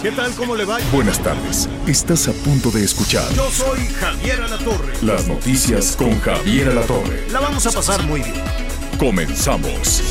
[0.00, 0.30] ¿Qué tal?
[0.36, 0.78] ¿Cómo le va?
[0.92, 1.68] Buenas tardes.
[1.88, 4.92] Estás a punto de escuchar Yo soy Javier Alatorre.
[5.02, 7.26] las noticias con Javier Alatorre.
[7.32, 8.44] La vamos a pasar muy bien.
[8.96, 10.02] Comenzamos.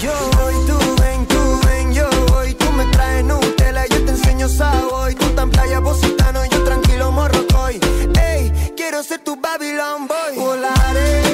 [0.00, 4.48] Yo voy, tú ven, tú ven, yo voy, tú me traes Nutella, yo te enseño
[4.48, 7.80] Savoy, tú tan playa positano, yo tranquilo morrocoy.
[8.20, 10.36] Ey, quiero ser tu Babylon boy.
[10.36, 11.27] Volaré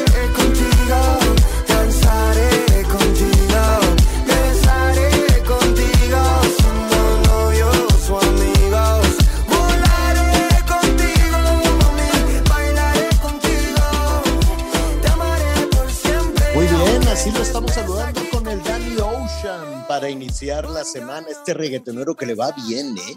[20.05, 21.29] para iniciar la semana.
[21.31, 23.17] Este reggaetonero que le va bien, ¿eh?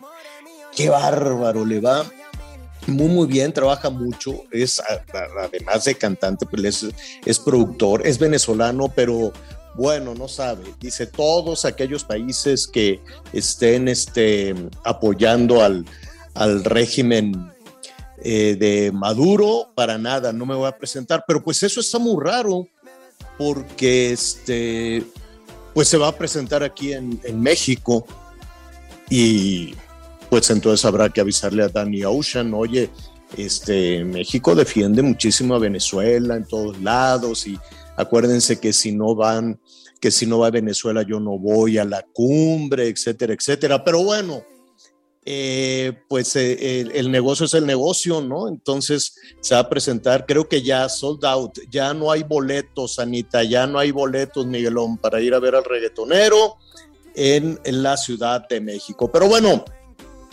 [0.73, 2.05] Qué bárbaro, le va
[2.85, 4.43] muy, muy bien, trabaja mucho.
[4.51, 4.81] Es,
[5.37, 6.85] además de cantante, pues es,
[7.25, 9.33] es productor, es venezolano, pero
[9.75, 10.63] bueno, no sabe.
[10.79, 13.01] Dice todos aquellos países que
[13.33, 15.83] estén este, apoyando al,
[16.35, 17.51] al régimen
[18.23, 21.25] eh, de Maduro, para nada, no me voy a presentar.
[21.27, 22.65] Pero pues eso está muy raro
[23.37, 25.03] porque este,
[25.77, 28.03] pues se va a presentar aquí en, México
[29.11, 29.75] y
[30.27, 32.89] pues entonces habrá que avisarle a Danny Ocean, oye,
[33.37, 37.59] este, México defiende muchísimo a Venezuela en todos lados y
[37.95, 39.59] acuérdense que si no van,
[40.01, 43.83] que si no va a Venezuela yo no voy a la cumbre, etcétera, etcétera.
[43.83, 44.41] Pero bueno,
[45.29, 48.47] eh, pues eh, el, negocio es el negocio, ¿no?
[48.47, 53.43] Entonces se va a presentar, creo que ya sold out, ya no hay boletos, Anita,
[53.43, 56.55] ya no hay boletos, Miguelón, para ir a ver al reggaetonero
[57.13, 59.11] en, en la Ciudad de México.
[59.11, 59.65] Pero bueno,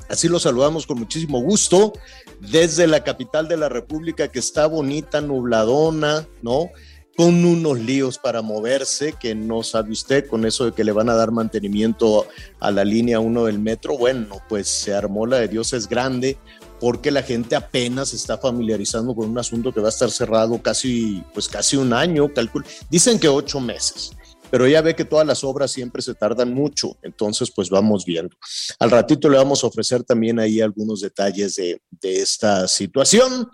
[0.08, 1.92] así lo saludamos con muchísimo gusto
[2.38, 6.70] desde la capital de la República, que está bonita, nubladona, ¿no?
[7.16, 11.08] Con unos líos para moverse, que no sabe usted, con eso de que le van
[11.08, 12.26] a dar mantenimiento
[12.58, 13.96] a la línea 1 del metro.
[13.96, 16.38] Bueno, pues se armó la de Dios es grande,
[16.80, 21.22] porque la gente apenas está familiarizando con un asunto que va a estar cerrado casi,
[21.32, 22.66] pues casi un año, calculo.
[22.90, 24.12] Dicen que ocho meses,
[24.50, 28.36] pero ya ve que todas las obras siempre se tardan mucho, entonces pues vamos viendo.
[28.78, 33.48] Al ratito le vamos a ofrecer también ahí algunos detalles de, de esta situación.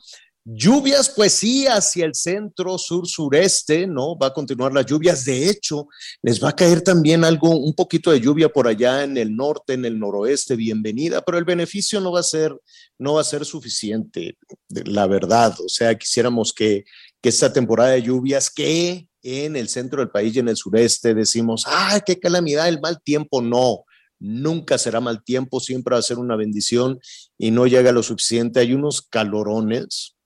[0.45, 4.17] Lluvias, pues sí, hacia el centro, sur, sureste, ¿no?
[4.17, 5.25] Va a continuar las lluvias.
[5.27, 5.87] De hecho,
[6.23, 9.75] les va a caer también algo, un poquito de lluvia por allá en el norte,
[9.75, 12.57] en el noroeste, bienvenida, pero el beneficio no va a ser,
[12.99, 15.55] no va a ser suficiente, la verdad.
[15.61, 16.85] O sea, quisiéramos que,
[17.21, 21.15] que esta temporada de lluvias, que en el centro del país y en el sureste
[21.15, 22.67] decimos, ¡ay, qué calamidad!
[22.67, 23.85] El mal tiempo, no.
[24.19, 26.99] Nunca será mal tiempo, siempre va a ser una bendición
[27.37, 28.61] y no llega lo suficiente.
[28.61, 30.17] Hay unos calorones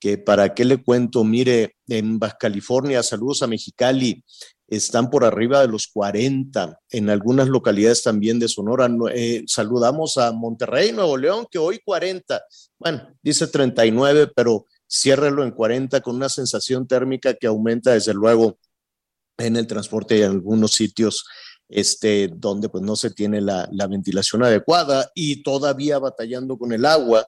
[0.00, 4.24] que para qué le cuento, mire, en Baja California, saludos a Mexicali,
[4.68, 8.88] están por arriba de los 40, en algunas localidades también de Sonora.
[8.88, 12.42] No, eh, saludamos a Monterrey, Nuevo León, que hoy 40,
[12.78, 18.58] bueno, dice 39, pero ciérrelo en 40 con una sensación térmica que aumenta desde luego
[19.38, 21.24] en el transporte y en algunos sitios
[21.68, 27.26] este, donde pues no se tiene la ventilación adecuada y todavía batallando con el agua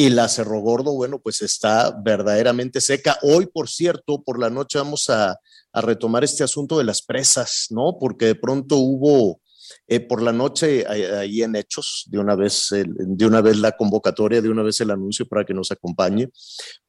[0.00, 3.18] y la Cerro Gordo, bueno, pues está verdaderamente seca.
[3.20, 5.38] Hoy, por cierto, por la noche vamos a,
[5.72, 7.98] a retomar este asunto de las presas, ¿no?
[8.00, 9.42] Porque de pronto hubo
[9.86, 14.40] eh, por la noche ahí, en Hechos, de una, vez, de una vez la convocatoria,
[14.40, 16.30] de una vez el anuncio para que nos acompañe,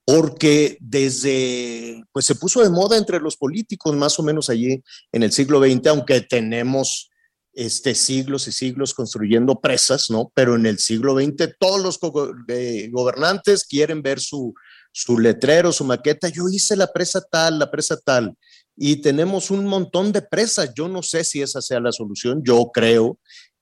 [0.06, 5.24] porque desde, pues se puso de moda entre los políticos más o menos allí en
[5.24, 7.11] el siglo XX, aunque tenemos
[7.54, 10.32] este, siglos y siglos construyendo presas, ¿no?
[10.34, 14.54] Pero en el siglo XX todos los go eh, gobernantes quieren ver su,
[14.92, 16.30] su letrero, su maqueta.
[16.30, 18.36] Yo hice la presa tal, la presa tal.
[18.76, 20.74] Y tenemos un montón de presas.
[20.76, 22.42] Yo no sé si esa sea la solución.
[22.44, 23.20] Yo creo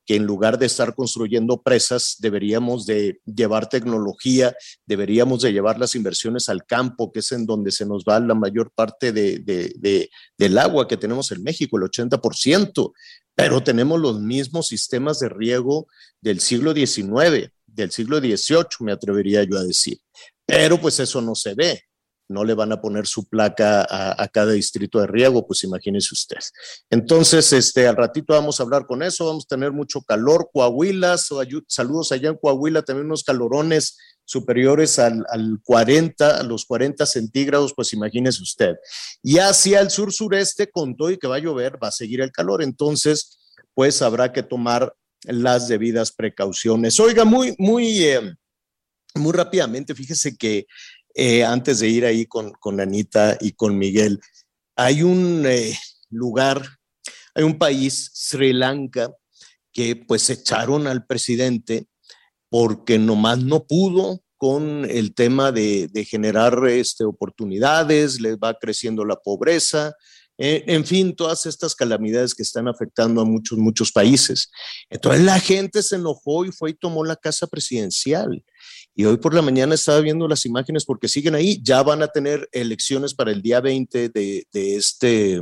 [0.10, 4.56] que en lugar de estar construyendo presas, deberíamos de llevar tecnología,
[4.88, 8.34] deberíamos de llevar las inversiones al campo, que es en donde se nos va la
[8.34, 12.92] mayor parte de, de, de, del agua que tenemos en México, el 80%,
[13.40, 15.88] pero tenemos los mismos sistemas de riego
[16.20, 19.98] del siglo XIX, del siglo XVIII, me atrevería yo a decir.
[20.46, 21.82] Pero pues eso no se ve.
[22.30, 26.38] No le van a poner su placa a, cada distrito de riego, pues imagínese usted.
[26.90, 31.18] Entonces, este, al ratito vamos a hablar con eso, vamos a tener mucho calor, Coahuila,
[31.18, 37.74] saludos allá en Coahuila, también unos calorones superiores al, al 40, a los 40 centígrados,
[37.76, 38.76] pues imagínese usted.
[39.24, 42.32] Y hacia el sur-sureste, con todo y que va a llover, va a seguir el
[42.32, 43.40] calor, entonces,
[43.74, 44.94] pues habrá que tomar
[45.24, 47.00] las debidas precauciones.
[47.00, 48.36] Oiga, muy, muy, eh,
[49.16, 50.68] muy rápidamente, fíjese que
[51.16, 54.20] eh, antes de ir ahí con, con, Anita y con Miguel,
[54.76, 55.78] hay un eh,
[56.10, 56.64] lugar,
[57.34, 59.12] hay un país, Sri Lanka,
[59.72, 61.88] que pues echaron al presidente
[62.50, 69.04] porque nomás no pudo con el tema de, de generar este, oportunidades, les va creciendo
[69.06, 69.94] la pobreza,
[70.42, 74.50] eh, en fin, todas estas calamidades que están afectando a muchos, muchos países.
[74.90, 78.46] Entonces la gente se enojó y fue y tomó la casa presidencial.
[78.96, 81.62] Y hoy por la mañana estaba viendo las imágenes porque siguen ahí.
[81.64, 85.42] Ya van a tener elecciones para el día 20 de, este,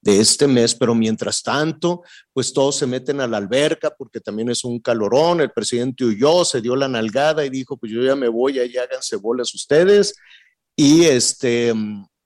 [0.00, 2.02] de este mes, pero mientras tanto,
[2.32, 5.40] pues todos se meten a la alberca porque también es un calorón.
[5.40, 8.76] El presidente huyó, se dio la nalgada y dijo, pues yo ya me voy, ahí
[8.76, 10.14] háganse bolas ustedes.
[10.76, 11.72] Y este,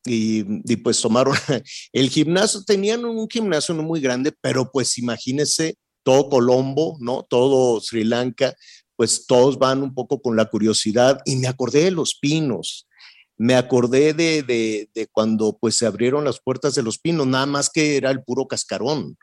[0.05, 1.35] y, pues tomaron
[1.93, 7.27] el gimnasio, tenían un gimnasio no muy grande, pero pues imagínense todo Colombo, ¿no?
[7.29, 8.55] Todo Sri Lanka,
[8.99, 12.89] pues todos van un poco con la curiosidad y me acordé de los pinos,
[13.37, 17.47] me acordé de, de, de cuando pues se abrieron las puertas de los pinos, nada
[17.47, 19.17] más que era el puro cascarón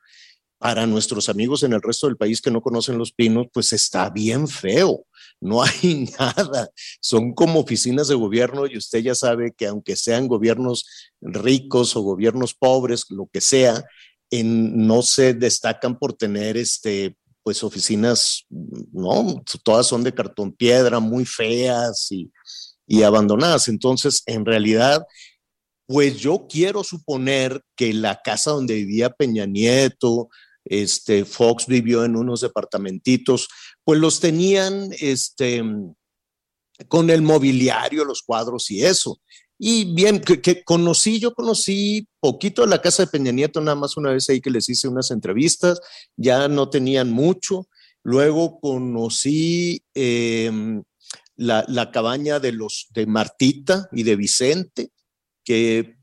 [0.57, 4.09] para nuestros amigos en el resto del país que no conocen los pinos, pues está
[4.09, 5.05] bien feo.
[5.41, 6.69] No hay nada.
[7.01, 10.85] Son como oficinas de gobierno y usted ya sabe que aunque sean gobiernos
[11.19, 13.83] ricos o gobiernos pobres, lo que sea,
[14.31, 20.99] en, no se destacan por tener este pues oficinas, no, todas son de cartón piedra,
[20.99, 22.31] muy feas y,
[22.87, 23.67] y abandonadas.
[23.67, 25.05] Entonces, en realidad,
[25.85, 30.29] pues yo quiero suponer que la casa donde vivía Peña Nieto,
[30.63, 33.47] este, Fox vivió en unos departamentitos,
[33.83, 35.61] pues los tenían este,
[36.87, 39.21] con el mobiliario, los cuadros y eso.
[39.57, 43.95] Y bien, que, conocí, yo conocí poquito de la casa de Peña Nieto, nada más
[43.95, 45.79] una vez ahí que les hice unas entrevistas,
[46.17, 47.67] ya no tenían mucho.
[48.03, 50.83] Luego conocí em,
[51.37, 54.91] la, la, cabaña de los de Martita y de Vicente,
[55.43, 55.95] que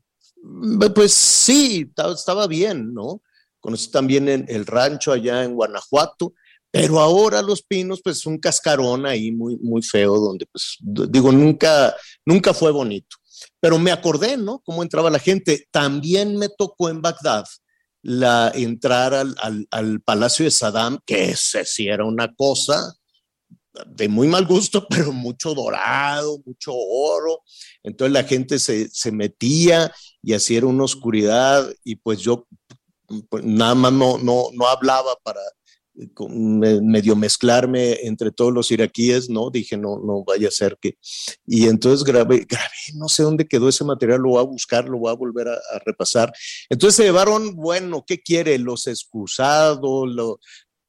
[0.93, 3.21] pues sí, estaba bien, ¿no?
[3.63, 6.33] conocí también en el rancho allá en Guanajuato,
[6.69, 11.95] pero ahora Los Pinos, pues un cascarón ahí muy, muy feo, donde pues digo, nunca,
[12.25, 13.15] nunca fue bonito.
[13.59, 14.61] Pero me acordé, ¿no?
[14.65, 15.67] Cómo entraba la gente.
[15.71, 17.45] También me tocó en Bagdad
[18.01, 22.93] la, entrar al, al, al Palacio de Saddam, que ese sí era una cosa
[23.87, 27.41] de muy mal gusto, pero mucho dorado, mucho oro.
[27.81, 29.91] Entonces la gente se, se metía
[30.21, 32.47] y así era una oscuridad y pues yo
[33.29, 35.41] pues, nada más no, no, no hablaba para
[36.29, 39.51] medio mezclarme entre todos los iraquíes, ¿no?
[39.51, 40.97] Dije, no, no vaya a ser que...
[41.45, 44.97] Y entonces grabé, grabé, no sé dónde quedó ese material, lo voy a buscar, lo
[44.97, 46.33] voy a volver a, repasar.
[46.69, 48.57] Entonces se llevaron, bueno, ¿qué quiere?
[48.57, 50.39] Los excusados, lo,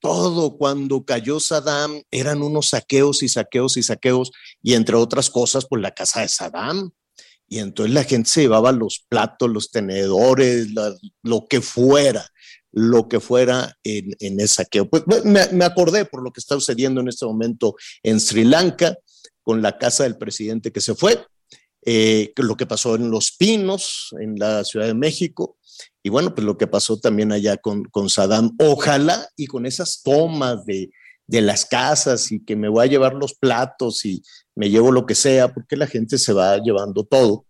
[0.00, 5.66] todo cuando cayó Saddam eran unos saqueos y saqueos y saqueos, y entre otras cosas,
[5.68, 6.92] pues la casa de Saddam,
[7.48, 10.68] y entonces la gente se llevaba los platos, los tenedores,
[11.22, 12.26] lo que fuera,
[12.74, 14.88] lo que fuera en, en ese saqueo.
[14.88, 18.98] Pues me, me, acordé por lo que está sucediendo en este momento en Sri Lanka,
[19.42, 21.24] con la casa del presidente que se fue,
[21.86, 25.58] eh, lo que pasó en Los Pinos, en la Ciudad de México,
[26.02, 28.56] y bueno, pues lo que pasó también allá con, con Saddam.
[28.58, 30.90] Ojalá y con esas tomas de,
[31.26, 34.22] de las casas y que me voy a llevar los platos y
[34.54, 37.46] me llevo lo que sea, porque la gente se va llevando todo.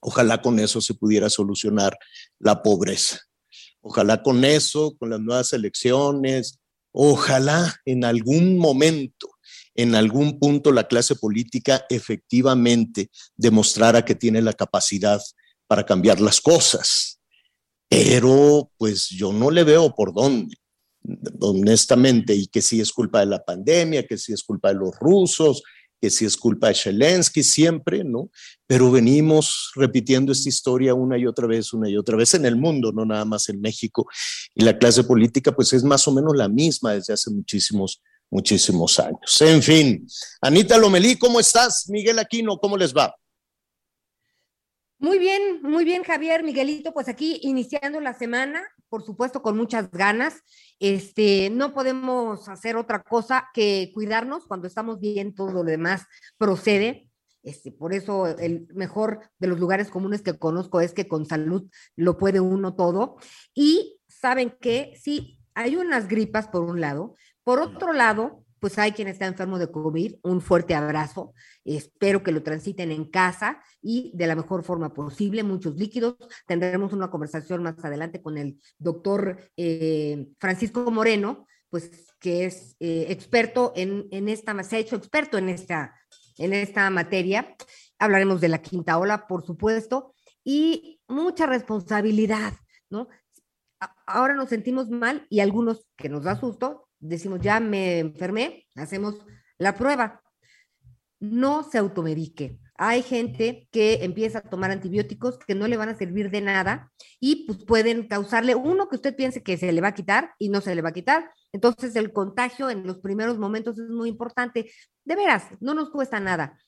[0.00, 1.98] Ojalá con eso se pudiera solucionar
[2.38, 3.20] la pobreza.
[3.88, 6.58] Ojalá con eso, con las nuevas elecciones,
[6.92, 9.28] ojalá en algún momento,
[9.76, 15.20] en algún punto la clase política efectivamente demostrara que tiene la capacidad
[15.68, 17.20] para cambiar las cosas.
[17.88, 20.56] Pero pues yo no le veo por dónde
[21.40, 24.98] honestamente, y que sí es culpa de la pandemia, que sí es culpa de los
[24.98, 25.62] rusos,
[26.00, 28.30] que sí es culpa de Zelensky siempre, ¿no?
[28.66, 32.56] Pero venimos repitiendo esta historia una y otra vez, una y otra vez en el
[32.56, 34.06] mundo, no nada más en México.
[34.54, 38.98] Y la clase política, pues es más o menos la misma desde hace muchísimos, muchísimos
[38.98, 39.40] años.
[39.40, 40.06] En fin,
[40.40, 41.88] Anita Lomelí, ¿cómo estás?
[41.88, 43.14] Miguel Aquino, ¿cómo les va?
[44.98, 48.62] Muy bien, muy bien, Javier, Miguelito, pues aquí iniciando la semana,
[48.96, 50.42] por supuesto, con muchas ganas.
[50.80, 56.06] Este, no podemos hacer otra cosa que cuidarnos cuando estamos bien, todo lo demás
[56.38, 57.06] procede.
[57.42, 61.68] Este, por eso el mejor de los lugares comunes que conozco es que con salud
[61.94, 63.18] lo puede uno todo.
[63.52, 67.16] Y saben que sí, hay unas gripas por un lado.
[67.44, 71.34] Por otro lado, pues hay quien está enfermo de COVID, un fuerte abrazo,
[71.64, 76.16] espero que lo transiten en casa y de la mejor forma posible, muchos líquidos.
[76.46, 83.06] Tendremos una conversación más adelante con el doctor eh, Francisco Moreno, pues que es eh,
[83.08, 85.94] experto en, en esta, se ha hecho experto en esta,
[86.38, 87.54] en esta materia.
[87.98, 92.54] Hablaremos de la quinta ola, por supuesto, y mucha responsabilidad,
[92.88, 93.08] ¿no?
[94.06, 99.14] Ahora nos sentimos mal y algunos que nos da susto, decimos, ya me enfermé, hacemos
[99.58, 100.22] la prueba.
[101.18, 102.58] No se automedique.
[102.78, 106.92] Hay gente que empieza a tomar antibióticos que no le van a servir de nada
[107.18, 110.50] y pues pueden causarle uno que usted piense que se le va a quitar y
[110.50, 111.30] no se le va a quitar.
[111.52, 114.70] Entonces el contagio en los primeros momentos es muy importante.
[115.04, 116.58] De veras, no nos cuesta nada.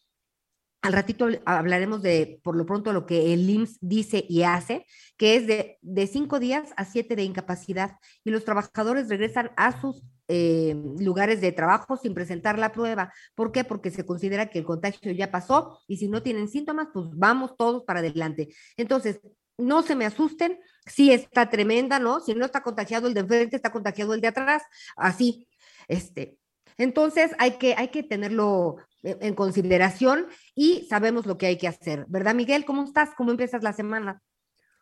[0.81, 5.37] Al ratito hablaremos de, por lo pronto, lo que el IMSS dice y hace, que
[5.37, 10.05] es de, de cinco días a siete de incapacidad y los trabajadores regresan a sus
[10.29, 13.13] eh, lugares de trabajo sin presentar la prueba.
[13.35, 13.65] ¿Por qué?
[13.65, 17.57] Porque se considera que el contagio ya pasó y si no tienen síntomas, pues vamos
[17.57, 18.49] todos para adelante.
[18.77, 19.21] Entonces,
[19.57, 22.21] no se me asusten, sí está tremenda, ¿no?
[22.21, 24.63] Si no está contagiado el de enfrente, está contagiado el de atrás,
[24.97, 25.49] así.
[25.89, 26.37] Este,
[26.77, 32.05] entonces hay que, hay que tenerlo en consideración y sabemos lo que hay que hacer,
[32.09, 32.65] ¿verdad, Miguel?
[32.65, 33.11] ¿Cómo estás?
[33.17, 34.23] ¿Cómo empiezas la semana?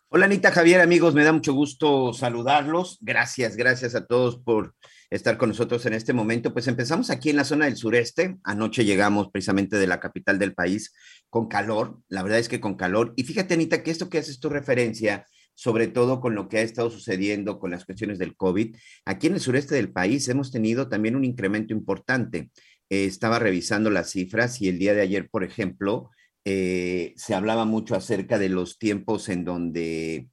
[0.08, 2.98] Hola Anita Javier, amigos, me da mucho gusto saludarlos.
[3.00, 4.74] Gracias, gracias a todos por
[5.10, 6.52] estar con nosotros en este momento.
[6.52, 8.36] Pues empezamos aquí en la zona del sureste.
[8.44, 10.92] Anoche llegamos precisamente de la capital del país
[11.30, 12.00] con calor.
[12.08, 13.12] La verdad es que con calor.
[13.16, 16.62] Y fíjate, Anita, que esto que haces tu referencia, sobre todo con lo que ha
[16.62, 20.88] estado sucediendo con las cuestiones del COVID, aquí en el sureste del país hemos tenido
[20.88, 22.50] también un incremento importante.
[22.88, 26.10] Eh, estaba revisando las cifras y el día de ayer, por ejemplo,
[26.44, 30.28] eh, se hablaba mucho acerca de los tiempos en donde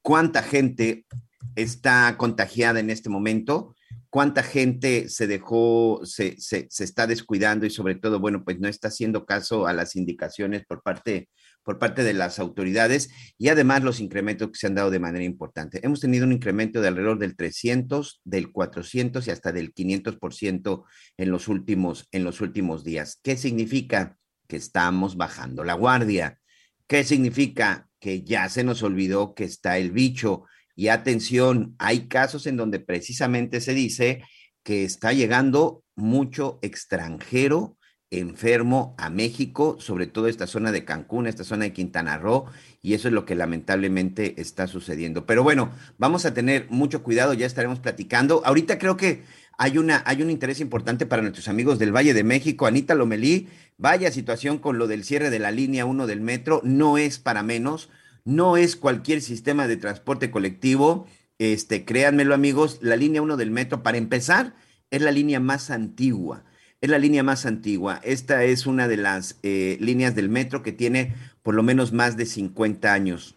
[0.00, 1.04] cuánta gente
[1.54, 3.74] está contagiada en este momento,
[4.10, 8.88] cuánta gente se dejó, se, se, está descuidando y sobre todo, bueno, pues no está
[8.88, 11.28] haciendo caso a las indicaciones por parte,
[11.62, 15.24] por parte de las autoridades y además los incrementos que se han dado de manera
[15.24, 15.80] importante.
[15.84, 20.84] Hemos tenido un incremento de alrededor del 300, del 400 y hasta del 500%
[21.18, 23.18] en los últimos, en los últimos días.
[23.22, 24.16] ¿Qué significa?
[24.46, 26.38] Que estamos bajando la guardia.
[26.86, 27.90] ¿Qué significa?
[28.00, 30.44] Que ya se nos olvidó que está el bicho
[30.78, 34.22] y atención, hay casos en donde precisamente se dice
[34.62, 37.76] que está llegando mucho extranjero
[38.12, 42.44] enfermo a México, sobre todo esta zona de Cancún, esta zona de Quintana Roo,
[42.80, 45.26] y eso es lo que lamentablemente está sucediendo.
[45.26, 48.40] Pero bueno, vamos a tener mucho cuidado, ya estaremos platicando.
[48.44, 49.24] Ahorita creo que
[49.58, 52.66] hay, una, hay un interés importante para nuestros amigos del Valle de México.
[52.68, 56.98] Anita Lomelí, vaya situación con lo del cierre de la línea 1 del metro, no
[56.98, 57.90] es para menos
[58.28, 61.06] no es cualquier sistema de transporte colectivo.
[61.38, 64.54] Este, créanmelo amigos, la línea 1 del metro, para empezar,
[64.90, 66.44] es la línea más antigua.
[66.82, 68.02] Es la línea más antigua.
[68.04, 72.18] Esta es una de las eh, líneas del metro que tiene por lo menos más
[72.18, 73.36] de 50 años.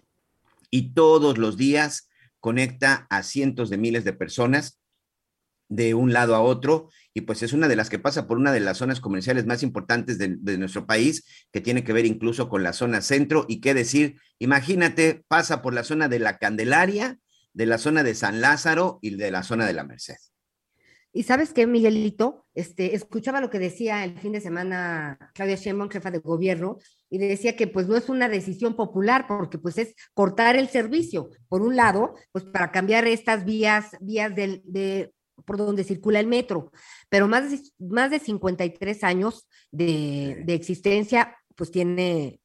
[0.70, 2.10] Y todos los días
[2.42, 4.81] conecta a cientos de miles de personas
[5.72, 8.52] de un lado a otro y pues es una de las que pasa por una
[8.52, 12.62] de las zonas comerciales más importantes de, nuestro país, que tiene que ver incluso con
[12.62, 17.20] la zona centro y qué decir, imagínate, pasa por la zona de la Candelaria,
[17.54, 20.18] de la zona de San Lázaro y de la zona de la Merced.
[21.14, 25.90] Y sabes qué, Miguelito, este, escuchaba lo que decía el fin de semana Claudia Sheinbaum,
[25.90, 29.96] jefa de gobierno, y decía que pues no es una decisión popular porque pues es
[30.14, 35.14] cortar el servicio, por un lado, pues para cambiar estas vías, vías del, de
[35.46, 36.72] por donde circula el metro,
[37.10, 42.40] pero más de, más de 53 años de, de existencia, pues tiene,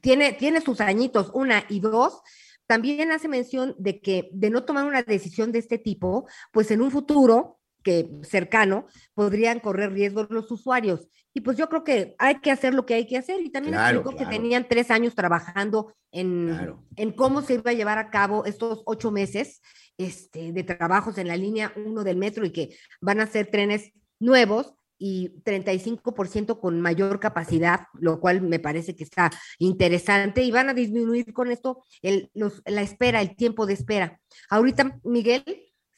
[0.00, 2.20] tiene, tiene sus añitos, una y dos,
[2.66, 6.80] también hace mención de que de no tomar una decisión de este tipo, pues en
[6.80, 11.08] un futuro que cercano podrían correr riesgos los usuarios.
[11.34, 13.40] Y pues yo creo que hay que hacer lo que hay que hacer.
[13.40, 17.98] Y también explicó que tenían tres años trabajando en, en cómo se iba a llevar
[17.98, 19.60] a cabo estos ocho meses
[19.98, 23.92] este, de trabajos en la línea 1 del metro y que van a ser trenes
[24.18, 30.68] nuevos y 35% con mayor capacidad, lo cual me parece que está interesante y van
[30.68, 34.20] a disminuir con esto el, la espera, el tiempo de espera.
[34.48, 35.42] Ahorita, Miguel,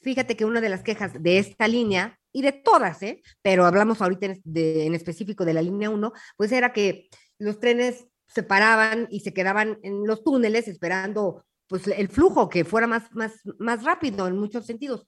[0.01, 3.23] fíjate que una de las quejas de esta línea y de todas, ¿eh?
[3.43, 7.09] pero hablamos ahorita en, en específico de la línea 1, pues era que
[7.39, 12.65] los trenes se paraban y se quedaban en los túneles esperando pues el flujo, que
[12.65, 15.05] fuera más, más, más rápido en muchos sentidos.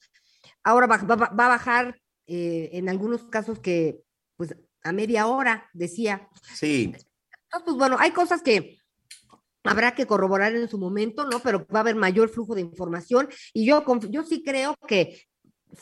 [0.64, 4.00] Ahora va, va, a bajar eh, en algunos casos que
[4.36, 6.28] pues a media hora, decía.
[6.56, 6.86] Sí.
[6.86, 8.78] Entonces, pues bueno, hay cosas que
[9.62, 11.38] habrá que corroborar en su momento, ¿no?
[11.38, 15.22] Pero va a haber mayor flujo de información y yo, yo sí creo que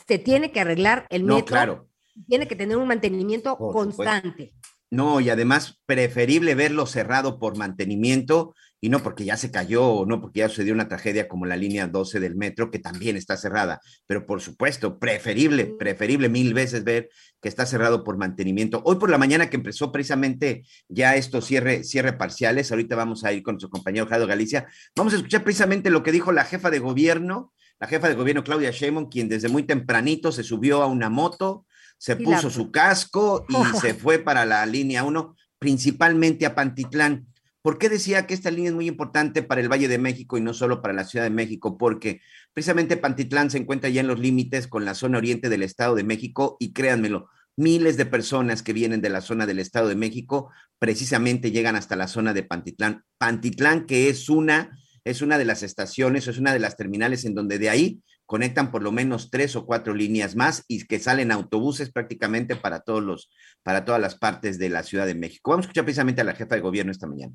[0.06, 1.46] se tiene que arreglar el No, metro.
[1.46, 1.88] claro.
[2.28, 4.04] Tiene que tener un mantenimiento Por supuesto.
[4.04, 4.52] constante.
[4.90, 10.04] No, y además preferible verlo cerrado por mantenimiento y no porque ya se cayó o
[10.04, 13.34] no porque ya sucedió una tragedia como la línea 12 del metro, que también está
[13.38, 13.80] cerrada.
[14.06, 17.08] Pero por supuesto, preferible, preferible mil veces ver
[17.40, 18.82] que está cerrado por mantenimiento.
[18.84, 23.32] Hoy por la mañana que empezó precisamente ya estos cierre, cierre parciales, ahorita vamos a
[23.32, 26.70] ir con nuestro compañero Jado Galicia, vamos a escuchar precisamente lo que dijo la jefa
[26.70, 30.86] de gobierno, la jefa de gobierno Claudia Sheinbaum, quien desde muy tempranito se subió a
[30.88, 31.64] una moto,
[31.96, 37.28] se la- puso su casco y se fue para la línea 1, principalmente a Pantitlán.
[37.64, 40.42] ¿Por qué decía que esta línea es muy importante para el Valle de México y
[40.42, 41.78] no solo para la Ciudad de México?
[41.78, 42.20] Porque
[42.52, 46.04] precisamente Pantitlán se encuentra ya en los límites con la zona oriente del Estado de
[46.04, 50.50] México y créanmelo, miles de personas que vienen de la zona del Estado de México
[50.78, 53.02] precisamente llegan hasta la zona de Pantitlán.
[53.16, 57.34] Pantitlán que es una, es una de las estaciones, es una de las terminales en
[57.34, 61.32] donde de ahí conectan por lo menos tres o cuatro líneas más y que salen
[61.32, 63.30] autobuses prácticamente para todos los,
[63.62, 65.52] para todas las partes de la Ciudad de México.
[65.52, 67.32] Vamos a escuchar precisamente a la jefa de gobierno esta mañana.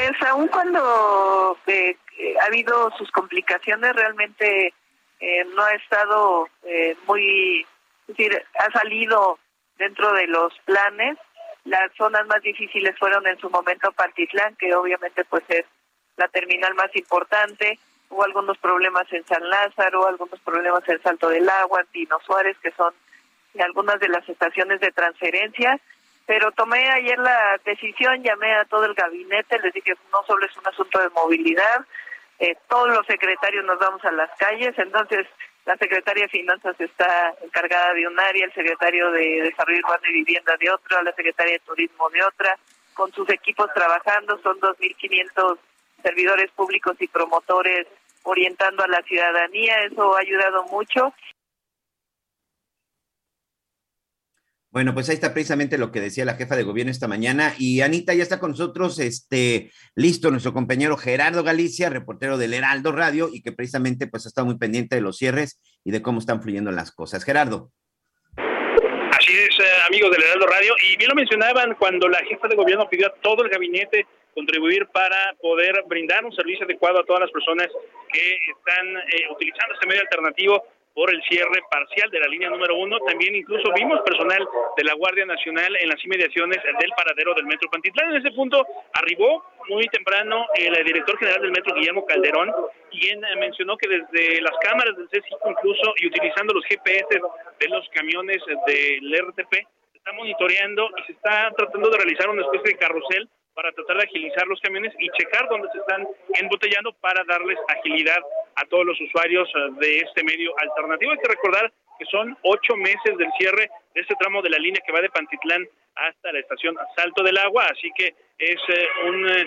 [0.00, 1.94] Pues aun cuando eh,
[2.40, 4.72] ha habido sus complicaciones, realmente
[5.20, 7.66] eh, no ha estado eh, muy,
[8.08, 9.38] es decir, ha salido
[9.76, 11.18] dentro de los planes.
[11.64, 15.66] Las zonas más difíciles fueron en su momento Pantitlán, que obviamente pues es
[16.16, 17.78] la terminal más importante.
[18.08, 22.56] Hubo algunos problemas en San Lázaro, algunos problemas en Salto del Agua, en Pino Suárez,
[22.62, 22.94] que son
[23.62, 25.78] algunas de las estaciones de transferencia
[26.30, 30.46] pero tomé ayer la decisión, llamé a todo el gabinete, les dije que no solo
[30.46, 31.84] es un asunto de movilidad,
[32.38, 35.26] eh, todos los secretarios nos vamos a las calles, entonces
[35.64, 40.22] la secretaria de Finanzas está encargada de un área, el secretario de Desarrollo Urbano y
[40.22, 42.56] Vivienda de otra, la secretaria de Turismo de otra,
[42.94, 45.58] con sus equipos trabajando, son 2.500
[46.04, 47.88] servidores públicos y promotores
[48.22, 51.12] orientando a la ciudadanía, eso ha ayudado mucho
[54.72, 57.54] Bueno, pues ahí está precisamente lo que decía la jefa de gobierno esta mañana.
[57.58, 62.92] Y Anita ya está con nosotros, este, listo, nuestro compañero Gerardo Galicia, reportero del Heraldo
[62.92, 66.20] Radio, y que precisamente pues ha estado muy pendiente de los cierres y de cómo
[66.20, 67.24] están fluyendo las cosas.
[67.24, 67.72] Gerardo.
[68.36, 70.72] Así es, eh, amigos del Heraldo Radio.
[70.88, 74.86] Y bien lo mencionaban cuando la jefa de gobierno pidió a todo el gabinete contribuir
[74.86, 77.66] para poder brindar un servicio adecuado a todas las personas
[78.12, 80.62] que están eh, utilizando este medio alternativo
[80.94, 82.98] por el cierre parcial de la línea número uno.
[83.00, 87.70] También incluso vimos personal de la Guardia Nacional en las inmediaciones del paradero del Metro
[87.70, 88.10] Pantitlán.
[88.10, 92.52] En ese punto arribó muy temprano el director general del Metro, Guillermo Calderón,
[92.90, 97.20] quien mencionó que desde las cámaras del C5 incluso y utilizando los GPS
[97.60, 99.52] de los camiones del RTP,
[99.92, 103.28] se está monitoreando y se está tratando de realizar una especie de carrusel
[103.60, 106.08] para tratar de agilizar los camiones y checar dónde se están
[106.40, 108.22] embotellando para darles agilidad
[108.54, 111.12] a todos los usuarios eh, de este medio alternativo.
[111.12, 114.80] Hay que recordar que son ocho meses del cierre de este tramo de la línea
[114.80, 119.28] que va de Pantitlán hasta la estación Salto del Agua, así que es eh, un
[119.28, 119.46] eh,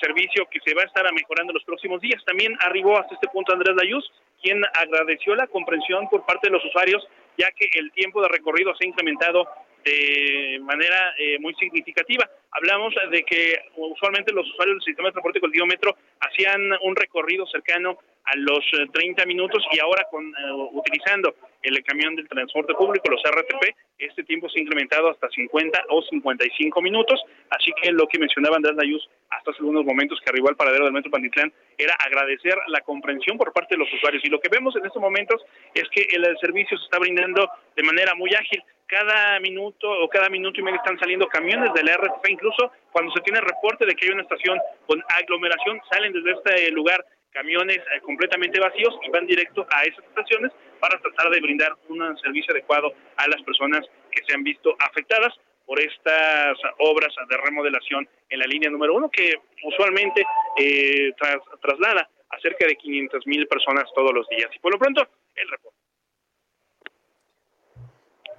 [0.00, 2.24] servicio que se va a estar mejorando en los próximos días.
[2.24, 6.64] También arribó hasta este punto Andrés Dayuz, quien agradeció la comprensión por parte de los
[6.64, 9.46] usuarios, ya que el tiempo de recorrido se ha incrementado
[9.84, 12.28] de manera eh, muy significativa.
[12.52, 17.46] Hablamos de que usualmente los usuarios del sistema de transporte colectivo metro hacían un recorrido
[17.46, 17.98] cercano
[18.30, 23.10] a los eh, 30 minutos y ahora con eh, utilizando el camión del transporte público,
[23.10, 28.06] los RTP, este tiempo se ha incrementado hasta 50 o 55 minutos, así que lo
[28.06, 31.52] que mencionaba Andrés Dayuz hasta hace algunos momentos que arribó al paradero del Metro Pantitlán
[31.76, 34.24] era agradecer la comprensión por parte de los usuarios.
[34.24, 35.42] Y lo que vemos en estos momentos
[35.74, 38.62] es que el servicio se está brindando de manera muy ágil.
[38.86, 43.12] Cada minuto o cada minuto y medio están saliendo camiones de la RTP, incluso cuando
[43.12, 47.78] se tiene reporte de que hay una estación con aglomeración, salen desde este lugar camiones
[47.78, 52.52] eh, completamente vacíos y van directo a esas estaciones para tratar de brindar un servicio
[52.52, 55.32] adecuado a las personas que se han visto afectadas
[55.66, 60.24] por estas obras de remodelación en la línea número uno, que usualmente
[60.58, 64.50] eh, tras, traslada a cerca de 500 mil personas todos los días.
[64.54, 65.78] Y por lo pronto, el reporte.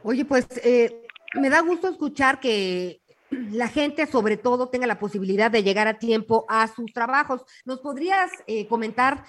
[0.03, 3.00] Oye, pues eh, me da gusto escuchar que
[3.31, 7.43] la gente sobre todo tenga la posibilidad de llegar a tiempo a sus trabajos.
[7.65, 9.23] ¿Nos podrías eh, comentar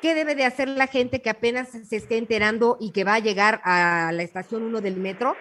[0.00, 3.18] qué debe de hacer la gente que apenas se esté enterando y que va a
[3.20, 5.36] llegar a la estación 1 del metro?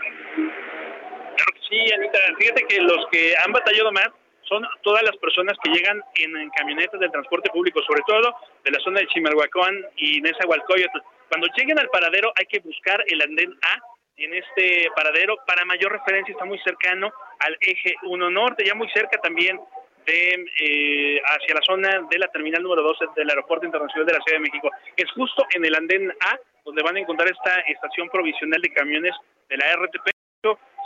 [1.70, 2.20] Sí, Anita.
[2.40, 4.10] Fíjate que los que han batallado más
[4.44, 8.72] son todas las personas que llegan en, en camionetas del transporte público, sobre todo de
[8.72, 11.00] la zona de Chimalhuacán y Nezahualcóyotl.
[11.30, 15.38] Cuando lleguen al paradero hay que buscar el andén A en este paradero.
[15.46, 19.60] Para mayor referencia está muy cercano al eje 1 norte, ya muy cerca también
[20.06, 24.20] de eh, hacia la zona de la terminal número 12 del Aeropuerto Internacional de la
[24.22, 24.72] Ciudad de México.
[24.96, 29.14] Es justo en el andén A donde van a encontrar esta estación provisional de camiones
[29.50, 30.10] de la RTP.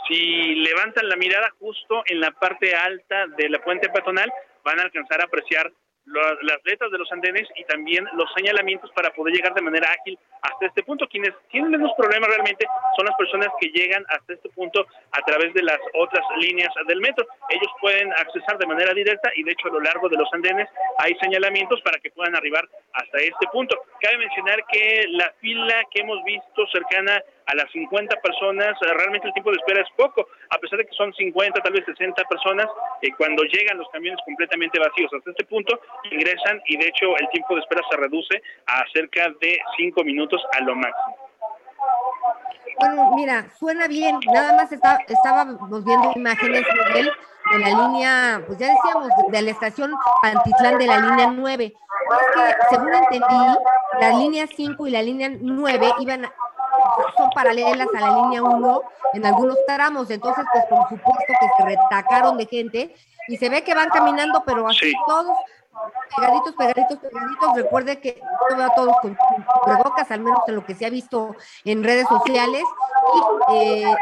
[0.08, 4.32] Si levantan la mirada justo en la parte alta de la puente peatonal,
[4.64, 5.72] van a alcanzar a apreciar
[6.06, 10.18] las letras de los andenes y también los señalamientos para poder llegar de manera ágil
[10.42, 11.06] hasta este punto.
[11.08, 15.54] Quienes tienen menos problemas realmente son las personas que llegan hasta este punto a través
[15.54, 17.24] de las otras líneas del metro.
[17.50, 20.68] Ellos pueden accesar de manera directa y de hecho a lo largo de los andenes
[20.98, 23.76] hay señalamientos para que puedan arribar hasta este punto.
[24.00, 29.26] Cabe mencionar que la fila que hemos visto cercana a las 50 personas, eh, realmente
[29.28, 32.24] el tiempo de espera es poco, a pesar de que son 50, tal vez 60
[32.24, 32.66] personas,
[33.02, 35.78] eh, cuando llegan los camiones completamente vacíos hasta este punto,
[36.10, 40.40] ingresan y de hecho el tiempo de espera se reduce a cerca de 5 minutos
[40.58, 41.16] a lo máximo.
[42.78, 46.64] Bueno, mira, suena bien, nada más está, estábamos viendo imágenes,
[47.52, 51.64] de la línea, pues ya decíamos, de, la estación Pantitlán de la línea 9.
[51.64, 51.74] Es
[52.34, 53.58] que, según entendí,
[54.00, 56.26] la línea 5 y la línea 9 iban
[57.16, 58.82] son paralelas a la línea 1
[59.14, 62.94] en algunos tramos, entonces pues por supuesto que se retacaron de gente
[63.28, 65.36] y se ve que van caminando, pero así todos
[66.16, 67.56] pegaditos, pegaditos, pegaditos.
[67.56, 68.20] Recuerde que
[68.76, 69.16] todos con
[69.64, 72.62] provocas, al menos en lo que se ha visto en redes sociales.
[73.48, 73.94] Y eh,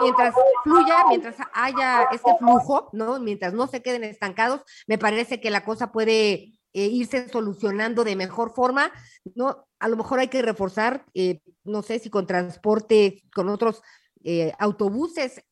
[0.00, 3.20] mientras fluya, mientras haya este flujo, ¿no?
[3.20, 8.16] Mientras no se queden estancados, me parece que la cosa puede eh, irse solucionando de
[8.16, 8.92] mejor forma,
[9.34, 9.66] ¿no?
[9.78, 13.82] A lo mejor hay que reforzar, eh, no sé si con transporte, con otros
[14.22, 15.42] eh, autobuses,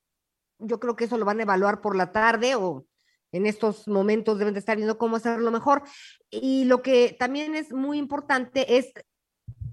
[0.58, 2.86] yo creo que eso lo van a evaluar por la tarde o
[3.32, 5.82] en estos momentos deben de estar viendo cómo hacerlo mejor.
[6.30, 8.92] Y lo que también es muy importante es,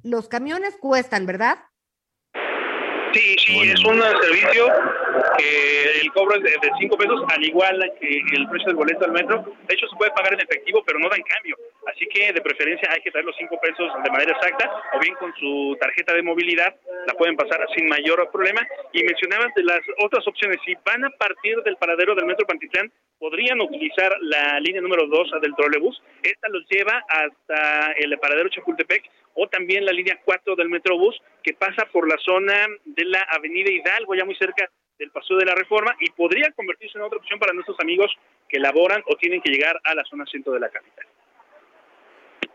[0.04, 1.58] los camiones cuestan, ¿verdad?
[3.16, 4.68] Sí, sí, es un servicio
[5.38, 9.14] que el cobro es de 5 pesos, al igual que el precio del boleto del
[9.14, 9.42] metro.
[9.66, 11.56] De hecho, se puede pagar en efectivo, pero no da en cambio.
[11.88, 15.16] Así que de preferencia hay que traer los 5 pesos de manera exacta o bien
[15.16, 16.76] con su tarjeta de movilidad
[17.08, 18.68] la pueden pasar sin mayor problema.
[18.92, 22.92] Y mencionabas de las otras opciones, si van a partir del paradero del metro Pantitlán,
[23.18, 26.04] podrían utilizar la línea número 2 del trolebús.
[26.22, 29.04] Esta los lleva hasta el paradero Chapultepec
[29.36, 33.72] o también la línea 4 del Metrobús que pasa por la zona de la Avenida
[33.72, 37.38] Hidalgo, ya muy cerca del Paso de la Reforma y podría convertirse en otra opción
[37.38, 38.12] para nuestros amigos
[38.48, 41.06] que laboran o tienen que llegar a la zona centro de la capital.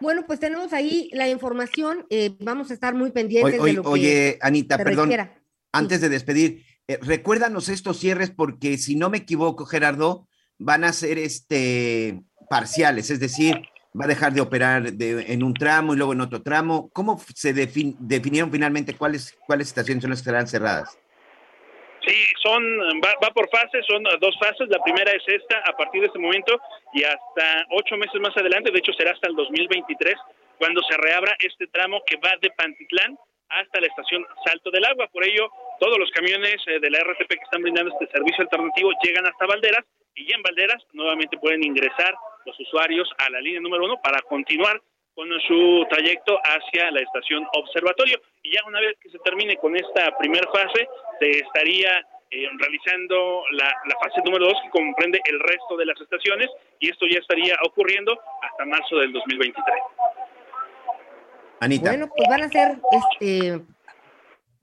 [0.01, 3.83] Bueno, pues tenemos ahí la información, eh, vamos a estar muy pendientes oye, de lo
[3.83, 5.11] Oye, Anita, perdón,
[5.73, 10.27] antes de despedir, eh, recuérdanos estos cierres porque si no me equivoco, Gerardo,
[10.59, 13.61] van a ser este parciales, es decir,
[13.98, 16.90] va a dejar de operar en un tramo y luego en otro tramo.
[16.92, 20.98] ¿Cómo se definieron finalmente cuáles, cuáles estaciones son las que serán cerradas?
[22.07, 22.62] Sí, son,
[23.03, 24.68] va, por fases, son dos fases.
[24.68, 26.59] La primera es esta, a partir de este momento
[26.94, 30.14] y hasta ocho meses más adelante, de hecho será hasta el 2023,
[30.59, 33.18] cuando se reabra este tramo que va de Pantitlán
[33.50, 35.09] hasta la estación Salto del Agua.
[35.12, 38.90] Por ello, todos los camiones eh, de la RTP que están brindando este servicio alternativo
[39.03, 43.85] llegan hasta Valderas y en Valderas nuevamente pueden ingresar los usuarios a la línea número
[43.85, 44.81] uno para continuar
[45.14, 48.20] con su trayecto hacia la estación observatorio.
[48.42, 51.98] Y ya una vez que se termine con esta primera fase, se estaría
[52.31, 56.48] eh, realizando la, fase número dos que comprende el resto de las estaciones
[56.79, 59.76] y esto ya estaría ocurriendo hasta marzo del 2023.
[61.61, 61.90] Anita.
[61.90, 63.61] Bueno, pues van a ser, este,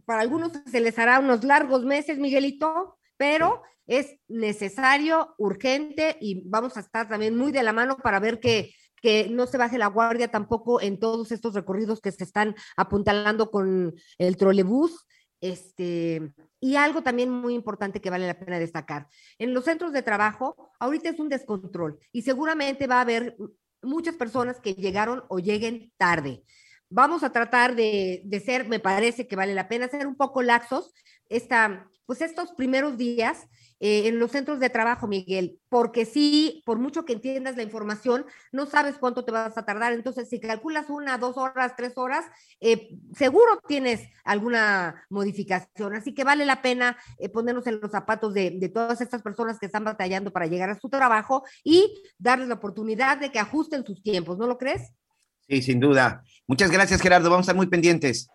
[0.06, 6.78] para algunos se les hará unos largos meses, Miguelito, pero es necesario, urgente y vamos
[6.78, 9.88] a estar también muy de la mano para ver que, que no se baje la
[9.88, 15.06] guardia tampoco en todos estos recorridos que se están apuntalando con el trolebús.
[15.40, 19.08] Este, y algo también muy importante que vale la pena destacar.
[19.38, 23.38] En los centros de trabajo, ahorita es un descontrol y seguramente va a haber
[23.84, 26.44] muchas personas que llegaron o lleguen tarde.
[26.90, 30.42] Vamos a tratar de, de ser, me parece que vale la pena ser un poco
[30.42, 30.94] laxos
[31.30, 33.48] esta, pues estos primeros días
[33.80, 38.26] eh, en los centros de trabajo, Miguel, porque sí, por mucho que entiendas la información,
[38.52, 39.94] no sabes cuánto te vas a tardar.
[39.94, 42.26] Entonces, si calculas una, dos horas, tres horas,
[42.60, 45.96] eh, seguro tienes alguna modificación.
[45.96, 49.60] Así que vale la pena eh, ponernos en los zapatos de, de, todas estas personas
[49.60, 53.86] que están batallando para llegar a su trabajo y darles la oportunidad de que ajusten
[53.86, 54.94] sus tiempos, ¿no lo crees?
[55.48, 56.24] Sí, sin duda.
[56.46, 57.30] Muchas gracias, Gerardo.
[57.30, 58.30] Vamos a estar muy pendientes.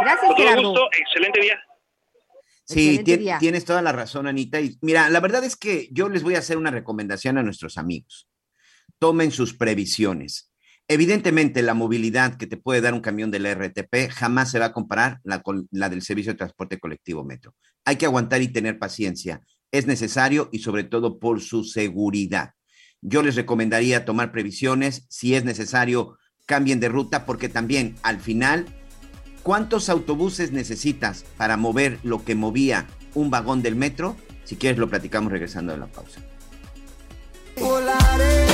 [0.00, 0.70] Gracias, Gerardo.
[0.70, 0.88] Gusto.
[0.98, 1.58] Excelente día.
[2.66, 4.60] Sí, tienes toda la razón, Anita.
[4.60, 7.76] Y mira, la verdad es que yo les voy a hacer una recomendación a nuestros
[7.76, 8.28] amigos.
[8.98, 10.50] Tomen sus previsiones.
[10.88, 14.66] Evidentemente, la movilidad que te puede dar un camión de la RTP jamás se va
[14.66, 17.54] a comparar la, con la del servicio de transporte colectivo metro.
[17.84, 19.40] Hay que aguantar y tener paciencia.
[19.70, 22.50] Es necesario y sobre todo por su seguridad.
[23.00, 25.06] Yo les recomendaría tomar previsiones.
[25.08, 28.66] Si es necesario, cambien de ruta porque también al final,
[29.44, 34.16] ¿cuántos autobuses necesitas para mover lo que movía un vagón del metro?
[34.42, 36.20] Si quieres, lo platicamos regresando de la pausa.
[37.60, 38.53] Volaré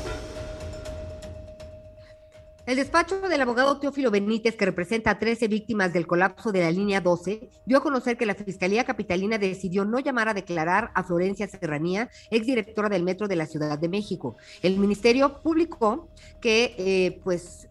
[2.67, 6.69] El despacho del abogado Teófilo Benítez, que representa a 13 víctimas del colapso de la
[6.69, 11.03] línea 12, dio a conocer que la Fiscalía Capitalina decidió no llamar a declarar a
[11.03, 14.37] Florencia Serranía, exdirectora del Metro de la Ciudad de México.
[14.61, 16.07] El ministerio publicó
[16.39, 17.67] que, eh, pues,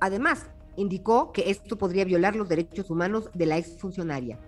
[0.00, 4.40] además, indicó que esto podría violar los derechos humanos de la exfuncionaria.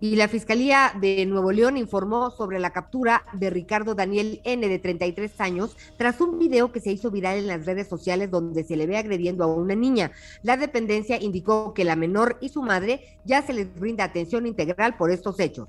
[0.00, 4.78] Y la Fiscalía de Nuevo León informó sobre la captura de Ricardo Daniel N., de
[4.78, 8.76] 33 años, tras un video que se hizo viral en las redes sociales donde se
[8.76, 10.12] le ve agrediendo a una niña.
[10.42, 14.96] La dependencia indicó que la menor y su madre ya se les brinda atención integral
[14.96, 15.68] por estos hechos.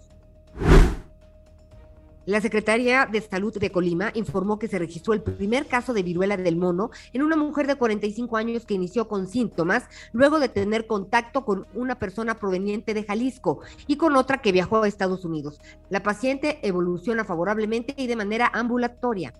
[2.26, 6.38] La Secretaría de Salud de Colima informó que se registró el primer caso de viruela
[6.38, 10.86] del mono en una mujer de 45 años que inició con síntomas luego de tener
[10.86, 15.60] contacto con una persona proveniente de Jalisco y con otra que viajó a Estados Unidos.
[15.90, 19.34] La paciente evoluciona favorablemente y de manera ambulatoria.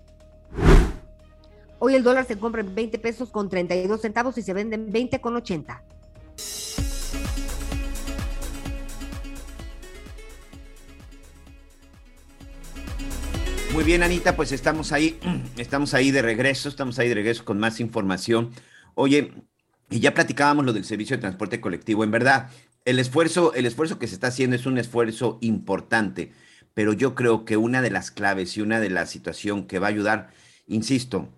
[1.78, 4.90] Hoy el dólar se compra en 20 pesos con 32 centavos y se vende en
[4.90, 5.82] 20 con 80.
[13.72, 15.16] Muy bien, Anita, pues estamos ahí,
[15.56, 18.50] estamos ahí de regreso, estamos ahí de regreso con más información.
[18.96, 19.32] Oye,
[19.88, 22.02] y ya platicábamos lo del servicio de transporte colectivo.
[22.02, 22.50] En verdad,
[22.84, 26.32] el esfuerzo, el esfuerzo que se está haciendo es un esfuerzo importante,
[26.74, 29.86] pero yo creo que una de las claves y una de las situaciones que va
[29.86, 30.30] a ayudar,
[30.66, 31.28] insisto,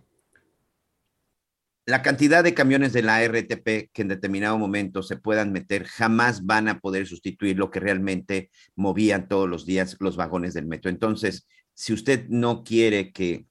[1.85, 6.47] la cantidad de camiones de la RTP que en determinado momento se puedan meter jamás
[6.47, 10.90] van a poder sustituir lo que realmente movían todos los días los vagones del metro.
[10.90, 13.46] Entonces, si usted no quiere que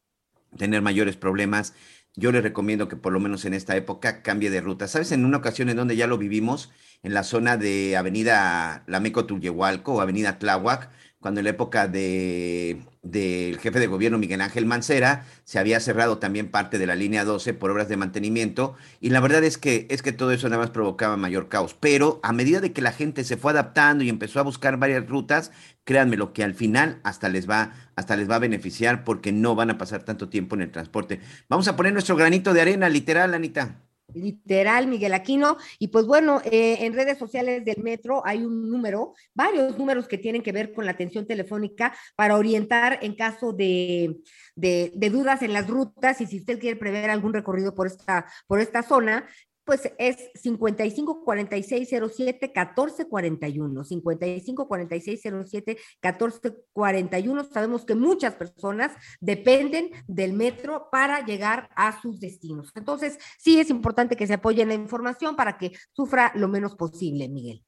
[0.57, 1.73] tener mayores problemas,
[2.15, 4.87] yo le recomiendo que por lo menos en esta época cambie de ruta.
[4.87, 5.11] ¿Sabes?
[5.11, 6.71] En una ocasión en donde ya lo vivimos,
[7.03, 12.85] en la zona de Avenida Lameco Tulyehualco o Avenida Tláhuac, cuando en la época de
[13.01, 17.25] del jefe de gobierno Miguel Ángel Mancera se había cerrado también parte de la línea
[17.25, 20.61] 12 por obras de mantenimiento y la verdad es que es que todo eso nada
[20.61, 24.09] más provocaba mayor caos, pero a medida de que la gente se fue adaptando y
[24.09, 25.51] empezó a buscar varias rutas,
[25.83, 29.55] créanme lo que al final hasta les va hasta les va a beneficiar porque no
[29.55, 31.19] van a pasar tanto tiempo en el transporte.
[31.49, 33.81] Vamos a poner nuestro granito de arena, literal, Anita
[34.13, 35.57] literal Miguel Aquino.
[35.79, 40.17] Y pues bueno, eh, en redes sociales del metro hay un número, varios números que
[40.17, 44.21] tienen que ver con la atención telefónica para orientar en caso de,
[44.55, 48.25] de, de dudas en las rutas y si usted quiere prever algún recorrido por esta,
[48.47, 49.27] por esta zona,
[49.71, 53.83] pues es 55 46 07 14 41.
[53.85, 57.43] 55 46 07 14 41.
[57.45, 62.73] Sabemos que muchas personas dependen del metro para llegar a sus destinos.
[62.75, 66.75] Entonces, sí es importante que se apoye en la información para que sufra lo menos
[66.75, 67.63] posible, Miguel.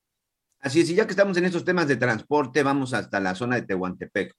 [0.59, 3.55] Así es, y ya que estamos en estos temas de transporte, vamos hasta la zona
[3.55, 4.35] de Tehuantepec.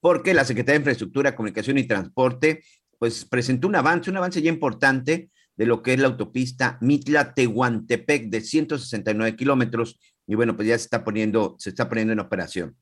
[0.00, 2.64] Porque la Secretaría de Infraestructura, Comunicación y Transporte,
[2.98, 8.28] pues presentó un avance, un avance ya importante de lo que es la autopista Mitla-Tehuantepec
[8.28, 9.98] de 169 kilómetros.
[10.26, 12.76] Y bueno, pues ya se está poniendo, se está poniendo en operación.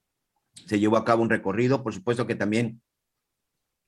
[0.67, 2.81] Se llevó a cabo un recorrido, por supuesto que también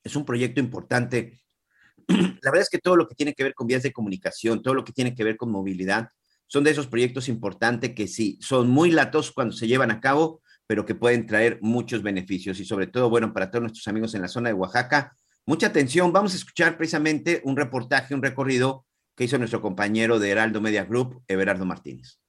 [0.05, 1.41] es un proyecto importante.
[2.09, 4.75] La verdad es que todo lo que tiene que ver con vías de comunicación, todo
[4.75, 6.09] lo que tiene que ver con movilidad,
[6.47, 10.43] son de esos proyectos importantes que sí, son muy latos cuando se llevan a cabo,
[10.67, 14.23] pero que pueden traer muchos beneficios y sobre todo, bueno, para todos nuestros amigos en
[14.23, 15.17] la zona de Oaxaca,
[15.47, 16.13] mucha atención.
[16.13, 18.85] Vamos a escuchar precisamente un reportaje, un recorrido
[19.17, 22.21] que hizo nuestro compañero de Heraldo Media Group, Everardo Martínez.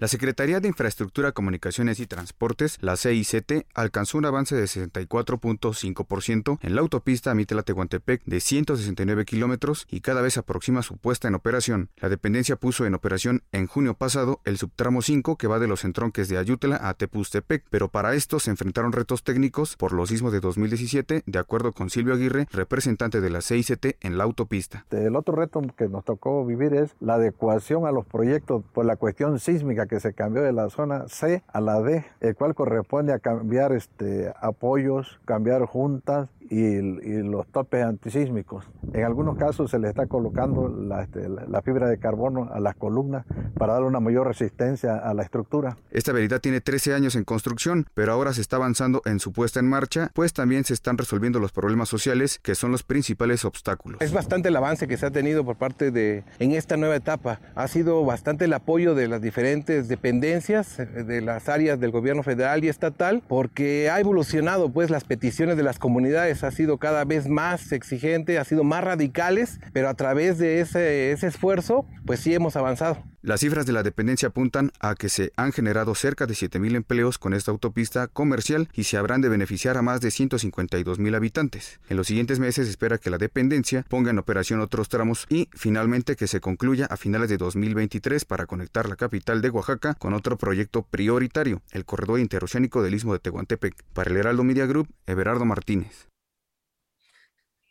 [0.00, 6.74] La Secretaría de Infraestructura, Comunicaciones y Transportes, la CICT, alcanzó un avance de 64.5% en
[6.74, 11.90] la autopista Mitla-Tehuantepec de 169 kilómetros y cada vez aproxima su puesta en operación.
[11.98, 15.84] La dependencia puso en operación en junio pasado el subtramo 5 que va de los
[15.84, 20.32] entronques de Ayutla a Tepustepec, pero para esto se enfrentaron retos técnicos por los sismos
[20.32, 24.86] de 2017, de acuerdo con Silvio Aguirre, representante de la CICT en la autopista.
[24.92, 28.96] El otro reto que nos tocó vivir es la adecuación a los proyectos por la
[28.96, 33.12] cuestión sísmica que se cambió de la zona C a la D, el cual corresponde
[33.12, 36.80] a cambiar este, apoyos, cambiar juntas y,
[37.22, 38.64] los topes antisísmicos.
[38.92, 40.68] En algunos casos se le está colocando
[41.00, 43.24] este, la, la, fibra de carbono a las columnas
[43.56, 45.76] para dar una mayor resistencia a la estructura.
[45.90, 49.60] Esta vereda tiene 13 años en construcción, pero ahora se está avanzando en su puesta
[49.60, 54.00] en marcha, pues también se están resolviendo los problemas sociales que son los principales obstáculos.
[54.00, 57.40] Es bastante el avance que se ha tenido por parte de, en esta nueva etapa.
[57.54, 62.22] Ha sido bastante el apoyo de las diferentes dependencias, eh, de las áreas del gobierno
[62.22, 67.04] federal y estatal, porque ha evolucionado pues las peticiones de las comunidades ha sido cada
[67.04, 72.20] vez más exigente, ha sido más radicales, pero a través de ese, ese esfuerzo, pues
[72.20, 73.02] sí hemos avanzado.
[73.22, 77.18] Las cifras de la dependencia apuntan a que se han generado cerca de 7.000 empleos
[77.18, 81.80] con esta autopista comercial y se habrán de beneficiar a más de 152.000 habitantes.
[81.90, 85.50] En los siguientes meses se espera que la dependencia ponga en operación otros tramos y
[85.52, 90.14] finalmente que se concluya a finales de 2023 para conectar la capital de Oaxaca con
[90.14, 93.84] otro proyecto prioritario, el corredor interoceánico del Istmo de Tehuantepec.
[93.92, 96.08] Para el Heraldo Media Group, Everardo Martínez.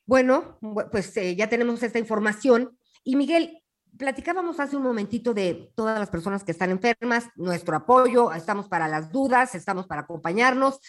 [0.05, 0.59] Bueno,
[0.91, 2.77] pues eh, ya tenemos esta información.
[3.03, 3.63] Y Miguel,
[3.99, 8.88] platicábamos hace un momentito de todas las personas que están enfermas, nuestro apoyo, estamos para
[8.88, 10.79] las dudas, estamos para acompañarnos.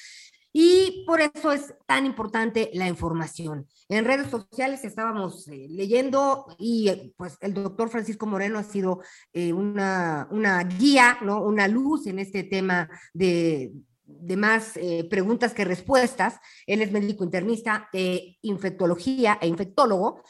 [0.53, 3.67] Y por eso es tan importante la información.
[3.89, 9.01] En redes sociales estábamos eh, leyendo y eh, pues el doctor Francisco Moreno ha sido
[9.35, 11.43] una, una, guía, ¿no?
[11.43, 13.73] una luz en este tema de,
[14.19, 16.39] de más eh, preguntas que respuestas.
[16.67, 20.23] Él es médico internista de infectología e infectólogo.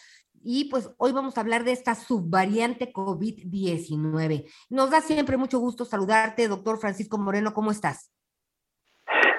[0.43, 4.47] Y pues hoy vamos a hablar de esta subvariante COVID-19.
[4.71, 7.53] Nos da siempre mucho gusto saludarte, doctor Francisco Moreno.
[7.53, 8.11] ¿Cómo estás?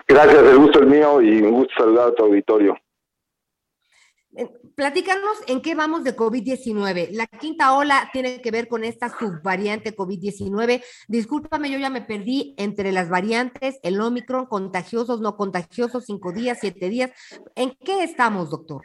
[0.08, 2.78] Gracias, el gusto es mío y un gusto saludar a tu auditorio.
[4.36, 7.10] Eh, platícanos en qué vamos de COVID-19.
[7.12, 10.84] La quinta ola tiene que ver con esta subvariante COVID-19.
[11.08, 16.60] Discúlpame, yo ya me perdí entre las variantes, el Omicron, contagiosos, no contagiosos, cinco días,
[16.62, 17.12] siete días.
[17.56, 18.84] ¿En qué estamos, doctor?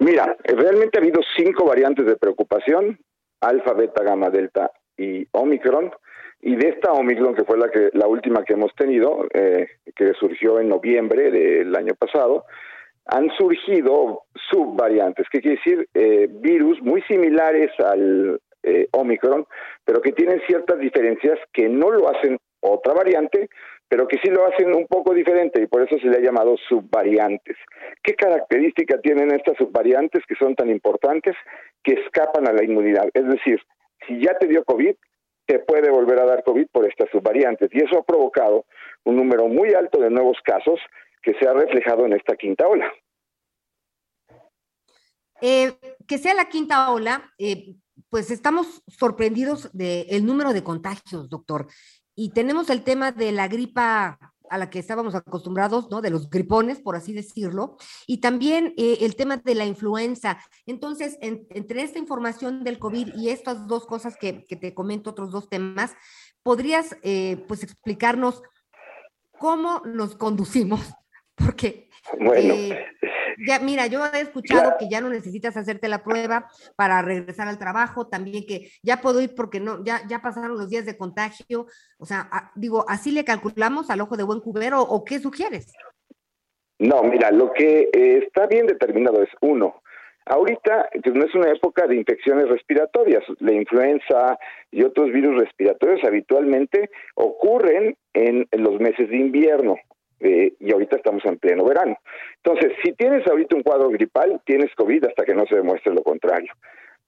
[0.00, 2.98] Mira, realmente ha habido cinco variantes de preocupación,
[3.42, 5.92] alfa, beta, gamma, delta y Omicron.
[6.40, 10.14] Y de esta Omicron, que fue la, que, la última que hemos tenido, eh, que
[10.14, 12.46] surgió en noviembre del año pasado,
[13.04, 19.46] han surgido subvariantes, que quiere decir eh, virus muy similares al eh, Omicron,
[19.84, 23.50] pero que tienen ciertas diferencias que no lo hacen otra variante,
[23.90, 26.56] pero que sí lo hacen un poco diferente y por eso se le ha llamado
[26.68, 27.56] subvariantes.
[28.04, 31.34] ¿Qué característica tienen estas subvariantes que son tan importantes
[31.82, 33.08] que escapan a la inmunidad?
[33.12, 33.60] Es decir,
[34.06, 34.94] si ya te dio COVID,
[35.44, 38.64] te puede volver a dar COVID por estas subvariantes y eso ha provocado
[39.02, 40.78] un número muy alto de nuevos casos
[41.20, 42.88] que se ha reflejado en esta quinta ola.
[45.40, 45.72] Eh,
[46.06, 47.74] que sea la quinta ola, eh,
[48.08, 51.66] pues estamos sorprendidos del número de contagios, doctor.
[52.20, 54.18] Y tenemos el tema de la gripa
[54.50, 56.02] a la que estábamos acostumbrados, ¿no?
[56.02, 60.38] De los gripones, por así decirlo, y también eh, el tema de la influenza.
[60.66, 65.48] Entonces, entre esta información del COVID y estas dos cosas que, te comento, otros dos
[65.48, 65.94] temas,
[66.42, 66.94] ¿podrías,
[67.48, 68.42] pues, explicarnos
[69.38, 70.82] cómo nos conducimos
[71.36, 72.54] porque bueno.
[72.54, 72.86] Eh,
[73.46, 77.58] ya, mira, yo he escuchado que ya no necesitas hacerte la prueba para regresar al
[77.58, 81.66] trabajo, también que ya puedo ir porque no, ya, ya pasaron los días de contagio.
[81.98, 85.72] O sea, digo, ¿así le calculamos al ojo de buen cubero o qué sugieres?
[86.78, 89.82] No, mira, lo que eh, está bien determinado es uno.
[90.26, 93.22] Ahorita pues, no es una época de infecciones respiratorias.
[93.38, 94.38] La influenza
[94.70, 99.76] y otros virus respiratorios habitualmente ocurren en los meses de invierno.
[100.20, 101.96] Eh, y ahorita estamos en pleno verano.
[102.44, 106.02] Entonces, si tienes ahorita un cuadro gripal, tienes COVID hasta que no se demuestre lo
[106.02, 106.52] contrario.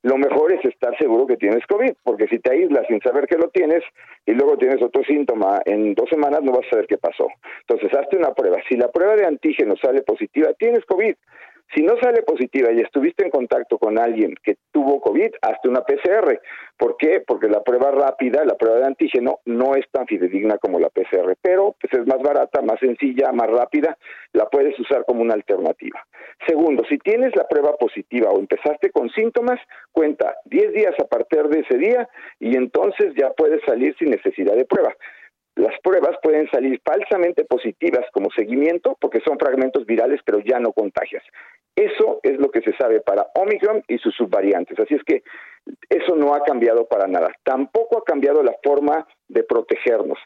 [0.03, 3.39] Lo mejor es estar seguro que tienes COVID, porque si te aíslas sin saber que
[3.39, 3.85] lo tienes
[4.27, 7.29] y luego tienes otro síntoma en dos semanas, no vas a saber qué pasó.
[7.61, 8.57] Entonces, hazte una prueba.
[8.69, 11.15] Si la prueba de antígeno sale positiva, tienes COVID.
[11.75, 15.81] Si no sale positiva y estuviste en contacto con alguien que tuvo COVID, hazte una
[15.81, 16.39] PCR.
[16.77, 17.23] ¿Por qué?
[17.27, 21.35] Porque la prueba rápida, la prueba de antígeno, no es tan fidedigna como la PCR,
[21.41, 23.97] pero pues es más barata, más sencilla, más rápida,
[24.33, 26.05] la puedes usar como una alternativa.
[26.47, 29.59] Segundo, si tienes la prueba positiva o empezaste con síntomas,
[29.93, 32.09] cuenta 10 días a partir de ese día
[32.39, 34.95] y entonces ya puedes salir sin necesidad de prueba.
[35.57, 40.73] Las pruebas pueden salir falsamente positivas como seguimiento porque son fragmentos virales pero ya no
[40.73, 41.23] contagias.
[41.77, 44.79] Eso es lo que se sabe para Omicron y sus subvariantes.
[44.79, 45.23] Así es que
[45.89, 47.29] eso no ha cambiado para nada.
[47.45, 50.19] Tampoco ha cambiado la forma de protegernos.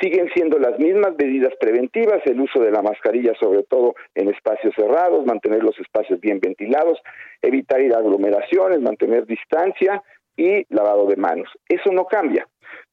[0.00, 4.74] Siguen siendo las mismas medidas preventivas, el uso de la mascarilla sobre todo en espacios
[4.76, 7.00] cerrados, mantener los espacios bien ventilados,
[7.42, 10.02] evitar ir a aglomeraciones, mantener distancia
[10.36, 11.48] y lavado de manos.
[11.68, 12.46] Eso no cambia.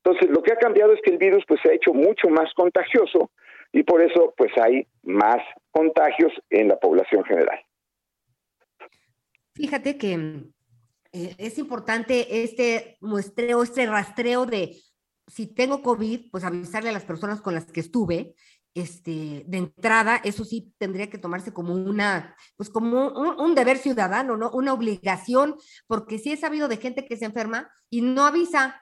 [0.06, 2.54] Entonces, lo que ha cambiado es que el virus pues se ha hecho mucho más
[2.54, 3.32] contagioso
[3.74, 5.38] y por eso pues hay más
[5.72, 7.60] contagios en la población general.
[9.56, 10.14] Fíjate que
[11.12, 14.76] eh, es importante este muestreo, este rastreo de
[15.28, 18.36] si tengo COVID, pues avisarle a las personas con las que estuve,
[18.76, 24.36] este, de entrada, eso sí tendría que tomarse como una, pues como un, deber ciudadano,
[24.36, 24.52] ¿no?
[24.52, 25.56] Una obligación,
[25.88, 28.82] porque sí he sabido de gente que se enferma y no avisa,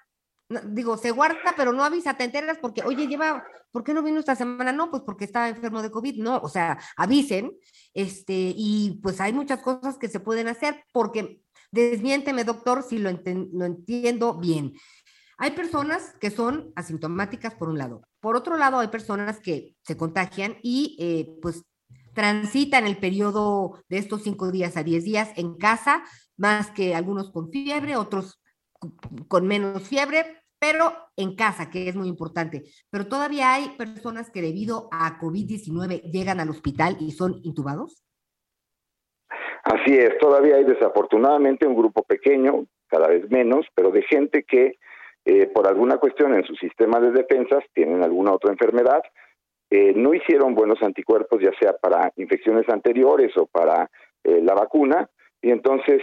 [0.49, 4.19] digo, se guarda, pero no avisa, te enteras porque, oye, lleva, ¿por qué no vino
[4.19, 4.71] esta semana?
[4.71, 7.53] No, pues porque estaba enfermo de COVID, no, o sea, avisen,
[7.93, 11.41] este, y pues hay muchas cosas que se pueden hacer, porque
[11.71, 14.73] desmiénteme, doctor, si lo, lo entiendo bien.
[15.37, 19.97] Hay personas que son asintomáticas por un lado, por otro lado hay personas que se
[19.97, 21.63] contagian y eh, pues
[22.13, 26.03] transitan el periodo de estos cinco días a diez días en casa,
[26.37, 28.42] más que algunos con fiebre, otros
[29.27, 30.25] con menos fiebre,
[30.59, 32.63] pero en casa, que es muy importante.
[32.89, 38.03] Pero todavía hay personas que debido a COVID-19 llegan al hospital y son intubados.
[39.63, 44.77] Así es, todavía hay desafortunadamente un grupo pequeño, cada vez menos, pero de gente que
[45.25, 49.01] eh, por alguna cuestión en su sistema de defensas tienen alguna otra enfermedad,
[49.69, 53.89] eh, no hicieron buenos anticuerpos, ya sea para infecciones anteriores o para
[54.23, 55.09] eh, la vacuna,
[55.41, 56.01] y entonces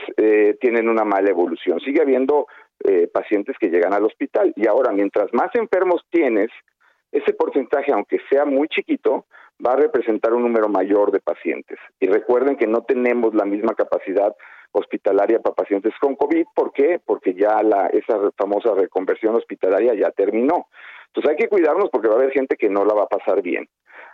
[0.61, 1.81] tienen una mala evolución.
[1.81, 2.47] Sigue habiendo
[2.85, 6.51] eh, pacientes que llegan al hospital y ahora mientras más enfermos tienes,
[7.13, 9.27] ese porcentaje, aunque sea muy chiquito,
[9.65, 11.79] va a representar un número mayor de pacientes.
[11.99, 14.35] Y recuerden que no tenemos la misma capacidad
[14.73, 16.47] hospitalaria para pacientes con COVID.
[16.55, 17.01] ¿Por qué?
[17.05, 20.69] Porque ya la, esa famosa reconversión hospitalaria ya terminó.
[21.09, 23.43] Entonces hay que cuidarnos porque va a haber gente que no la va a pasar
[23.43, 23.69] bien.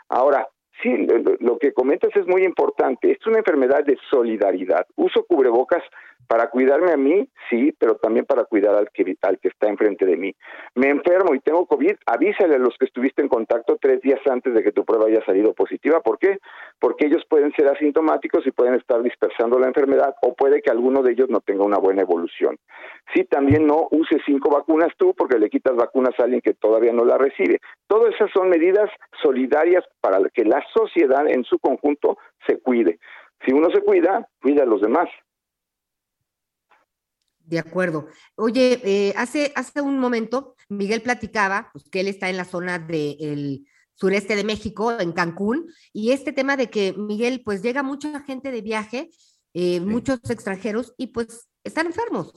[0.08, 0.48] Ahora,
[0.82, 1.06] Sí,
[1.40, 3.10] lo que comentas es muy importante.
[3.10, 4.86] Es una enfermedad de solidaridad.
[4.96, 5.82] Uso cubrebocas
[6.26, 10.04] para cuidarme a mí, sí, pero también para cuidar al que, al que está enfrente
[10.06, 10.34] de mí.
[10.74, 14.54] Me enfermo y tengo COVID, avísale a los que estuviste en contacto tres días antes
[14.54, 16.00] de que tu prueba haya salido positiva.
[16.00, 16.38] ¿Por qué?
[16.80, 21.02] Porque ellos pueden ser asintomáticos y pueden estar dispersando la enfermedad o puede que alguno
[21.02, 22.58] de ellos no tenga una buena evolución.
[23.14, 26.92] Sí, también no uses cinco vacunas tú porque le quitas vacunas a alguien que todavía
[26.92, 27.60] no la recibe.
[27.86, 28.90] Todas esas son medidas
[29.22, 32.98] solidarias para que la sociedad en su conjunto se cuide.
[33.44, 35.08] Si uno se cuida, cuida a los demás.
[37.46, 38.08] De acuerdo.
[38.34, 42.80] Oye, eh, hace, hace un momento Miguel platicaba pues, que él está en la zona
[42.80, 48.20] del sureste de México, en Cancún, y este tema de que Miguel, pues llega mucha
[48.24, 49.10] gente de viaje,
[49.54, 52.32] eh, muchos extranjeros, y pues están enfermos.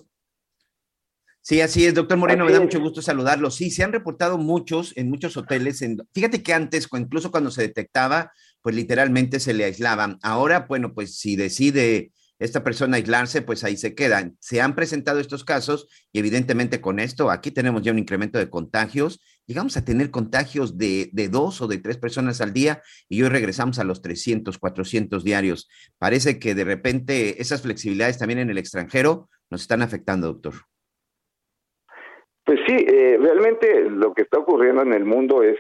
[1.42, 3.50] Sí, así es, doctor Moreno, me da mucho gusto saludarlo.
[3.50, 5.82] Sí, se han reportado muchos en muchos hoteles.
[5.82, 8.32] En, fíjate que antes, incluso cuando se detectaba,
[8.62, 10.20] pues literalmente se le aislaban.
[10.22, 14.38] Ahora, bueno, pues si decide esta persona aislarse, pues ahí se quedan.
[14.40, 18.50] Se han presentado estos casos y evidentemente con esto, aquí tenemos ya un incremento de
[18.50, 19.22] contagios.
[19.46, 23.78] Llegamos a tener contagios de, dos o de tres personas al día y hoy regresamos
[23.80, 25.70] a los 300, 400 diarios.
[25.98, 30.54] Parece que de repente esas flexibilidades también en el extranjero nos están afectando, doctor.
[32.46, 35.58] Pues sí, eh, realmente lo que está ocurriendo en el mundo es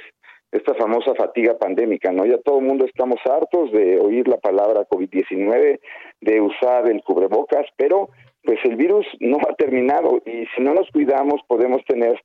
[0.52, 2.26] esta famosa fatiga pandémica, ¿no?
[2.26, 5.80] Ya todo el mundo estamos hartos de oír la palabra COVID-19,
[6.22, 8.10] de usar el cubrebocas, pero
[8.43, 12.20] pues el virus no ha terminado y si no nos cuidamos podemos tener,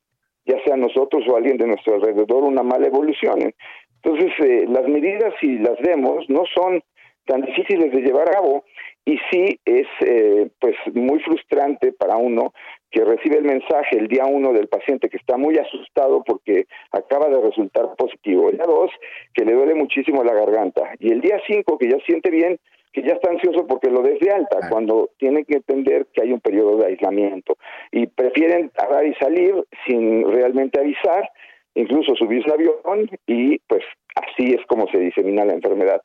[0.45, 3.53] ya sea nosotros o alguien de nuestro alrededor, una mala evolución.
[4.01, 6.81] Entonces, eh, las medidas, si las vemos, no son
[7.25, 8.63] tan difíciles de llevar a cabo
[9.05, 12.53] y sí es eh, pues muy frustrante para uno
[12.89, 17.29] que recibe el mensaje el día uno del paciente que está muy asustado porque acaba
[17.29, 18.89] de resultar positivo, el día dos
[19.33, 20.93] que le duele muchísimo la garganta.
[20.99, 22.57] Y el día cinco que ya siente bien
[22.93, 26.31] que ya está ansioso porque lo des de alta, cuando tiene que entender que hay
[26.31, 27.57] un periodo de aislamiento.
[27.91, 29.53] Y prefieren agarrar y salir
[29.85, 31.29] sin realmente avisar,
[31.73, 33.83] incluso subirse al avión y pues
[34.15, 36.01] así es como se disemina la enfermedad.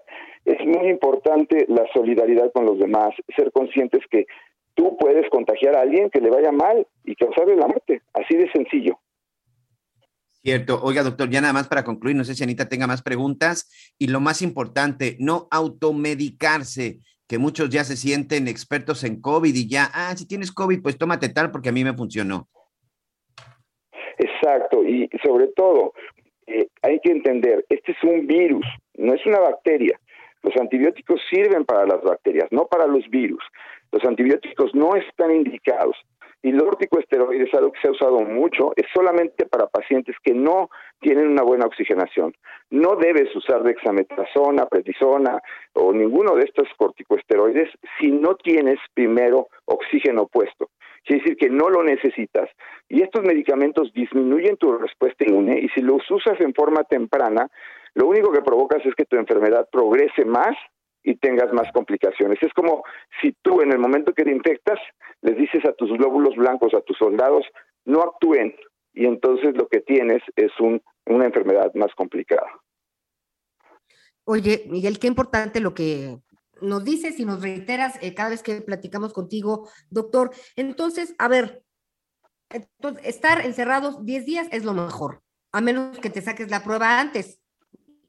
[0.51, 4.27] Es muy importante la solidaridad con los demás, ser conscientes que
[4.75, 8.51] tú puedes contagiar a alguien que le vaya mal y causarle la muerte, así de
[8.51, 8.99] sencillo.
[10.43, 10.81] Cierto.
[10.83, 13.95] Oiga, doctor, ya nada más para concluir, no sé si Anita tenga más preguntas.
[13.99, 19.69] Y lo más importante, no automedicarse, que muchos ya se sienten expertos en COVID y
[19.69, 22.49] ya, ah, si tienes COVID, pues tómate tal porque a mí me funcionó.
[24.19, 25.93] Exacto, y sobre todo,
[26.47, 30.01] eh, hay que entender, este es un virus, no es una bacteria.
[30.43, 33.43] Los antibióticos sirven para las bacterias, no para los virus.
[33.93, 35.97] Los antibióticos no están indicados
[36.43, 40.71] y los corticosteroides, algo que se ha usado mucho, es solamente para pacientes que no
[41.01, 42.33] tienen una buena oxigenación.
[42.71, 45.43] No debes usar dexametasona, prednisona
[45.75, 47.69] o ninguno de estos corticosteroides
[47.99, 50.71] si no tienes primero oxígeno puesto.
[51.05, 52.49] Quiere decir que no lo necesitas.
[52.89, 57.51] Y estos medicamentos disminuyen tu respuesta inmune y si los usas en forma temprana,
[57.95, 60.57] lo único que provocas es que tu enfermedad progrese más
[61.03, 62.39] y tengas más complicaciones.
[62.43, 62.83] Es como
[63.21, 64.79] si tú en el momento que te infectas
[65.23, 67.45] les dices a tus glóbulos blancos, a tus soldados,
[67.85, 68.55] no actúen
[68.93, 72.47] y entonces lo que tienes es un, una enfermedad más complicada.
[74.25, 76.19] Oye, Miguel, qué importante lo que
[76.61, 80.31] nos dices y nos reiteras eh, cada vez que platicamos contigo, doctor.
[80.57, 81.63] Entonces, a ver,
[82.51, 85.23] entonces, estar encerrados 10 días es lo mejor,
[85.53, 87.40] a menos que te saques la prueba antes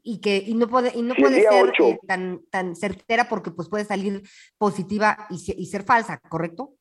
[0.03, 3.69] y que y no puede y no puede ser eh, tan tan certera porque pues
[3.69, 4.21] puede salir
[4.57, 6.71] positiva y, y, ser falsa, ¿correcto?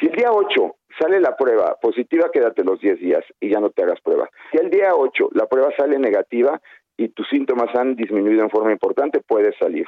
[0.00, 3.70] Si el día 8 sale la prueba positiva, quédate los 10 días y ya no
[3.70, 4.28] te hagas prueba.
[4.50, 6.60] Si el día 8 la prueba sale negativa
[6.96, 9.86] y tus síntomas han disminuido en forma importante, puedes salir.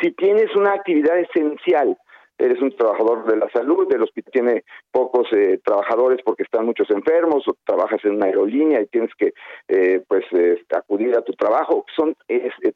[0.00, 1.96] Si tienes una actividad esencial,
[2.38, 6.90] eres un trabajador de la salud, el hospital tiene pocos eh, trabajadores porque están muchos
[6.90, 9.32] enfermos, o trabajas en una aerolínea y tienes que
[9.68, 12.16] eh, pues eh, acudir a tu trabajo, son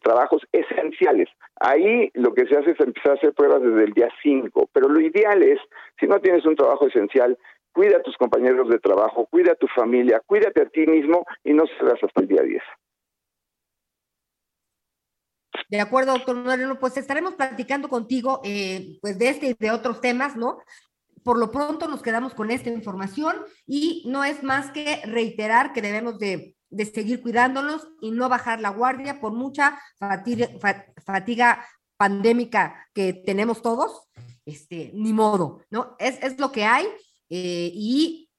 [0.02, 1.28] trabajos esenciales.
[1.60, 4.88] Ahí lo que se hace es empezar a hacer pruebas desde el día 5, pero
[4.88, 5.58] lo ideal es,
[5.98, 7.36] si no tienes un trabajo esencial,
[7.72, 11.52] cuida a tus compañeros de trabajo, cuida a tu familia, cuídate a ti mismo y
[11.52, 12.62] no salgas hasta el día 10.
[15.70, 20.00] De acuerdo, doctor Moreno, pues estaremos platicando contigo eh, pues de este y de otros
[20.00, 20.58] temas, ¿no?
[21.22, 23.36] Por lo pronto nos quedamos con esta información
[23.68, 28.60] y no es más que reiterar que debemos de, de seguir cuidándonos y no bajar
[28.60, 30.48] la guardia por mucha fatiga,
[31.04, 31.64] fatiga
[31.96, 34.08] pandémica que tenemos todos,
[34.44, 35.94] este, ni modo, ¿no?
[36.00, 36.86] Es, es lo que hay
[37.28, 38.29] eh, y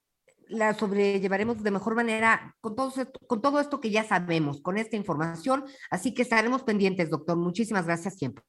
[0.51, 4.77] la sobrellevaremos de mejor manera con todo, esto, con todo esto que ya sabemos, con
[4.77, 5.63] esta información.
[5.89, 7.37] Así que estaremos pendientes, doctor.
[7.37, 8.43] Muchísimas gracias siempre.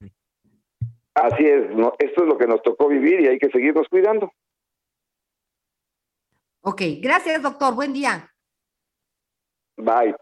[1.15, 4.31] Así es, esto es lo que nos tocó vivir y hay que seguirnos cuidando.
[6.61, 7.75] Ok, gracias, doctor.
[7.75, 8.29] Buen día.
[9.77, 10.15] Bye.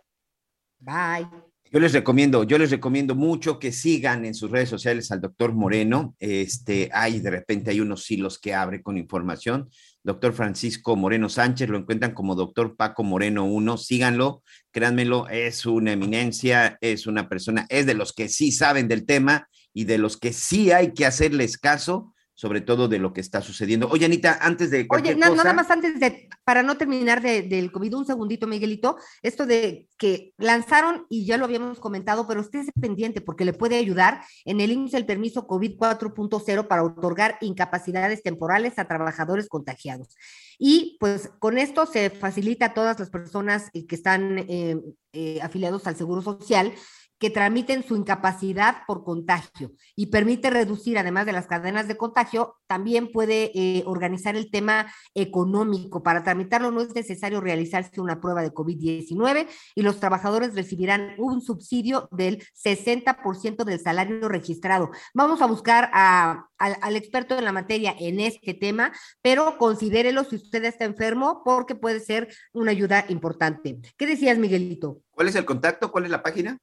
[0.80, 1.28] Bye.
[1.72, 5.54] Yo les recomiendo, yo les recomiendo mucho que sigan en sus redes sociales al doctor
[5.54, 6.16] Moreno.
[6.20, 9.70] Este, hay de repente hay unos hilos que abre con información.
[10.04, 13.78] Doctor Francisco Moreno Sánchez, lo encuentran como doctor Paco Moreno 1.
[13.78, 19.06] Síganlo, créanmelo, es una eminencia, es una persona, es de los que sí saben del
[19.06, 23.22] tema y de los que sí hay que hacerles caso sobre todo de lo que
[23.22, 23.88] está sucediendo.
[23.90, 28.06] Oye, Anita, antes de Oye, nada más antes de, para no terminar del COVID, un
[28.06, 33.22] segundito, Miguelito, esto de que lanzaron, y ya lo habíamos comentado, pero usted es pendiente
[33.22, 38.80] porque le puede ayudar en el índice del permiso COVID 4.0 para otorgar incapacidades temporales
[38.80, 40.16] a trabajadores contagiados.
[40.58, 44.78] Y pues con esto se facilita a todas las personas que están eh,
[45.14, 46.74] eh, afiliados al Seguro Social
[47.22, 52.56] que tramiten su incapacidad por contagio y permite reducir, además de las cadenas de contagio,
[52.66, 56.02] también puede eh, organizar el tema económico.
[56.02, 61.42] Para tramitarlo no es necesario realizarse una prueba de COVID-19 y los trabajadores recibirán un
[61.44, 64.90] subsidio del 60% del salario registrado.
[65.14, 70.66] Vamos a buscar al, experto en la materia en este tema, pero considérelo si usted
[70.66, 73.80] está enfermo porque puede ser una ayuda importante.
[73.96, 75.02] ¿Qué decías, Miguelito?
[75.12, 75.92] ¿Cuál es el contacto?
[75.92, 76.58] ¿Cuál es la página?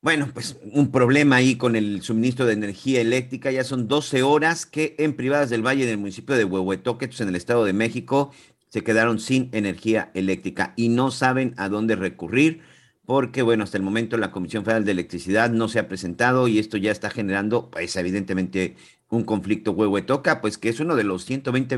[0.00, 3.52] bueno, pues un problema ahí con el suministro de energía eléctrica.
[3.52, 7.36] Ya son 12 horas que en privadas del Valle del municipio de Huehuetoque, en el
[7.36, 8.32] Estado de México,
[8.72, 12.62] se quedaron sin energía eléctrica y no saben a dónde recurrir.
[13.04, 16.58] porque bueno, hasta el momento la Comisión Federal de Electricidad no se ha presentado y
[16.58, 18.76] esto ya está generando, pues evidentemente,
[19.08, 21.76] un conflicto Huehuetoca, pues que es uno de los 120,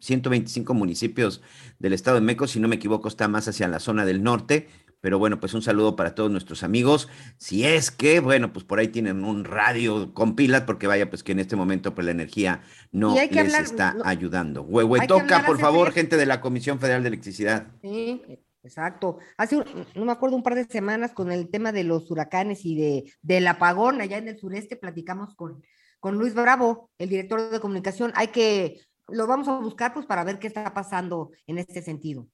[0.00, 1.42] 125 municipios
[1.80, 4.68] del estado de México, si no me equivoco, está más hacia la zona del norte,
[5.06, 7.08] pero bueno, pues un saludo para todos nuestros amigos.
[7.36, 11.22] Si es que, bueno, pues por ahí tienen un radio con pilas, porque vaya, pues
[11.22, 14.62] que en este momento pues la energía no les está ayudando.
[14.64, 17.68] Huehuetoca, por favor, gente de la Comisión Federal de Electricidad.
[17.82, 18.20] Sí,
[18.64, 19.18] exacto.
[19.36, 19.62] Hace,
[19.94, 23.04] no me acuerdo, un par de semanas con el tema de los huracanes y de,
[23.22, 25.62] del apagón allá en el sureste, platicamos con,
[26.00, 28.10] con Luis Bravo, el director de comunicación.
[28.16, 32.26] Hay que, lo vamos a buscar pues para ver qué está pasando en este sentido.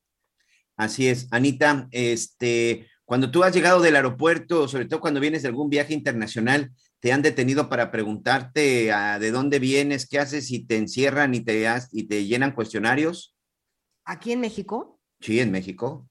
[0.77, 5.49] Así es, Anita, este, cuando tú has llegado del aeropuerto, sobre todo cuando vienes de
[5.49, 10.65] algún viaje internacional, te han detenido para preguntarte a, de dónde vienes, qué haces y
[10.65, 13.37] te encierran y te, y te llenan cuestionarios.
[14.05, 15.01] ¿Aquí en México?
[15.21, 16.09] Sí, en México.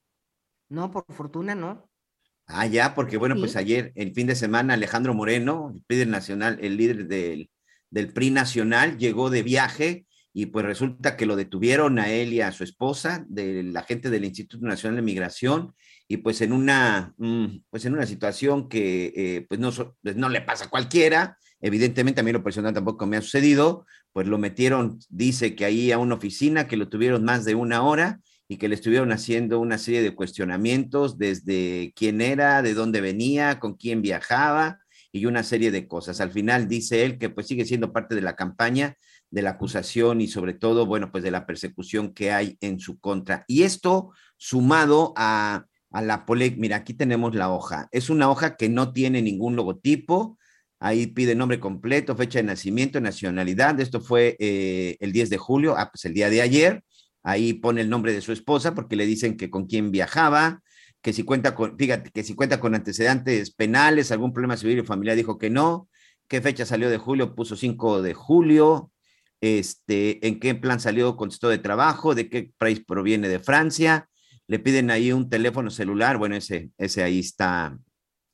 [0.68, 1.90] No, por fortuna no.
[2.46, 6.58] Ah, ya, porque bueno, pues ayer, el fin de semana, Alejandro Moreno, el líder nacional,
[6.60, 7.50] el líder del,
[7.90, 12.40] del PRI nacional, llegó de viaje y pues resulta que lo detuvieron a él y
[12.40, 15.74] a su esposa, de la gente del Instituto Nacional de Migración,
[16.08, 19.70] y pues en una, mm, pues en una situación que eh, pues no,
[20.02, 23.86] pues no le pasa a cualquiera, evidentemente a mí lo personal tampoco me ha sucedido,
[24.12, 27.82] pues lo metieron, dice que ahí a una oficina, que lo tuvieron más de una
[27.82, 33.00] hora y que le estuvieron haciendo una serie de cuestionamientos desde quién era, de dónde
[33.00, 34.80] venía, con quién viajaba
[35.12, 36.20] y una serie de cosas.
[36.20, 38.96] Al final dice él que pues sigue siendo parte de la campaña
[39.32, 43.00] de la acusación y sobre todo, bueno, pues de la persecución que hay en su
[43.00, 43.44] contra.
[43.48, 47.88] Y esto sumado a, a la polémica, mira, aquí tenemos la hoja.
[47.92, 50.38] Es una hoja que no tiene ningún logotipo.
[50.80, 53.80] Ahí pide nombre completo, fecha de nacimiento, nacionalidad.
[53.80, 56.84] Esto fue eh, el 10 de julio, ah, pues el día de ayer.
[57.22, 60.60] Ahí pone el nombre de su esposa porque le dicen que con quién viajaba,
[61.00, 64.82] que si cuenta con, fíjate, que si cuenta con antecedentes penales, algún problema civil y
[64.82, 65.88] familiar, dijo que no.
[66.28, 67.34] ¿Qué fecha salió de julio?
[67.34, 68.91] Puso 5 de julio
[69.42, 74.08] este, en qué plan salió, contestó de trabajo, de qué país proviene de Francia,
[74.46, 77.76] le piden ahí un teléfono celular, bueno, ese, ese ahí está,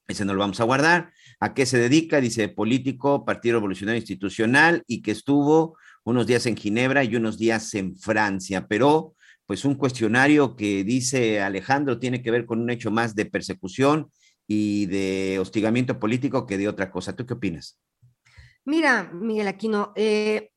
[0.07, 4.83] ese no lo vamos a guardar, a qué se dedica, dice político, Partido Revolucionario Institucional
[4.87, 9.15] y que estuvo unos días en Ginebra y unos días en Francia, pero
[9.47, 14.11] pues un cuestionario que dice Alejandro tiene que ver con un hecho más de persecución
[14.47, 17.17] y de hostigamiento político que de otra cosa.
[17.17, 17.81] ¿Tú qué opinas?
[18.67, 20.51] Mira, Miguel Aquino, eh,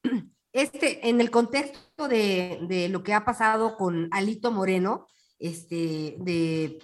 [0.54, 5.08] este, en el contexto de, lo que ha pasado con Alito Moreno,
[5.40, 6.80] este, de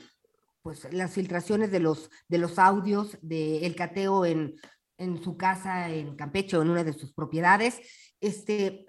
[0.61, 4.55] pues, las filtraciones de los, de los audios del cateo en,
[4.97, 7.80] en su casa en Campeche o en una de sus propiedades,
[8.20, 8.86] este,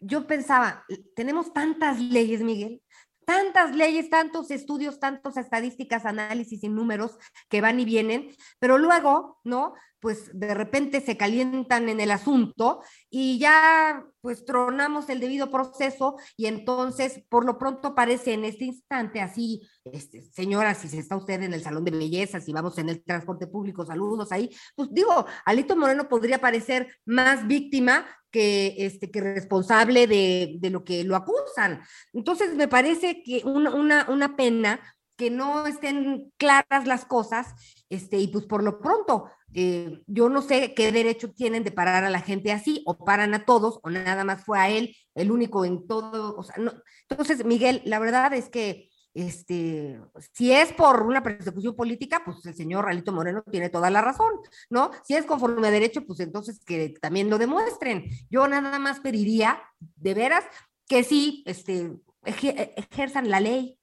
[0.00, 0.84] yo pensaba,
[1.14, 2.82] tenemos tantas leyes, Miguel,
[3.24, 7.16] tantas leyes, tantos estudios, tantas estadísticas, análisis y números
[7.48, 9.74] que van y vienen, pero luego, ¿no?
[10.00, 16.16] Pues de repente se calientan en el asunto y ya pues tronamos el debido proceso
[16.36, 21.42] y entonces por lo pronto parece en este instante así, este, señora, si está usted
[21.42, 25.26] en el salón de belleza, si vamos en el transporte público, saludos ahí, pues digo,
[25.44, 31.16] Alito Moreno podría parecer más víctima que, este, que responsable de, de lo que lo
[31.16, 31.82] acusan.
[32.12, 34.80] Entonces me parece que una, una, una pena
[35.16, 37.54] que no estén claras las cosas,
[37.90, 42.04] este, y pues por lo pronto, eh, yo no sé qué derecho tienen de parar
[42.04, 45.30] a la gente así, o paran a todos, o nada más fue a él el
[45.30, 46.72] único en todo, o sea, no.
[47.08, 50.00] Entonces, Miguel, la verdad es que este,
[50.32, 54.32] si es por una persecución política, pues el señor Ralito Moreno tiene toda la razón,
[54.68, 54.92] ¿no?
[55.04, 58.04] Si es conforme a derecho, pues entonces que también lo demuestren.
[58.30, 59.60] Yo nada más pediría,
[59.96, 60.44] de veras,
[60.86, 61.92] que sí, este,
[62.24, 63.76] ejerzan la ley,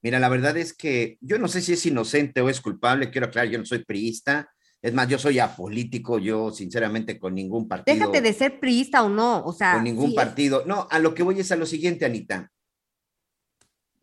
[0.00, 3.26] Mira, la verdad es que yo no sé si es inocente o es culpable, quiero
[3.26, 4.48] aclarar, yo no soy priista,
[4.80, 7.96] es más, yo soy apolítico, yo sinceramente con ningún partido.
[7.96, 9.74] Déjate de ser priista o no, o sea.
[9.74, 10.64] Con ningún partido.
[10.66, 12.52] No, a lo que voy es a lo siguiente, Anita.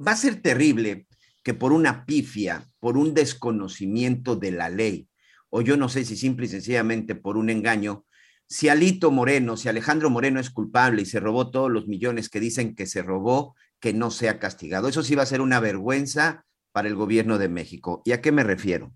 [0.06, 1.08] Va a ser terrible
[1.44, 5.08] que por una pifia, por un desconocimiento de la ley,
[5.50, 8.06] o yo no sé si simple y sencillamente por un engaño,
[8.48, 12.42] si Alito Moreno, si Alejandro Moreno es culpable y se robó todos los millones que
[12.42, 14.90] dicen que se robó, que no sea castigado.
[14.90, 18.02] Eso sí va a ser una vergüenza para el gobierno de México.
[18.04, 18.92] ¿Y a qué me refiero?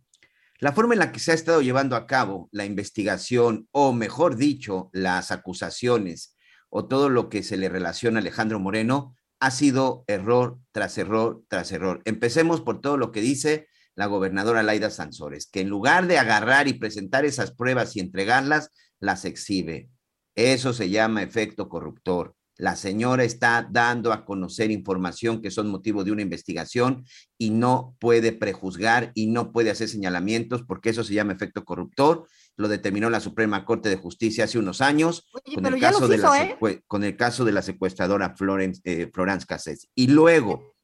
[0.61, 4.35] La forma en la que se ha estado llevando a cabo la investigación, o mejor
[4.35, 6.35] dicho, las acusaciones,
[6.69, 11.43] o todo lo que se le relaciona a Alejandro Moreno, ha sido error tras error
[11.47, 12.01] tras error.
[12.03, 16.67] Empecemos por todo lo que dice la gobernadora Laida Sansores, que en lugar de agarrar
[16.67, 19.89] y presentar esas pruebas y entregarlas, las exhibe.
[20.35, 22.35] Eso se llama efecto corruptor.
[22.59, 27.05] La señora está dando a conocer información que son motivo de una investigación
[27.37, 32.27] y no puede prejuzgar y no puede hacer señalamientos porque eso se llama efecto corruptor.
[32.57, 36.43] Lo determinó la Suprema Corte de Justicia hace unos años con, el caso de la
[36.43, 36.83] ¿eh?
[36.85, 39.87] con el caso de la secuestradora Florence, eh, Florence Cassés.
[39.95, 40.75] Y luego,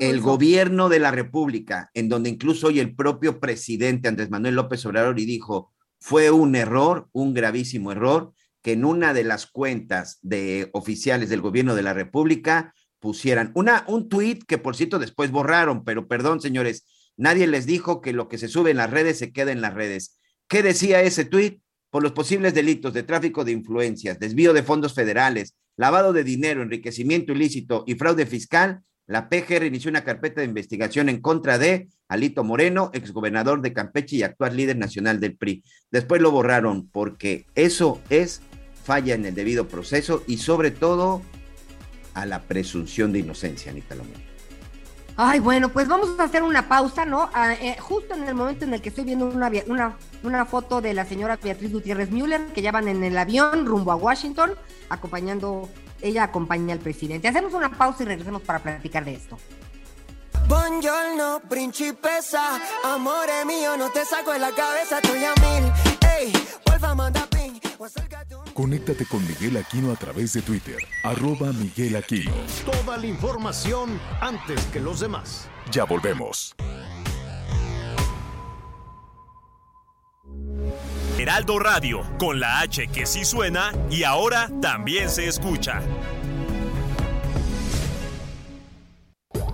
[0.00, 4.84] el gobierno de la República, en donde incluso hoy el propio presidente Andrés Manuel López
[4.86, 8.32] Obrador y dijo, fue un error, un gravísimo error,
[8.62, 13.84] que en una de las cuentas de oficiales del gobierno de la República pusieran una,
[13.88, 16.84] un tuit que por cierto después borraron, pero perdón, señores,
[17.16, 19.74] nadie les dijo que lo que se sube en las redes se queda en las
[19.74, 20.18] redes.
[20.48, 21.62] ¿Qué decía ese tuit?
[21.90, 26.62] Por los posibles delitos de tráfico de influencias, desvío de fondos federales, lavado de dinero,
[26.62, 31.88] enriquecimiento ilícito y fraude fiscal, la PGR inició una carpeta de investigación en contra de
[32.06, 35.64] Alito Moreno, exgobernador de Campeche y actual líder nacional del PRI.
[35.90, 38.40] Después lo borraron porque eso es
[38.90, 41.22] falla en el debido proceso y sobre todo
[42.14, 44.14] a la presunción de inocencia, Anita Lomé.
[45.16, 47.30] Ay, bueno, pues vamos a hacer una pausa, ¿no?
[47.32, 50.80] Ah, eh, justo en el momento en el que estoy viendo una, una, una foto
[50.80, 54.54] de la señora Beatriz Gutiérrez Müller, que ya van en el avión rumbo a Washington,
[54.88, 55.68] acompañando,
[56.00, 57.28] ella acompaña al presidente.
[57.28, 59.38] Hacemos una pausa y regresemos para platicar de esto.
[60.48, 65.72] Buongiorno, principesa, amore mío, no te saco de la cabeza, estoy a mil.
[66.18, 66.32] Ey,
[66.66, 67.60] vuelva a mandar ping,
[68.60, 72.30] Conéctate con Miguel Aquino a través de Twitter, arroba Miguel Aquino.
[72.70, 75.48] Toda la información antes que los demás.
[75.72, 76.54] Ya volvemos.
[81.18, 85.80] Heraldo Radio, con la H que sí suena y ahora también se escucha.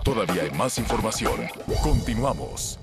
[0.02, 1.46] Todavía hay más información.
[1.80, 2.80] Continuamos.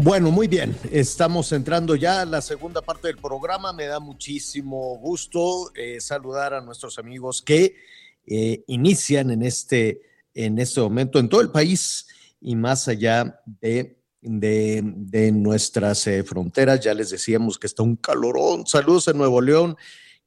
[0.00, 0.76] Bueno, muy bien.
[0.92, 3.72] Estamos entrando ya a la segunda parte del programa.
[3.72, 7.74] Me da muchísimo gusto eh, saludar a nuestros amigos que
[8.24, 10.02] eh, inician en este,
[10.34, 12.06] en este momento en todo el país
[12.40, 16.78] y más allá de, de, nuestras eh, fronteras.
[16.78, 18.68] Ya les decíamos que está un calorón.
[18.68, 19.76] Saludos en Nuevo León.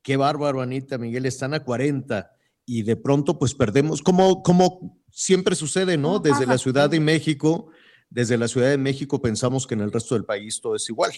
[0.01, 1.25] Qué bárbaro, Anita, Miguel.
[1.25, 2.29] Están a 40
[2.65, 6.19] y de pronto pues perdemos, como, como siempre sucede, ¿no?
[6.19, 7.69] Desde la Ciudad de México
[8.11, 11.13] desde la Ciudad de México pensamos que en el resto del país todo es igual.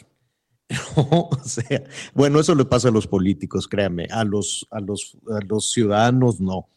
[0.95, 1.83] o sea,
[2.13, 6.39] bueno, eso le pasa a los políticos, créanme, a los, a los, a los ciudadanos
[6.39, 6.69] no,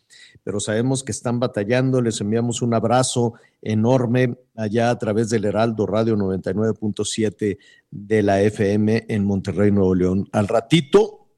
[0.42, 5.86] pero sabemos que están batallando, les enviamos un abrazo enorme allá a través del Heraldo
[5.86, 7.58] Radio 99.7
[7.90, 10.28] de la FM en Monterrey, Nuevo León.
[10.32, 11.28] Al ratito,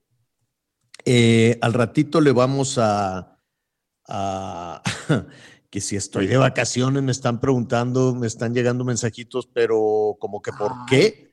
[1.04, 3.34] eh, al ratito le vamos a
[5.78, 10.50] que si estoy de vacaciones, me están preguntando, me están llegando mensajitos, pero como que
[10.50, 11.30] ¿por qué?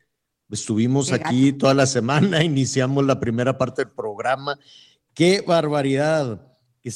[0.51, 4.59] Estuvimos aquí toda la semana, iniciamos la primera parte del programa.
[5.15, 6.39] ¡Qué barbaridad!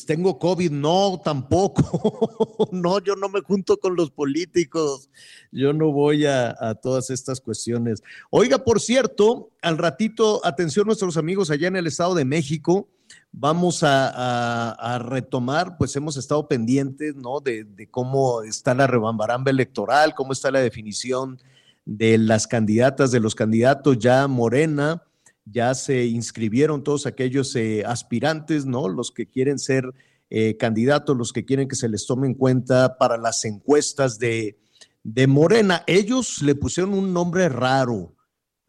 [0.05, 2.69] Tengo COVID, no, tampoco.
[2.71, 5.09] no, yo no me junto con los políticos.
[5.51, 8.03] Yo no voy a, a, todas estas cuestiones.
[8.29, 12.87] Oiga, por cierto, al ratito, atención nuestros amigos allá en el Estado de México
[13.31, 17.39] vamos a, retomar, pues hemos estado pendientes, ¿no?
[17.39, 21.39] De, cómo está la rebambaramba electoral, cómo está la definición
[21.85, 25.03] de las candidatas, de los candidatos ya Morena,
[25.45, 28.87] ya se inscribieron todos aquellos eh, aspirantes, ¿no?
[28.87, 29.93] Los que quieren ser
[30.29, 34.59] eh, candidatos, los que quieren que se les tome en cuenta para las encuestas de,
[35.03, 35.83] de Morena.
[35.87, 38.13] Ellos le pusieron un nombre raro,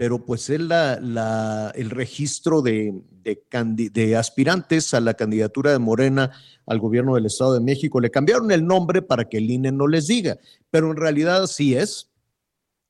[0.01, 6.31] pero pues es el registro de, de, aspirantes a la candidatura de Morena
[6.65, 8.01] al gobierno del Estado de México.
[8.01, 10.39] Le cambiaron el nombre para que el INE no les diga,
[10.71, 12.09] pero en realidad sí es.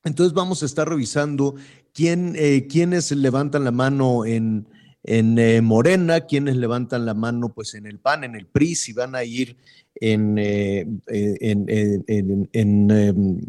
[0.05, 1.55] Entonces vamos a estar revisando
[1.93, 4.69] quién, eh, quiénes levantan la mano en,
[5.03, 8.93] en eh, Morena, quiénes levantan la mano pues en el PAN, en el PRI, si
[8.93, 9.57] van a ir
[9.95, 13.41] en, eh, en em,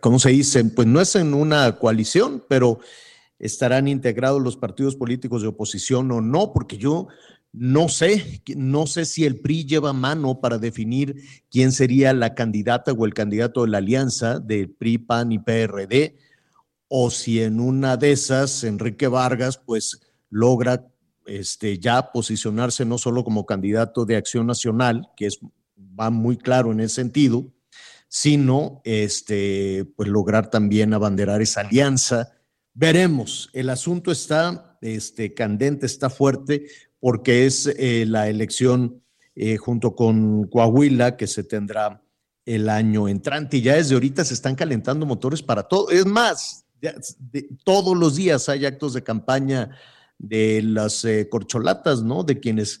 [0.00, 0.64] ¿cómo se dice?
[0.64, 2.78] Pues no es en una coalición, pero
[3.38, 7.08] estarán integrados los partidos políticos de oposición o no, porque yo
[7.52, 11.16] no sé, no sé si el PRI lleva mano para definir
[11.50, 16.16] quién sería la candidata o el candidato de la alianza de PRI, PAN y PRD,
[16.88, 20.86] o si en una de esas Enrique Vargas pues logra
[21.26, 25.38] este, ya posicionarse no solo como candidato de Acción Nacional, que es,
[25.98, 27.46] va muy claro en ese sentido,
[28.08, 32.32] sino este, pues lograr también abanderar esa alianza.
[32.74, 36.66] Veremos, el asunto está este, candente, está fuerte,
[37.00, 39.02] porque es eh, la elección
[39.34, 42.02] eh, junto con Coahuila que se tendrá
[42.44, 45.90] el año entrante y ya desde ahorita se están calentando motores para todo.
[45.90, 46.64] Es más,
[47.62, 49.76] todos los días hay actos de campaña
[50.16, 52.24] de las eh, corcholatas, ¿no?
[52.24, 52.80] De quienes...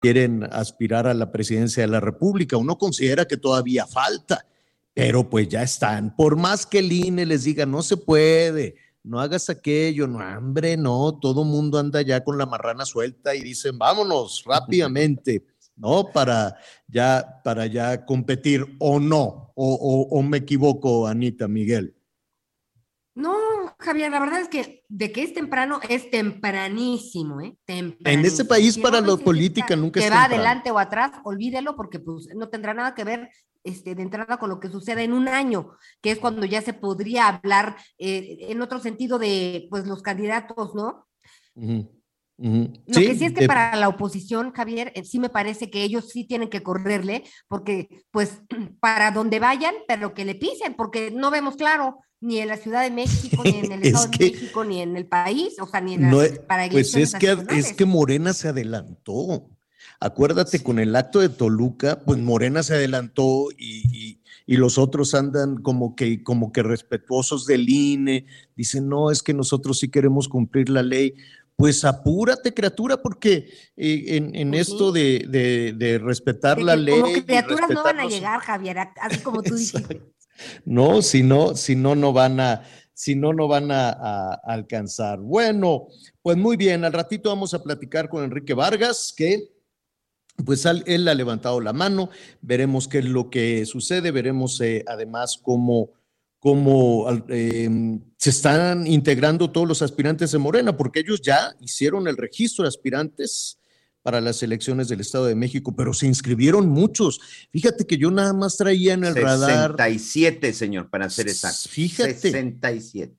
[0.00, 2.56] Quieren aspirar a la presidencia de la República.
[2.56, 4.46] Uno considera que todavía falta,
[4.94, 6.14] pero pues ya están.
[6.14, 10.76] Por más que el INE les diga, no se puede, no hagas aquello, no, hambre,
[10.76, 15.44] no, todo mundo anda ya con la marrana suelta y dicen, vámonos rápidamente,
[15.76, 16.10] ¿no?
[16.12, 21.97] Para ya, para ya competir o no, o, o, me equivoco, Anita, Miguel.
[23.18, 23.34] No,
[23.80, 27.56] Javier, la verdad es que de que es temprano, es tempranísimo, ¿eh?
[27.66, 31.98] En este país para la política nunca es Que va adelante o atrás, olvídelo porque
[31.98, 33.28] pues no tendrá nada que ver
[33.64, 36.74] este, de entrada con lo que sucede en un año, que es cuando ya se
[36.74, 41.08] podría hablar eh, en otro sentido de pues los candidatos, ¿no?
[42.38, 46.08] Lo que sí es que para la oposición, Javier, eh, sí me parece que ellos
[46.08, 48.42] sí tienen que correrle, porque pues
[48.80, 52.82] para donde vayan, pero que le pisen, porque no vemos claro ni en la Ciudad
[52.82, 55.94] de México, ni en el Estado de México, ni en el país, o sea, ni
[55.94, 59.48] en la, para Pues es que, es que Morena se adelantó.
[60.00, 65.94] Acuérdate, con el acto de Toluca, pues Morena se adelantó y, los otros andan como
[65.94, 68.26] que, como que respetuosos del INE,
[68.56, 71.14] dicen, no, es que nosotros sí queremos cumplir la ley.
[71.58, 77.00] Pues apúrate, criatura, porque eh, en, pues esto de, respetar la ley.
[77.00, 80.00] Como criaturas no van a llegar, Javier, así como tú dijiste.
[80.64, 82.62] No, si no, si no, no van a,
[82.94, 85.18] si no, no van a, alcanzar.
[85.18, 85.88] Bueno,
[86.22, 89.48] pues muy bien, al ratito vamos a platicar con Enrique Vargas, que
[90.44, 92.08] pues él ha levantado la mano,
[92.40, 95.90] veremos qué es lo que sucede, veremos eh, además cómo,
[96.38, 102.16] cómo em, se están integrando todos los aspirantes de Morena, porque ellos ya hicieron el
[102.16, 103.58] registro de aspirantes
[104.02, 107.20] para las elecciones del Estado de México, pero se inscribieron muchos.
[107.50, 109.72] Fíjate que yo nada más traía en el radar.
[109.72, 111.68] 67, señor, para ser exacto.
[111.68, 112.14] Fíjate.
[112.14, 113.14] 67.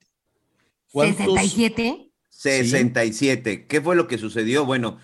[0.92, 2.10] ¿67?
[2.28, 3.66] 67.
[3.66, 4.64] ¿Qué fue lo que sucedió?
[4.64, 4.98] Bueno,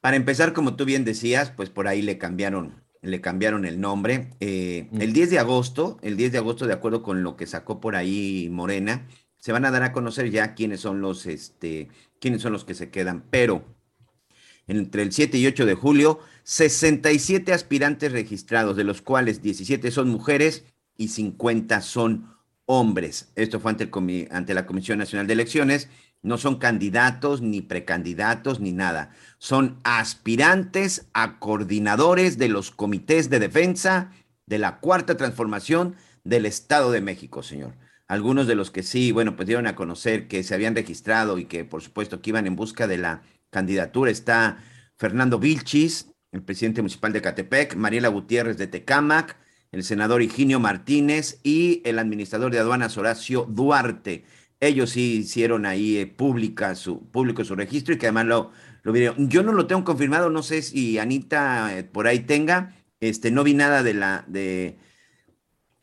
[0.00, 4.30] para empezar, como tú bien decías, pues por ahí le cambiaron, le cambiaron el nombre.
[4.40, 7.80] Eh, el 10 de agosto, el 10 de agosto, de acuerdo con lo que sacó
[7.80, 11.88] por ahí Morena, se van a dar a conocer ya quiénes son los, este,
[12.20, 13.24] quiénes son los que se quedan.
[13.30, 13.64] Pero
[14.66, 20.08] entre el 7 y 8 de julio, 67 aspirantes registrados, de los cuales 17 son
[20.08, 20.64] mujeres
[20.96, 22.34] y 50 son
[22.66, 23.30] hombres.
[23.36, 25.88] Esto fue ante, el, ante la Comisión Nacional de Elecciones
[26.24, 29.10] no son candidatos, ni precandidatos, ni nada.
[29.38, 34.10] Son aspirantes a coordinadores de los comités de defensa
[34.46, 37.74] de la cuarta transformación del Estado de México, señor.
[38.08, 41.44] Algunos de los que sí, bueno, pues dieron a conocer que se habían registrado y
[41.44, 44.58] que por supuesto que iban en busca de la candidatura está
[44.96, 49.36] Fernando Vilchis, el presidente municipal de Catepec, Mariela Gutiérrez de Tecámac,
[49.72, 54.24] el senador Higinio Martínez y el administrador de aduanas Horacio Duarte
[54.66, 58.50] ellos sí hicieron ahí eh, pública su, público su registro y que además lo,
[58.82, 59.28] lo vieron.
[59.28, 63.44] Yo no lo tengo confirmado, no sé si Anita eh, por ahí tenga, este, no
[63.44, 64.78] vi nada de la, de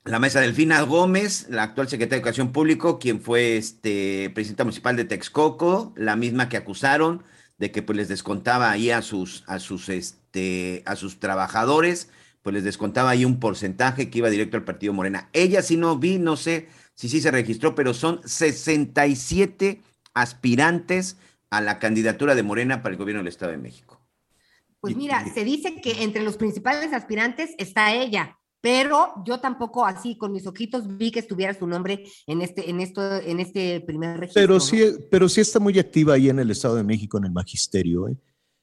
[0.03, 4.95] la mesa Delfina Gómez, la actual secretaria de Educación Público, quien fue este, presidenta municipal
[4.95, 7.23] de Texcoco, la misma que acusaron
[7.57, 12.09] de que pues les descontaba ahí a sus, a sus, este, a sus trabajadores,
[12.41, 15.29] pues les descontaba ahí un porcentaje que iba directo al partido Morena.
[15.33, 16.69] Ella sí no vi, no sé
[17.01, 19.81] sí, sí se registró, pero son 67
[20.13, 21.17] aspirantes
[21.49, 23.99] a la candidatura de Morena para el gobierno del Estado de México.
[24.79, 30.15] Pues mira, se dice que entre los principales aspirantes está ella, pero yo tampoco así
[30.15, 34.19] con mis ojitos vi que estuviera su nombre en este, en esto, en este primer
[34.19, 34.39] registro.
[34.39, 34.79] Pero sí,
[35.09, 38.09] pero sí está muy activa ahí en el Estado de México, en el magisterio.
[38.09, 38.17] ¿eh?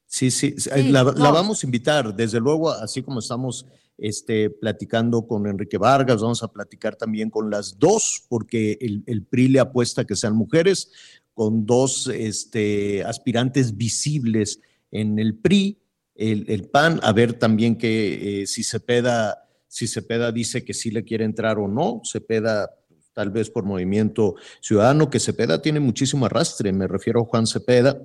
[0.06, 0.54] Sí, sí,
[0.92, 3.66] la, vamos a invitar, desde luego, así como estamos
[3.98, 9.48] este, platicando con Enrique Vargas, vamos a platicar también con las dos, porque el, PRI
[9.48, 10.90] le apuesta que sean mujeres,
[11.34, 15.78] con dos este, aspirantes visibles en el PRI,
[16.14, 21.04] el, PAN, a ver también que eh, si Cepeda, si Cepeda dice que sí le
[21.04, 22.70] quiere entrar o no, Cepeda
[23.12, 28.00] tal vez por movimiento ciudadano, que Cepeda tiene muchísimo arrastre, me refiero a Juan Cepeda,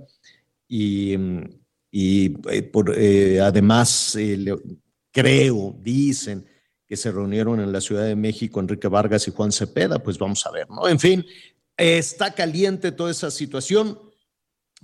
[0.67, 1.15] y
[1.95, 4.43] y eh, por, eh, además eh,
[5.13, 6.45] creo, dicen,
[6.85, 10.45] que se reunieron en la Ciudad de México, Enrique Vargas y Juan Cepeda, pues vamos
[10.45, 10.89] a ver, ¿no?
[10.89, 11.25] En fin,
[11.77, 13.97] está caliente toda esa situación.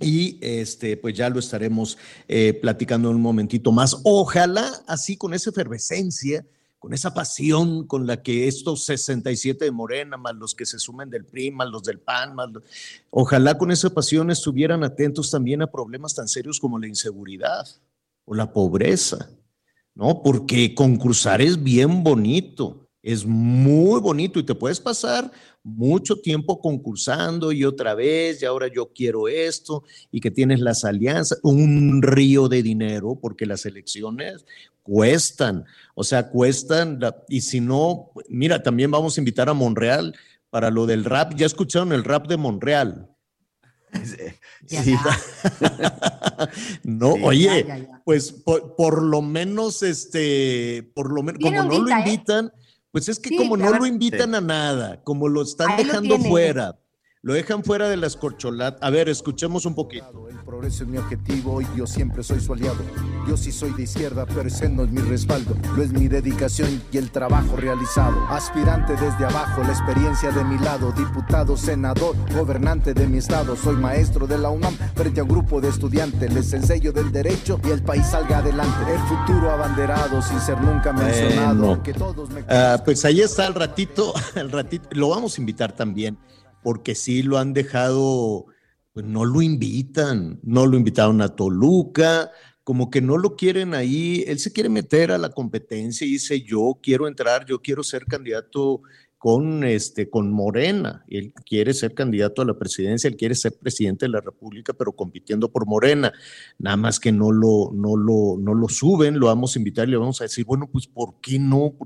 [0.02, 3.98] Y este, pues ya lo estaremos eh, platicando en un momentito más.
[4.04, 6.46] Ojalá así con esa efervescencia,
[6.78, 11.10] con esa pasión con la que estos 67 de Morena, más los que se sumen
[11.10, 12.48] del PRI, más los del PAN, más
[13.10, 17.68] ojalá con esa pasión estuvieran atentos también a problemas tan serios como la inseguridad
[18.24, 19.28] o la pobreza,
[19.94, 20.22] ¿no?
[20.22, 25.30] Porque concursar es bien bonito, es muy bonito y te puedes pasar
[25.62, 30.84] mucho tiempo concursando y otra vez, y ahora yo quiero esto, y que tienes las
[30.84, 34.44] alianzas, un río de dinero, porque las elecciones
[34.82, 35.64] cuestan,
[35.94, 40.14] o sea, cuestan, y si no, mira, también vamos a invitar a Monreal
[40.48, 43.08] para lo del rap, ya escucharon el rap de Monreal.
[44.66, 44.94] Sí.
[46.84, 51.98] no, oye, pues por, lo menos, este, por lo menos, como no lo ¿eh?
[51.98, 52.52] invitan,
[52.92, 56.78] pues es que como no lo invitan a nada, como lo están dejando fuera,
[57.22, 58.82] lo dejan fuera de las corcholatas.
[58.82, 60.26] A ver, escuchemos un poquito.
[60.30, 62.82] El progreso es mi objetivo y yo siempre soy su aliado.
[63.28, 65.54] Yo sí soy de izquierda, pero ese no es mi respaldo.
[65.76, 68.18] Lo es mi dedicación y el trabajo realizado.
[68.28, 70.92] Aspirante desde abajo, la experiencia de mi lado.
[70.92, 73.54] Diputado, senador, gobernante de mi estado.
[73.54, 76.32] Soy maestro de la UNAM frente a un grupo de estudiantes.
[76.32, 78.92] Les enseño del derecho y el país salga adelante.
[78.94, 81.82] El futuro abanderado sin ser nunca mencionado.
[81.82, 82.44] Que todos me...
[82.48, 84.88] Ah, pues ahí está el ratito, el ratito.
[84.92, 86.16] Lo vamos a invitar también
[86.62, 88.46] porque sí lo han dejado,
[88.92, 92.30] pues no lo invitan, no lo invitaron a Toluca,
[92.64, 96.42] como que no lo quieren ahí, él se quiere meter a la competencia y dice,
[96.42, 98.82] yo quiero entrar, yo quiero ser candidato
[99.20, 104.06] con, este, con Morena, él quiere ser candidato a la presidencia, él quiere ser presidente
[104.06, 106.10] de la República, pero compitiendo por Morena,
[106.58, 109.90] nada más que no lo, no lo, no lo suben, lo vamos a invitar y
[109.90, 111.76] le vamos a decir, bueno, pues ¿por qué no?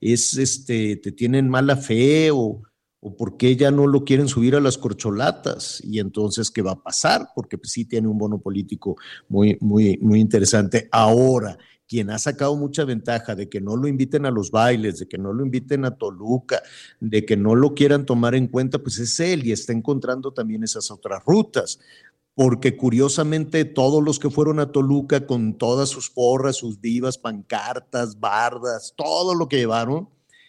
[0.00, 2.62] Es, este, te tienen mala fe o
[3.06, 6.72] o por qué ya no lo quieren subir a las corcholatas y entonces qué va
[6.72, 8.96] a pasar, porque pues, sí tiene un bono político
[9.28, 10.88] muy, muy, muy interesante.
[10.90, 15.06] Ahora, quien ha sacado mucha ventaja de que no lo inviten a los bailes, de
[15.06, 16.62] que no lo inviten a Toluca,
[16.98, 20.64] de que no lo quieran tomar en cuenta, pues es él y está encontrando también
[20.64, 21.78] esas otras rutas
[22.34, 28.18] porque curiosamente todos los que fueron a Toluca con todas sus porras, sus divas, pancartas,
[28.18, 30.08] bardas, todo lo que llevaron,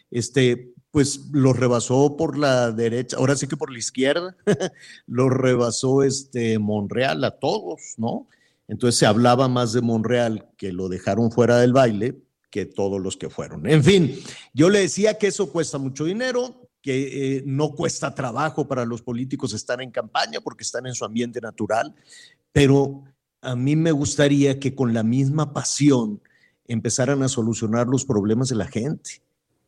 [0.09, 4.37] este, pues lo rebasó por la derecha, ahora sí que por la izquierda,
[5.07, 8.29] lo rebasó este Monreal a todos, ¿no?
[8.69, 13.17] Entonces se hablaba más de Monreal que lo dejaron fuera del baile que todos los
[13.17, 13.67] que fueron.
[13.67, 14.17] En fin,
[14.53, 19.01] yo le decía que eso cuesta mucho dinero, que eh, no cuesta trabajo para los
[19.01, 21.93] políticos estar en campaña porque están en su ambiente natural,
[22.53, 23.03] pero
[23.41, 26.21] a mí me gustaría que con la misma pasión
[26.69, 29.24] empezaran a solucionar los problemas de la gente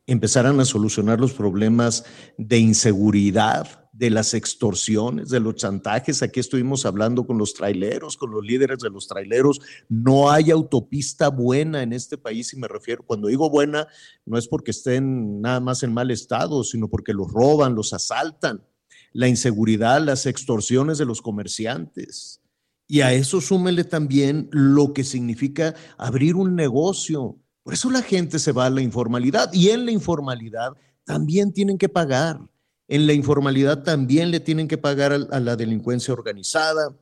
[0.08, 2.06] empezaran a solucionar los problemas
[2.38, 6.22] de inseguridad, de las extorsiones, de los chantajes.
[6.22, 9.60] Aquí estuvimos hablando con los traileros, con los líderes de los traileros.
[9.90, 13.88] No hay autopista buena en este país y me refiero, cuando digo buena,
[14.26, 18.64] no es porque estén nada más en mal estado, sino porque los roban, los asaltan.
[19.14, 22.42] La inseguridad, las extorsiones de los comerciantes.
[22.88, 27.38] Y a eso súmele también lo que significa abrir un negocio,
[27.68, 30.72] por eso la gente se va a la informalidad y en la informalidad
[31.04, 32.40] también tienen que pagar.
[32.88, 36.96] En la informalidad también le tienen que pagar a, la delincuencia organizada.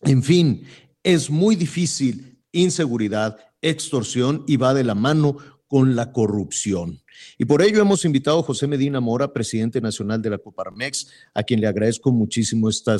[0.00, 0.64] En fin,
[1.02, 5.36] es muy difícil inseguridad, extorsión y va de la mano
[5.66, 7.02] con la corrupción.
[7.36, 11.42] Y por ello hemos invitado a José Medina Mora, presidente nacional de la Coparmex, a
[11.42, 12.96] quien le agradezco muchísimo esta,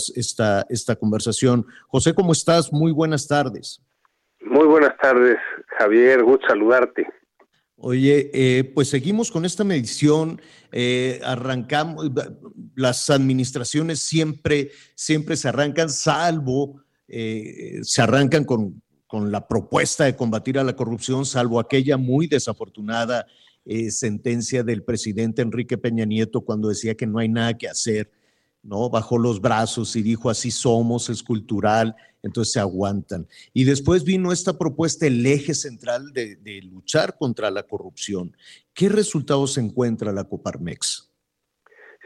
[0.68, 1.64] esta conversación.
[1.88, 2.70] José, ¿cómo estás?
[2.70, 3.80] Muy buenas tardes.
[4.44, 5.38] Muy buenas tardes,
[5.82, 7.06] Javier, gusto saludarte.
[7.76, 12.12] Oye, eh, pues seguimos con esta medición, eh, arrancamos,
[12.76, 20.14] las administraciones siempre, siempre se arrancan, salvo, eh, se arrancan con, con, la propuesta de
[20.14, 23.26] combatir a la corrupción, salvo aquella muy desafortunada
[23.90, 28.10] sentencia del presidente Enrique Peña Nieto cuando decía que no hay nada que hacer
[28.62, 28.90] ¿no?
[28.90, 33.26] Bajó los brazos y dijo, así somos, es cultural, entonces se aguantan.
[33.52, 38.36] Y después vino esta propuesta, el eje central de, luchar contra la corrupción.
[38.74, 41.10] ¿Qué resultados encuentra la Coparmex?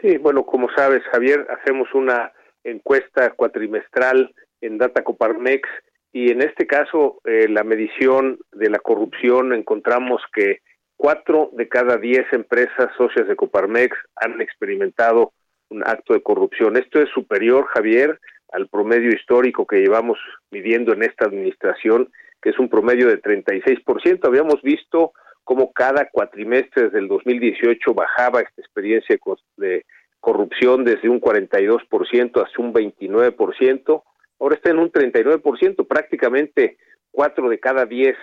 [0.00, 2.32] Sí, bueno, como sabes, Javier, hacemos una
[2.64, 5.68] encuesta cuatrimestral en Data Coparmex
[6.12, 10.60] y en este caso eh, la medición de la corrupción encontramos que
[10.96, 15.32] cuatro de cada diez empresas socias de Coparmex han experimentado
[15.70, 16.76] un acto de corrupción.
[16.76, 18.20] Esto es superior, Javier,
[18.52, 20.18] al promedio histórico que llevamos
[20.50, 22.10] midiendo en esta administración,
[22.40, 24.26] que es un promedio de 36%.
[24.26, 25.12] Habíamos visto
[25.44, 29.18] cómo cada cuatrimestre desde el 2018 bajaba esta experiencia
[29.56, 29.84] de
[30.20, 34.02] corrupción desde un 42% hasta un 29%,
[34.40, 36.78] ahora está en un 39%, prácticamente
[37.12, 38.16] cuatro de cada diez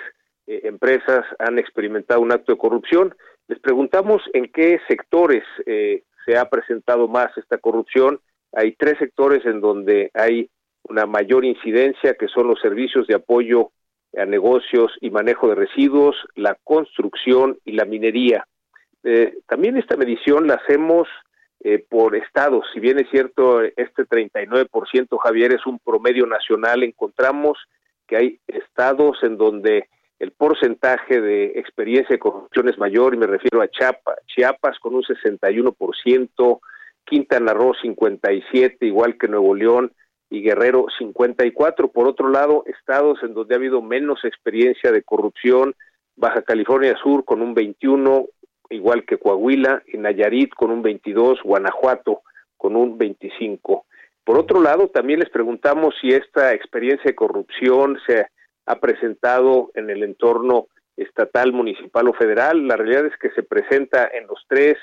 [0.47, 3.15] eh, empresas han experimentado un acto de corrupción.
[3.47, 8.19] Les preguntamos en qué sectores eh, se ha presentado más esta corrupción.
[8.51, 10.49] Hay tres sectores en donde hay
[10.83, 13.71] una mayor incidencia, que son los servicios de apoyo
[14.15, 18.45] a negocios y manejo de residuos, la construcción y la minería.
[19.03, 21.07] Eh, también esta medición la hacemos
[21.63, 22.65] eh, por estados.
[22.73, 27.57] Si bien es cierto, este 39%, Javier, es un promedio nacional, encontramos
[28.07, 29.87] que hay estados en donde
[30.23, 34.95] el porcentaje de experiencia de corrupción es mayor, y me refiero a Chiapas, Chiapas con
[34.95, 36.59] un 61%,
[37.03, 39.91] Quintana Roo 57%, igual que Nuevo León,
[40.29, 41.89] y Guerrero 54.
[41.89, 45.75] Por otro lado, estados en donde ha habido menos experiencia de corrupción,
[46.15, 48.25] Baja California Sur con un 21,
[48.69, 52.21] igual que Coahuila, y Nayarit con un 22, Guanajuato
[52.55, 53.85] con un 25.
[54.23, 58.27] Por otro lado, también les preguntamos si esta experiencia de corrupción se
[58.65, 62.67] ha presentado en el entorno estatal, municipal o federal.
[62.67, 64.77] La realidad es que se presenta en los tres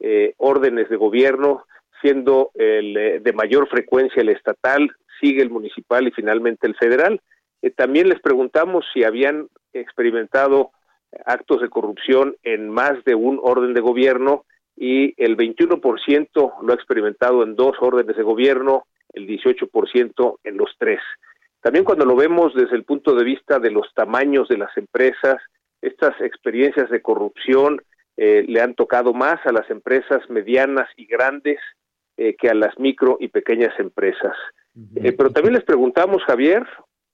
[0.00, 1.64] eh, órdenes de gobierno,
[2.02, 7.20] siendo el eh, de mayor frecuencia el estatal, sigue el municipal y finalmente el federal.
[7.62, 10.72] Eh, también les preguntamos si habían experimentado
[11.26, 14.44] actos de corrupción en más de un orden de gobierno
[14.76, 20.70] y el 21% lo ha experimentado en dos órdenes de gobierno, el 18% en los
[20.78, 21.00] tres.
[21.64, 25.38] También cuando lo vemos desde el punto de vista de los tamaños de las empresas,
[25.80, 27.80] estas experiencias de corrupción
[28.18, 31.58] eh, le han tocado más a las empresas medianas y grandes
[32.18, 34.36] eh, que a las micro y pequeñas empresas.
[34.96, 36.66] Eh, pero también les preguntamos, Javier,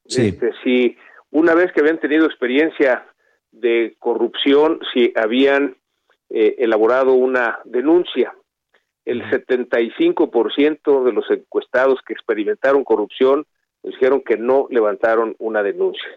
[0.05, 0.97] este, si
[1.31, 3.07] una vez que habían tenido experiencia
[3.53, 5.77] de corrupción, si habían
[6.29, 8.35] elaborado una denuncia.
[9.05, 13.47] El 75% de los encuestados que experimentaron corrupción
[13.83, 16.09] dijeron que no levantaron una denuncia.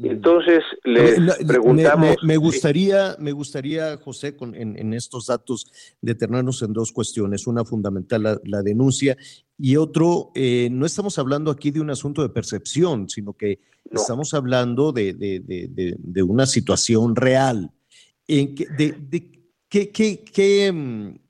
[0.00, 2.16] Entonces, le preguntamos.
[2.22, 5.66] Me, gustaría, me gustaría, José, con, en, estos datos,
[6.00, 7.46] detenernos en dos cuestiones.
[7.46, 9.16] Una fundamental, la, denuncia,
[9.58, 13.58] y otro, eh, no estamos hablando aquí de un asunto de percepción, sino que
[13.90, 17.70] estamos hablando de, de, una situación real.
[18.28, 21.27] En que, de, ¿qué, qué, qué, mm,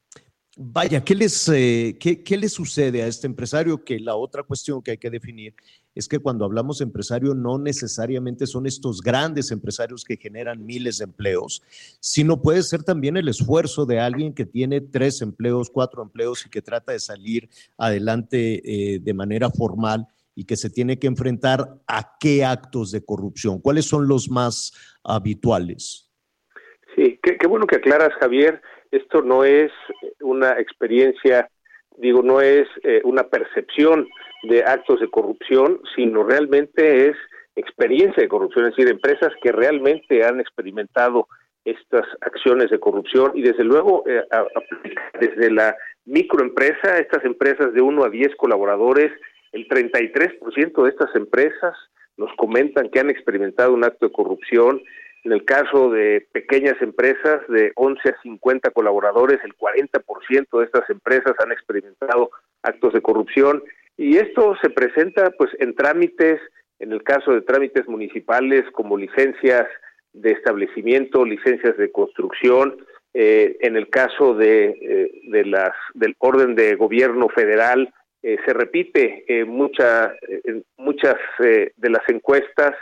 [0.61, 3.84] vaya, ¿qué les, eh, qué, qué sucede a este empresario?
[3.84, 5.54] Que la otra cuestión que hay que definir
[5.94, 10.98] es que cuando hablamos de empresario no necesariamente son estos grandes empresarios que generan miles
[10.98, 11.62] de empleos,
[12.00, 16.50] sino puede ser también el esfuerzo de alguien que tiene tres empleos, cuatro empleos y
[16.50, 21.80] que trata de salir adelante eh, de manera formal y que se tiene que enfrentar
[21.86, 24.72] a qué actos de corrupción, cuáles son los más
[25.04, 26.09] habituales.
[26.98, 28.61] Sí, qué, bueno que aclaras, Javier.
[28.91, 29.70] Esto no es
[30.20, 31.49] una experiencia,
[31.97, 34.09] digo, no es eh, una percepción
[34.45, 37.16] de actos de corrupción, sino realmente es
[37.57, 41.26] experiencia de corrupción, es decir, empresas que realmente han experimentado
[41.64, 44.22] estas acciones de corrupción y desde luego eh,
[45.20, 45.76] desde la
[46.07, 49.12] microempresa, estas empresas de 1 a 10 colaboradores,
[49.53, 51.74] el 33% de estas empresas
[52.16, 54.82] nos comentan que han experimentado un acto de corrupción.
[55.29, 60.89] En el caso de pequeñas empresas de 11 a 50 colaboradores, el 40% de estas
[60.89, 62.31] empresas han experimentado
[62.62, 63.62] actos de corrupción.
[63.99, 66.41] Y esto se presenta pues en trámites,
[66.79, 69.66] en el caso de trámites municipales como licencias
[70.14, 72.79] de establecimiento, licencias de construcción,
[73.12, 78.55] eh, en el caso de, eh, de, las del orden de gobierno federal eh, se
[78.55, 80.14] repite mucha,
[80.45, 82.72] en muchas de las encuestas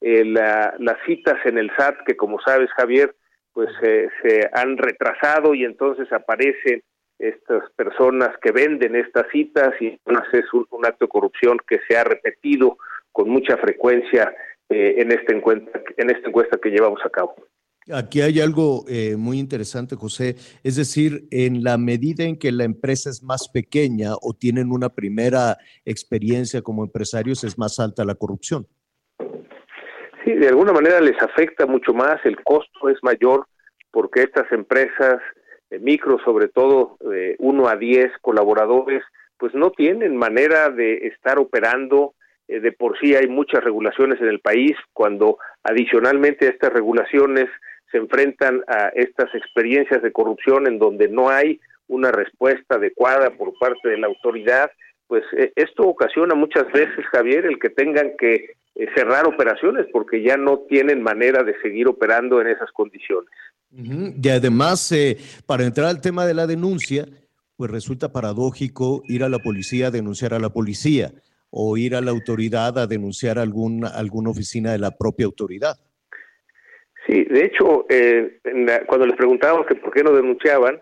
[0.00, 3.14] la, las citas en el SAT que como sabes Javier
[3.52, 6.82] pues se han retrasado y entonces aparecen
[7.20, 11.96] estas personas que venden estas citas y es un, un, acto de corrupción que se
[11.96, 12.78] ha repetido
[13.12, 14.34] con mucha frecuencia
[14.70, 17.34] eh, en, esta encuesta, en esta encuesta que llevamos a cabo.
[17.92, 22.64] Aquí hay algo eh, muy interesante, José, es decir, en la medida en que la
[22.64, 28.14] empresa es más pequeña o tienen una primera experiencia como empresarios, es más alta la
[28.14, 28.66] corrupción.
[30.34, 33.46] De alguna manera les afecta mucho más, el costo es mayor
[33.90, 35.20] porque estas empresas
[35.78, 39.02] micro, sobre todo eh, uno a diez colaboradores,
[39.38, 42.14] pues no tienen manera de estar operando.
[42.48, 47.46] Eh, de por sí hay muchas regulaciones en el país, cuando adicionalmente a estas regulaciones
[47.90, 53.52] se enfrentan a estas experiencias de corrupción en donde no hay una respuesta adecuada por
[53.58, 54.70] parte de la autoridad,
[55.10, 60.22] pues eh, esto ocasiona muchas veces, Javier, el que tengan que eh, cerrar operaciones porque
[60.22, 63.28] ya no tienen manera de seguir operando en esas condiciones.
[63.72, 65.16] Y además, eh,
[65.46, 67.06] para entrar al tema de la denuncia,
[67.56, 71.10] pues resulta paradójico ir a la policía a denunciar a la policía
[71.50, 75.74] o ir a la autoridad a denunciar a algún, alguna oficina de la propia autoridad.
[77.08, 78.38] Sí, de hecho, eh,
[78.86, 80.80] cuando les preguntábamos que por qué no denunciaban,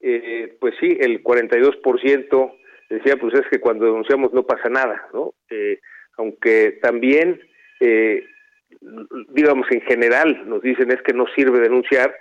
[0.00, 2.52] eh, pues sí, el 42%
[2.90, 5.34] decía, pues es que cuando denunciamos no pasa nada, ¿no?
[5.48, 5.80] Eh,
[6.16, 7.40] aunque también,
[9.30, 12.14] digamos, en general nos dicen es que no sirve denunciar,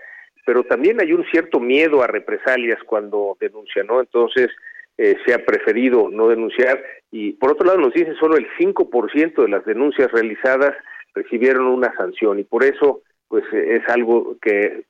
[0.45, 3.99] pero también hay un cierto miedo a represalias cuando denuncian, ¿no?
[3.99, 4.47] Entonces,
[4.95, 6.81] se ha preferido no denunciar
[7.11, 10.75] y por otro lado nos dicen solo el 5% de las denuncias realizadas
[11.13, 14.83] recibieron una sanción y por eso pues es algo que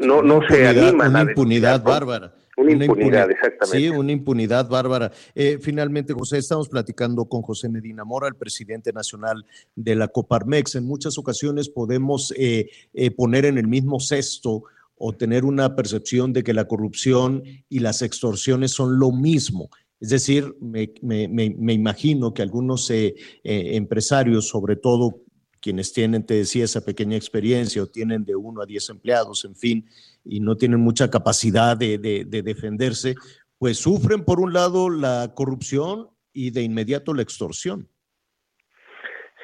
[0.00, 2.34] no, no se anima Una impunidad bárbara.
[2.58, 3.78] Una impunidad, exactamente.
[3.78, 5.12] Sí, una impunidad bárbara.
[5.34, 9.46] Eh, finalmente, José, estamos platicando con José Medina Mora, el presidente nacional
[9.76, 10.74] de la Coparmex.
[10.74, 14.64] En muchas ocasiones podemos eh, eh, poner en el mismo cesto
[14.96, 19.70] o tener una percepción de que la corrupción y las extorsiones son lo mismo.
[20.00, 22.90] Es decir, me, me, me imagino que algunos
[23.42, 25.22] empresarios, sobre todo
[25.60, 29.54] quienes tienen, te decía, esa pequeña experiencia o tienen de uno a diez empleados, en
[29.54, 29.86] fin,
[30.24, 33.14] y no tienen mucha capacidad de, de, defenderse,
[33.58, 37.88] pues sufren por un lado la corrupción y de inmediato la extorsión.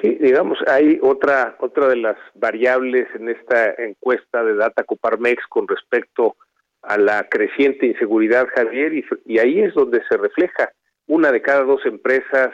[0.01, 5.67] Sí, digamos, hay otra, otra de las variables en esta encuesta de Data Coparmex con
[5.67, 6.37] respecto
[6.83, 10.71] a la creciente inseguridad, Javier, y, y ahí es donde se refleja.
[11.07, 12.51] Una de cada dos empresas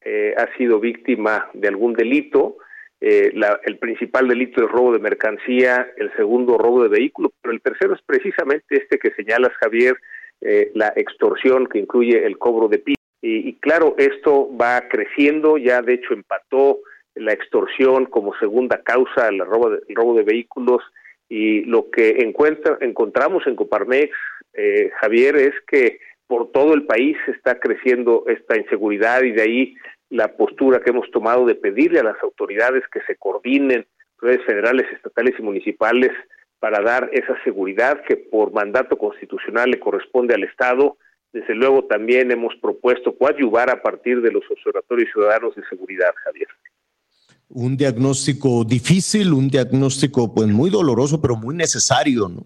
[0.00, 2.56] eh, ha sido víctima de algún delito,
[3.00, 3.32] eh,
[3.64, 7.94] el principal delito es robo de mercancía, el segundo robo de vehículo, pero el tercero
[7.94, 9.96] es precisamente este que señalas, Javier,
[10.40, 12.96] eh, la extorsión que incluye el cobro de PIB.
[13.20, 16.78] Y, claro, esto va creciendo, ya de hecho empató
[17.16, 20.82] la extorsión como segunda causa al robo de, robo de vehículos
[21.28, 24.16] y lo que encuentra, encontramos en Coparmex,
[24.54, 25.98] eh, Javier, es que
[26.28, 29.74] por todo el país está creciendo esta inseguridad y de ahí
[30.10, 33.86] la postura que hemos tomado de pedirle a las autoridades que se coordinen,
[34.20, 36.12] redes federales, estatales y municipales,
[36.60, 40.96] para dar esa seguridad que por mandato constitucional le corresponde al Estado.
[41.32, 46.48] Desde luego también hemos propuesto coadyuvar a partir de los observatorios ciudadanos de seguridad, Javier.
[47.50, 52.44] Un diagnóstico difícil, un diagnóstico pues muy doloroso, pero muy necesario, ¿no?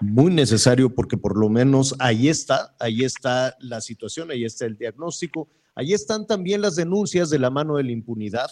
[0.00, 4.76] Muy necesario porque por lo menos ahí está, ahí está la situación, ahí está el
[4.76, 8.50] diagnóstico, Ahí están también las denuncias de la mano de la impunidad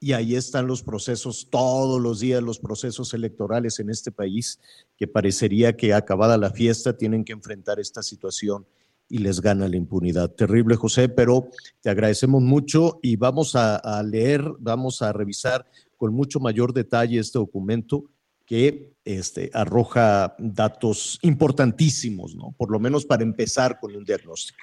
[0.00, 4.60] y ahí están los procesos, todos los días los procesos electorales en este país,
[4.96, 8.66] que parecería que acabada la fiesta tienen que enfrentar esta situación
[9.08, 10.30] y les gana la impunidad.
[10.30, 11.48] Terrible, José, pero
[11.80, 15.66] te agradecemos mucho y vamos a, leer, vamos a revisar
[15.96, 18.04] con mucho mayor detalle este documento
[18.44, 22.54] que este, arroja datos importantísimos, ¿no?
[22.56, 24.58] Por lo menos para empezar con un diagnóstico.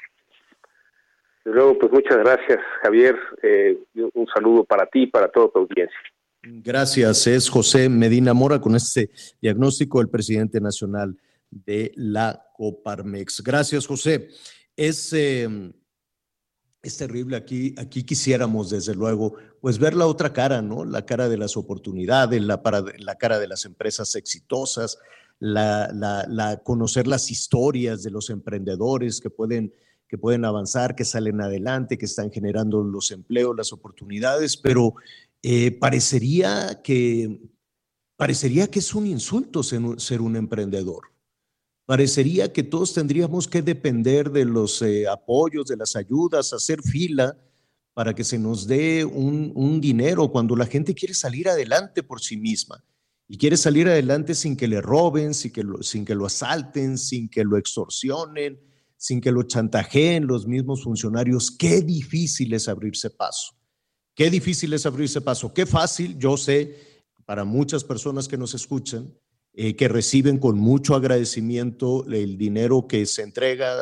[1.46, 3.16] Luego, pues muchas gracias, Javier.
[3.44, 3.78] Eh,
[4.14, 5.98] un saludo para ti y para toda tu audiencia.
[6.42, 7.28] Gracias.
[7.28, 9.12] Es José Medina Mora con este
[9.42, 11.16] diagnóstico del presidente nacional
[11.50, 13.42] de la Coparmex.
[13.44, 14.30] Gracias, José.
[14.76, 15.72] Es, em,
[16.82, 17.74] es terrible aquí.
[17.78, 20.84] Aquí quisiéramos, desde luego, pues ver la otra cara, ¿no?
[20.84, 25.00] La cara de las oportunidades, la, para, la cara de las empresas exitosas,
[25.40, 25.92] la,
[26.28, 29.74] la, conocer las historias de los emprendedores que pueden
[30.08, 34.94] que pueden avanzar, que salen adelante, que están generando los empleos, las oportunidades, pero
[35.42, 37.40] eh, parecería, que,
[38.16, 41.12] parecería que es un insulto ser, un emprendedor.
[41.86, 47.38] Parecería que todos tendríamos que depender de los eh, apoyos, de las ayudas, hacer fila
[47.96, 52.36] para que se nos dé un, dinero cuando la gente quiere salir adelante por sí
[52.36, 52.84] misma
[53.28, 57.30] y quiere salir adelante sin que le roben, sin que sin que lo asalten, sin
[57.30, 58.60] que lo extorsionen,
[58.98, 61.52] sin que lo chantajeen los mismos funcionarios.
[61.52, 63.56] Qué difícil es abrirse paso.
[64.16, 65.54] Qué difícil es abrirse paso.
[65.54, 69.14] Qué fácil, yo sé, para muchas personas que nos escuchan,
[69.58, 73.74] eh, que reciben con mucho agradecimiento el dinero que se entrega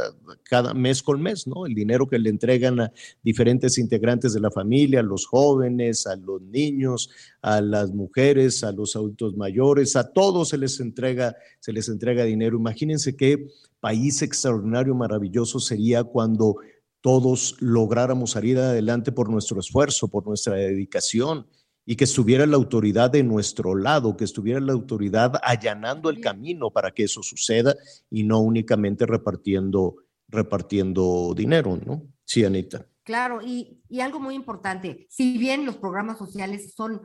[0.44, 1.66] cada mes con mes, ¿no?
[1.66, 2.92] El dinero que le entregan a
[3.24, 7.10] diferentes integrantes de la familia, a los jóvenes, a los niños,
[7.42, 12.24] a las mujeres, a los adultos mayores, a todos se les entrega, se les entrega
[12.24, 12.56] dinero.
[12.56, 13.48] Imagínense qué
[13.80, 16.58] país extraordinario, maravilloso sería cuando
[17.02, 21.48] todos lográramos salir adelante por nuestro esfuerzo, por nuestra dedicación
[21.86, 26.72] y que estuviera la autoridad de nuestro lado, que estuviera la autoridad allanando el camino
[26.72, 27.76] para que eso suceda
[28.10, 29.98] y no únicamente repartiendo,
[30.28, 32.04] repartiendo dinero, ¿no?
[32.24, 32.88] Sí, Anita.
[33.04, 37.02] Claro, y, y algo muy importante, si bien los programas sociales son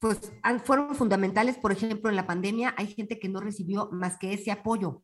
[0.00, 0.32] pues
[0.64, 4.50] fueron fundamentales, por ejemplo, en la pandemia hay gente que no recibió más que ese
[4.50, 5.02] apoyo.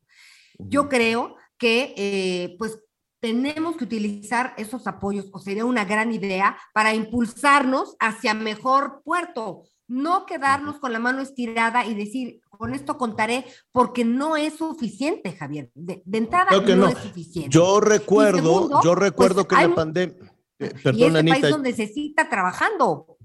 [0.58, 2.78] Yo creo que eh, pues
[3.20, 9.64] tenemos que utilizar esos apoyos, o sería una gran idea, para impulsarnos hacia mejor puerto,
[9.88, 15.32] no quedarnos con la mano estirada y decir, con esto contaré, porque no es suficiente,
[15.32, 15.70] Javier.
[15.74, 17.50] De, entrada no, es suficiente.
[17.50, 20.32] Yo recuerdo, yo pues, recuerdo que la pandemia...
[20.58, 23.18] Eh, y este país donde necesita trabajando.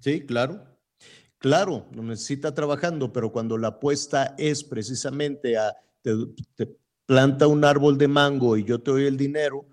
[0.00, 0.62] Sí, claro.
[1.38, 5.74] Claro, lo necesita trabajando, pero cuando la apuesta es precisamente a
[7.06, 9.66] planta un árbol de mango y yo te doy el dinero,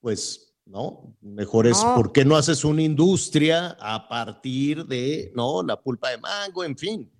[0.00, 5.80] pues no, mejor es, ¿por qué no haces una industria a partir de, no, la
[5.80, 7.10] pulpa de mango, en fin?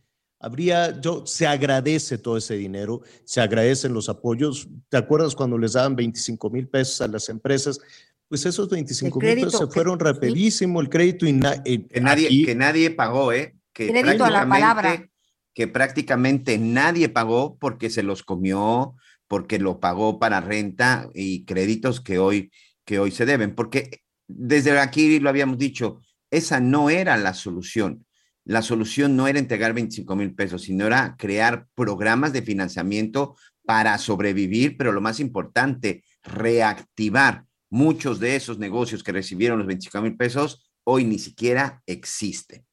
[0.40, 4.68] Habría, yo, se agradece todo ese dinero, se agradecen los apoyos.
[4.89, 7.80] ¿Te acuerdas cuando les daban 25 mil pesos a las empresas?
[8.28, 11.30] Pues esos 25 mil pesos se fueron rapidísimo, el crédito y
[11.64, 13.56] eh, que, nadie, que nadie pagó, ¿eh?
[13.72, 15.09] Que crédito a la palabra.
[15.55, 18.94] Que prácticamente nadie pagó porque se los comió
[19.28, 22.50] porque lo pagó para renta y créditos que hoy,
[22.84, 26.00] que hoy se deben, porque desde aquí lo habíamos dicho,
[26.30, 28.05] esa no era la solución.
[28.44, 33.36] La solución no era entregar 25 mil pesos, sino era crear programas de financiamiento
[33.66, 40.02] para sobrevivir, pero lo más importante, reactivar muchos de esos negocios que recibieron los 25
[40.02, 42.68] mil pesos, hoy ni siquiera existen.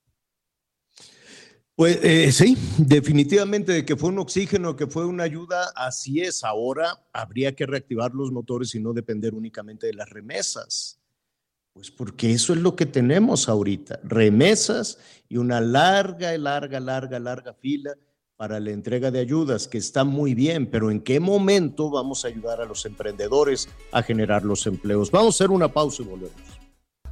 [1.75, 6.45] Pues eh, sí, definitivamente de que fue un oxígeno, que fue una ayuda, así es.
[6.45, 11.01] Ahora habría que reactivar los motores y no depender únicamente de las remesas.
[11.73, 14.97] Pues porque eso es lo que tenemos ahorita, remesas
[15.27, 17.93] y una larga, larga, larga, larga fila
[18.37, 22.29] para la entrega de ayudas, que está muy bien, pero ¿en qué momento vamos a
[22.29, 25.11] ayudar a los emprendedores a generar los empleos?
[25.11, 26.54] Vamos a hacer una pausa y volvemos.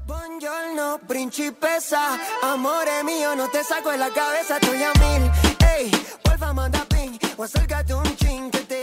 [0.06, 5.32] Buongiorno, principessa, amore mío, no te saco de la cabeza, estoy a mil.
[5.78, 8.83] Ey, porfa, manda ping, o acércate un ching, que te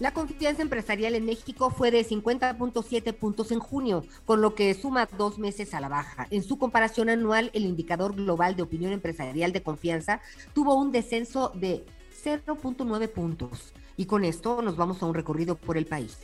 [0.00, 5.06] La confianza empresarial en México fue de 50.7 puntos en junio, con lo que suma
[5.18, 6.26] dos meses a la baja.
[6.30, 10.22] En su comparación anual, el indicador global de opinión empresarial de confianza
[10.54, 11.84] tuvo un descenso de
[12.24, 13.74] 0.9 puntos.
[13.98, 16.16] Y con esto nos vamos a un recorrido por el país.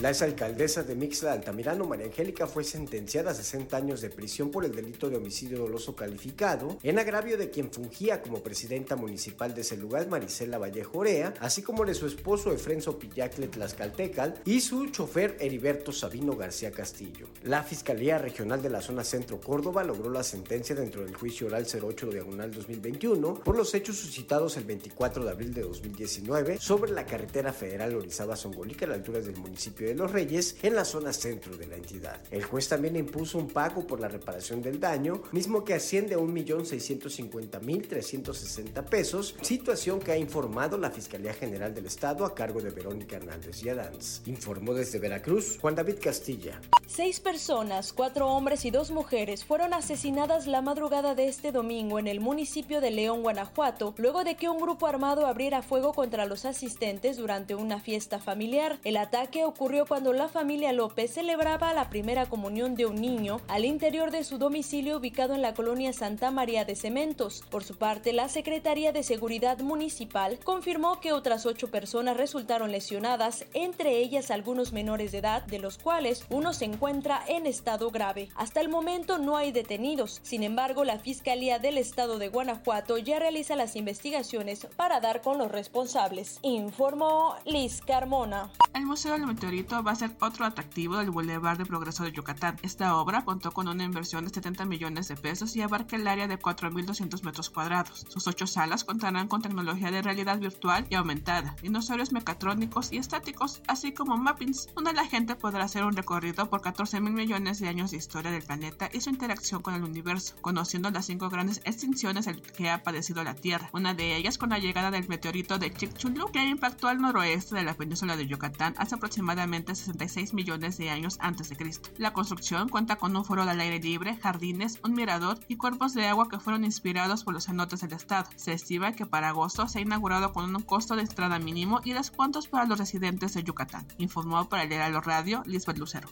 [0.00, 4.64] La exalcaldesa de Mixla Altamirano, María Angélica, fue sentenciada a 60 años de prisión por
[4.64, 9.60] el delito de homicidio doloso calificado en agravio de quien fungía como presidenta municipal de
[9.60, 14.86] ese lugar, Marisela Vallejo Orea, así como de su esposo Efrenzo Pillacle Tlaxcaltecal y su
[14.86, 17.26] chofer Heriberto Sabino García Castillo.
[17.44, 21.66] La Fiscalía Regional de la Zona Centro Córdoba logró la sentencia dentro del juicio oral
[21.70, 27.04] 08 diagonal 2021 por los hechos suscitados el 24 de abril de 2019 sobre la
[27.04, 31.66] carretera federal Orizaba-Zongolica a la altura del municipio los Reyes en la zona centro de
[31.66, 32.20] la entidad.
[32.30, 36.18] El juez también impuso un pago por la reparación del daño, mismo que asciende a
[36.18, 43.16] 1.650.360 pesos, situación que ha informado la Fiscalía General del Estado a cargo de Verónica
[43.16, 44.22] Hernández y Adams.
[44.26, 46.60] Informó desde Veracruz Juan David Castilla.
[46.86, 52.08] Seis personas, cuatro hombres y dos mujeres fueron asesinadas la madrugada de este domingo en
[52.08, 56.44] el municipio de León, Guanajuato, luego de que un grupo armado abriera fuego contra los
[56.44, 58.78] asistentes durante una fiesta familiar.
[58.84, 63.64] El ataque ocurrió cuando la familia López celebraba la primera comunión de un niño al
[63.64, 67.42] interior de su domicilio ubicado en la colonia Santa María de Cementos.
[67.50, 73.44] Por su parte, la Secretaría de Seguridad Municipal confirmó que otras ocho personas resultaron lesionadas,
[73.54, 78.28] entre ellas algunos menores de edad, de los cuales uno se encuentra en estado grave.
[78.36, 80.20] Hasta el momento no hay detenidos.
[80.22, 85.38] Sin embargo, la Fiscalía del Estado de Guanajuato ya realiza las investigaciones para dar con
[85.38, 86.38] los responsables.
[86.42, 88.50] Informó Liz Carmona.
[88.74, 92.56] El Museo del Meteorito va a ser otro atractivo del Boulevard de Progreso de Yucatán.
[92.62, 96.26] Esta obra contó con una inversión de 70 millones de pesos y abarca el área
[96.26, 98.04] de 4.200 metros cuadrados.
[98.08, 103.62] Sus ocho salas contarán con tecnología de realidad virtual y aumentada, dinosaurios mecatrónicos y estáticos,
[103.68, 107.68] así como mappings, donde la gente podrá hacer un recorrido por 14 mil millones de
[107.68, 111.60] años de historia del planeta y su interacción con el universo, conociendo las cinco grandes
[111.64, 112.26] extinciones
[112.56, 116.32] que ha padecido la Tierra, una de ellas con la llegada del meteorito de Chicxulub
[116.32, 121.16] que impactó al noroeste de la península de Yucatán hace aproximadamente 66 millones de años
[121.20, 121.90] antes de Cristo.
[121.98, 126.06] La construcción cuenta con un foro al aire libre, jardines, un mirador y cuerpos de
[126.06, 128.28] agua que fueron inspirados por los cenotes del estado.
[128.36, 131.92] Se estima que para agosto se ha inaugurado con un costo de entrada mínimo y
[131.92, 136.08] descuentos para los residentes de Yucatán, informó para el Heraldo Radio Lisbeth Lucero.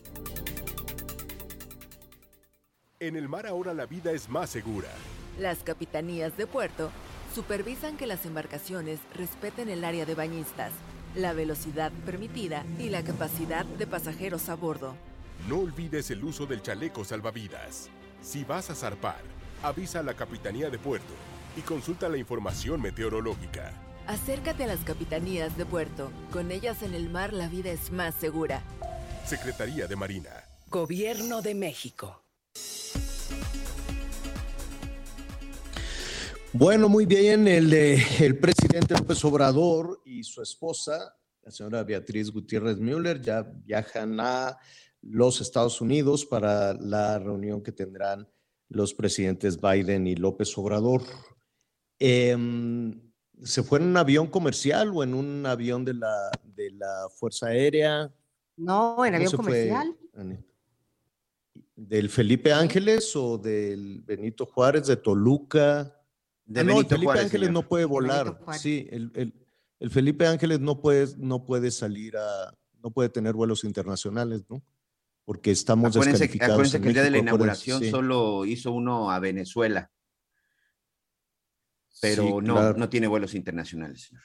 [3.01, 4.89] En el mar ahora la vida es más segura.
[5.39, 6.91] Las capitanías de puerto
[7.33, 10.73] supervisan que las embarcaciones respeten el área de bañistas,
[11.15, 14.95] la velocidad permitida y la capacidad de pasajeros a bordo.
[15.49, 17.91] No olvides el uso del chaleco salvavidas.
[18.23, 19.21] Si vas a zarpar,
[19.63, 21.15] avisa a la Capitanía de Puerto
[21.57, 23.73] y consulta la información meteorológica.
[24.07, 26.11] Acércate a las capitanías de puerto.
[26.33, 28.63] Con ellas en el mar la vida es más segura.
[29.27, 30.31] Secretaría de Marina.
[30.71, 32.23] Gobierno de México.
[36.59, 42.79] Bueno, muy bien, el, el presidente López Obrador y su esposa, la señora Beatriz Gutiérrez
[42.79, 44.59] Müller, ya viajan a
[45.01, 48.29] los Estados Unidos para la reunión que tendrán
[48.71, 51.03] los presidentes Biden y López Obrador.
[52.01, 53.09] Em,
[53.41, 57.47] ¿Se fue en un avión comercial o en un avión de la, de la Fuerza
[57.47, 58.13] Aérea?
[58.57, 59.97] No, en avión comercial.
[61.77, 65.95] ¿Del Felipe Ángeles o del Benito Juárez de Toluca?
[66.49, 67.63] De Ah, no, Benito el Felipe Juárez, Ángeles señor.
[67.63, 68.41] no puede volar.
[68.59, 69.47] Sí, el, el-
[69.81, 72.53] el Felipe Ángeles no puede, no puede salir a,
[72.83, 74.61] no puede tener vuelos internacionales, ¿no?
[75.25, 76.55] Porque estamos Acuérdense, descalificados.
[76.55, 77.91] acuérdense en que el día de la inauguración sí.
[77.91, 79.93] solo hizo uno a Venezuela,
[82.01, 82.79] pero Sí, no, claro.
[82.79, 84.23] no tiene vuelos internacionales, señor.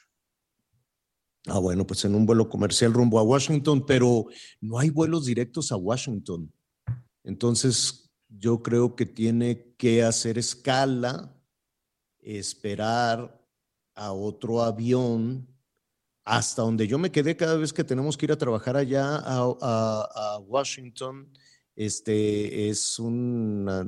[1.46, 4.26] Ah, bueno, pues en un vuelo comercial rumbo a Washington, pero
[4.60, 6.50] no hay vuelos directos a Washington.
[7.22, 11.32] Entonces, yo creo que tiene que hacer escala,
[12.24, 13.40] esperar
[13.94, 15.46] a otro avión
[16.24, 19.38] hasta donde yo me quedé cada vez que tenemos que ir a trabajar allá a,
[19.60, 21.30] a- a Washington.
[21.76, 23.86] Este es una,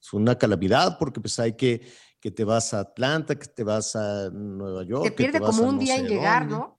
[0.00, 1.80] es una calamidad porque pues hay que
[2.20, 5.04] que te vas a Atlanta, que te vas a Nueva York.
[5.04, 6.78] Que pierde vas como un no día en llegar, dónde ¿no?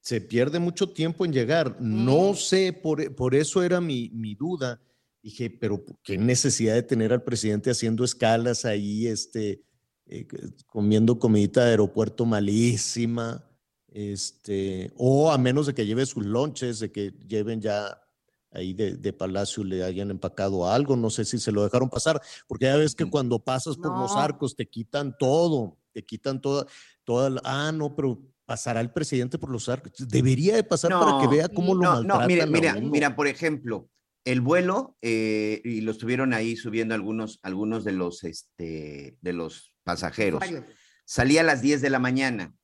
[0.00, 1.80] se pierde mucho tiempo en llegar.
[1.80, 4.80] No sé, por, por eso era mi, mi duda.
[5.22, 9.62] Dije, pero qué necesidad de tener al presidente haciendo escalas ahí, este,
[10.14, 10.26] eh,
[10.66, 13.48] comiendo comidita de aeropuerto malísima,
[13.88, 17.98] este, o a menos de que lleve sus lonches, de que lleven ya
[18.50, 22.20] ahí de, de Palacio le hayan empacado algo, no sé si se lo dejaron pasar,
[22.46, 26.66] porque ya ves que cuando pasas por los arcos te quitan todo, te quitan toda,
[27.04, 31.18] toda, la- ah, no, pero pasará el presidente por los arcos, debería de pasar para
[31.18, 33.88] que vea cómo lo no, maltratan no, mira, mira, mira, por ejemplo,
[34.24, 39.71] el vuelo, eh, y lo estuvieron ahí subiendo algunos, algunos de los, este, de los
[39.84, 40.42] pasajeros.
[40.42, 40.64] Usuarios.
[41.04, 42.54] Salía a las 10 de la mañana.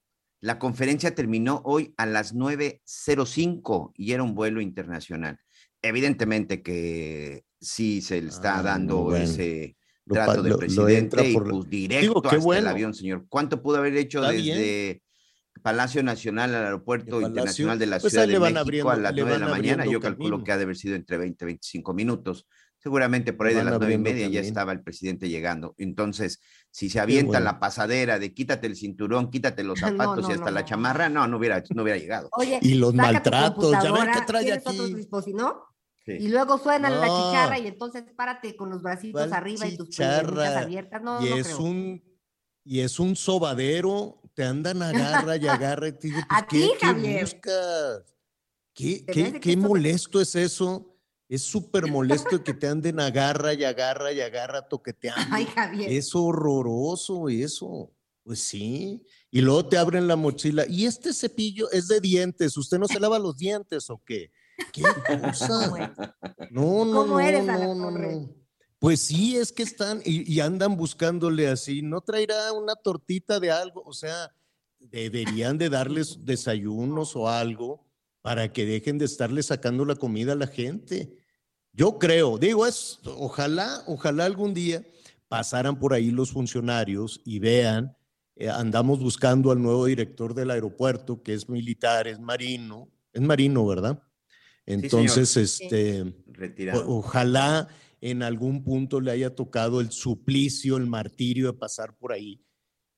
[0.40, 5.38] La conferencia terminó hoy a las 9.05 y era un vuelo internacional.
[5.82, 9.24] Evidentemente que sí se le está Ah, dando bueno.
[9.24, 9.76] ese
[10.06, 12.42] Lo trato de lo- lo presidente entra y por- pues Digo, directo qué hasta el
[12.42, 12.70] bueno.
[12.70, 13.26] avión, señor.
[13.28, 14.56] ¿Cuánto pudo haber hecho Está bien.
[14.58, 15.02] desde
[15.62, 19.12] Palacio Nacional al Aeropuerto Palacio, Internacional de la pues Ciudad de México abriendo- a las
[19.14, 19.84] le 9 de la mañana?
[19.86, 20.44] Yo calculo camino.
[20.44, 22.46] que ha de haber sido entre 20 y 25 minutos.
[22.88, 25.74] Seguramente por ahí de las nueve y media ya estaba el presidente llegando.
[25.76, 26.40] Entonces,
[26.70, 27.44] si se avienta bueno.
[27.44, 30.66] la pasadera de quítate el cinturón, quítate los zapatos no, y hasta no, la no.
[30.66, 32.30] chamarra, no, no hubiera, no hubiera llegado.
[32.32, 34.94] Oye, Y los maltratos, ya ven qué trae aquí.
[34.94, 35.64] disposi- ¿no?
[36.06, 36.12] Sí.
[36.12, 40.00] Y luego suena la chicharra y entonces párate con los bracitos ¿Cuál arriba y tus
[40.00, 41.02] abiertas.
[41.02, 41.58] No, y no es creo.
[41.58, 42.02] un
[42.64, 46.58] y es un sobadero, te andan agarra y agarra y te digo, pues, A ¿qué,
[46.58, 48.02] ti, qué buscas?
[48.72, 50.87] ¿Qué, qué, molesto es eso?
[51.28, 55.26] Es súper molesto que te anden agarra y agarra y agarra toqueteando.
[55.30, 55.92] Ay, Javier.
[55.92, 57.92] Es horroroso eso.
[58.24, 59.02] Pues sí.
[59.30, 60.64] Y luego te abren la mochila.
[60.68, 62.56] ¿Y este cepillo es de dientes?
[62.56, 64.30] ¿Usted no se lava los dientes o qué?
[64.72, 65.94] ¿Qué cosa?
[66.50, 68.16] No, no, ¿Cómo no, eres, no, no, Torres?
[68.16, 68.34] no.
[68.78, 71.82] Pues sí, es que están y, y andan buscándole así.
[71.82, 73.82] ¿No traerá una tortita de algo?
[73.84, 74.32] O sea,
[74.78, 77.86] deberían de darles desayunos o algo
[78.22, 81.17] para que dejen de estarle sacando la comida a la gente.
[81.78, 84.84] Yo creo, digo, es, ojalá, ojalá algún día
[85.28, 87.96] pasaran por ahí los funcionarios y vean,
[88.34, 93.64] eh, andamos buscando al nuevo director del aeropuerto, que es militar, es marino, es marino,
[93.64, 94.02] ¿verdad?
[94.66, 96.02] Entonces, este,
[96.72, 97.68] o- ojalá
[98.00, 102.44] en algún punto le haya tocado el suplicio, el martirio de pasar por ahí.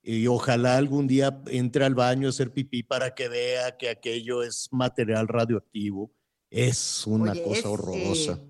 [0.02, 4.42] Y ojalá algún día entre al baño a hacer pipí para que vea que aquello
[4.42, 6.10] es material radioactivo.
[6.48, 8.40] Es una Oye, cosa es, horrorosa.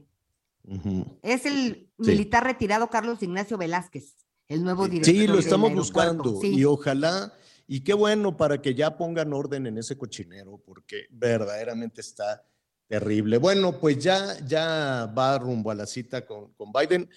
[1.22, 2.10] Es el Sí.
[2.12, 4.14] militar retirado Carlos Ignacio Velázquez,
[4.48, 5.14] el nuevo director.
[5.14, 6.55] Sí, lo estamos buscando Sí.
[6.55, 7.32] y ojalá,
[7.66, 12.42] y qué bueno para que ya pongan orden en ese cochinero, porque verdaderamente está
[12.88, 13.38] terrible.
[13.38, 17.09] Bueno, pues ya, ya va rumbo a la cita con, con Biden.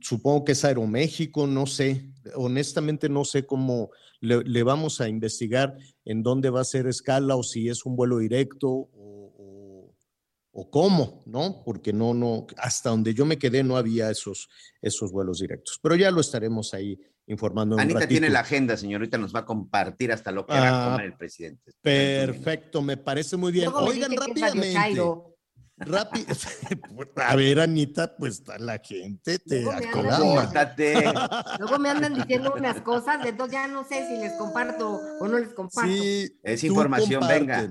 [0.00, 5.76] Supongo que es Aeroméxico, no sé, honestamente no sé cómo le, le vamos a investigar
[6.04, 8.88] en dónde va a ser escala o si es un vuelo directo
[10.52, 11.62] o cómo, ¿no?
[11.64, 14.48] Porque no, no, hasta donde yo me quedé no había esos,
[14.82, 17.76] esos vuelos directos, pero ya lo estaremos ahí informando.
[17.76, 20.68] en un Anita tiene la agenda, señorita, nos va a compartir hasta lo que va
[20.68, 21.72] a Ah, comer el presidente.
[21.82, 23.66] Perfecto, me parece muy bien.
[23.70, 24.74] Luego Oigan, rápidamente.
[25.80, 26.34] Rápido.
[27.16, 30.18] A ver, Anita, pues la gente te Luego me andan aclama.
[30.18, 30.94] Compórtate.
[31.60, 35.38] Luego me andan diciendo unas cosas, entonces ya no sé si les comparto o no
[35.38, 35.92] les comparto.
[35.92, 37.70] Sí, Es información, venga.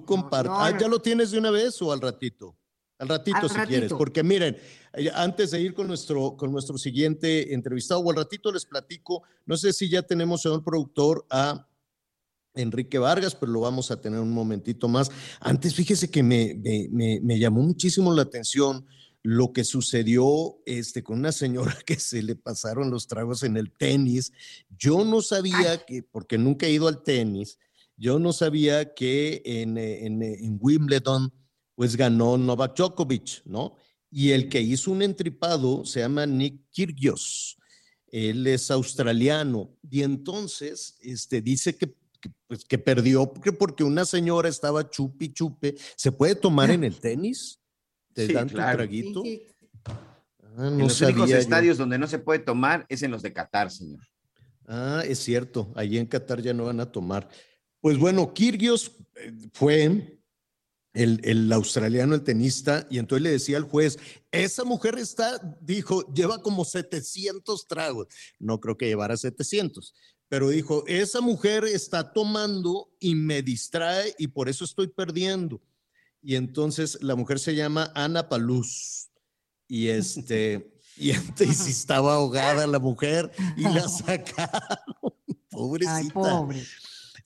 [0.00, 0.48] Tú comparte.
[0.48, 0.78] no, ah.
[0.78, 2.56] ¿ya lo tienes de una vez o al ratito?
[2.98, 3.68] Al ratito, Al si ratito.
[3.68, 3.92] quieres.
[3.92, 4.56] Porque miren,
[4.94, 9.22] eh, antes de ir con nuestro, con nuestro siguiente entrevistado, o al ratito les platico,
[9.46, 11.68] no sé si ya tenemos, señor productor, a
[12.54, 15.10] Enrique Vargas, pero lo vamos a tener un momentito más.
[15.40, 18.86] Antes, fíjese que me, me- me- me llamó muchísimo la atención
[19.24, 23.72] lo que sucedió este, con una señora que se le pasaron los tragos en el
[23.72, 24.32] tenis.
[24.78, 27.58] Yo no sabía que, porque nunca he ido al tenis,
[27.96, 31.32] yo no sabía que en, eh, en, eh, en Wimbledon,
[31.74, 33.76] pues ganó Novak Djokovic, ¿no?
[34.10, 37.56] Y el que hizo un entripado se llama Nick Kyrgios.
[38.06, 41.88] Él es australiano y entonces este, dice que,
[42.20, 45.74] que, pues, que perdió porque, porque una señora estaba chupi chupe.
[45.96, 47.58] ¿Se puede tomar en el tenis?
[48.12, 48.76] ¿Te Sí, dan tu claro.
[48.78, 49.22] traguito?
[49.24, 49.66] Sí, sí.
[50.56, 51.36] Ah, En los únicos yo.
[51.36, 54.06] estadios donde no se puede tomar es en los de Qatar, señor.
[54.68, 57.28] Ah, es cierto, allí en Qatar ya no van a tomar.
[57.84, 60.18] Pues bueno, Kyrgios eh, fue
[60.94, 63.98] el, el australiano, el tenista, y entonces le decía al juez,
[64.32, 68.06] esa mujer está, dijo, lleva como 700 tragos.
[68.38, 69.92] No creo que llevara 700,
[70.30, 75.60] pero dijo, esa mujer está tomando y me distrae y por eso estoy perdiendo.
[76.22, 79.10] Y entonces la mujer se llama Ana Paluz.
[79.68, 85.12] Y este, y entonces estaba ahogada la mujer y la sacaron.
[85.50, 85.96] Pobrecita.
[85.96, 86.64] Ay, pobre.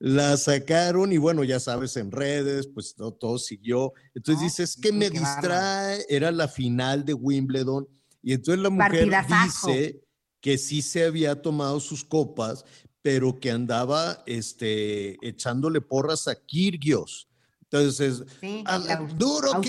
[0.01, 3.93] La sacaron y bueno, ya sabes, en redes, pues no, todo siguió.
[4.15, 7.89] Entonces dice, es que me qué distrae, era la final de Wimbledon.
[8.23, 9.69] Y entonces la mujer Partidazazo.
[9.69, 10.05] dice
[10.41, 12.65] que sí se había tomado sus copas,
[13.03, 17.29] pero que andaba este, echándole porras a Kirgios.
[17.63, 19.63] Entonces, Sí, a- la- duro, tú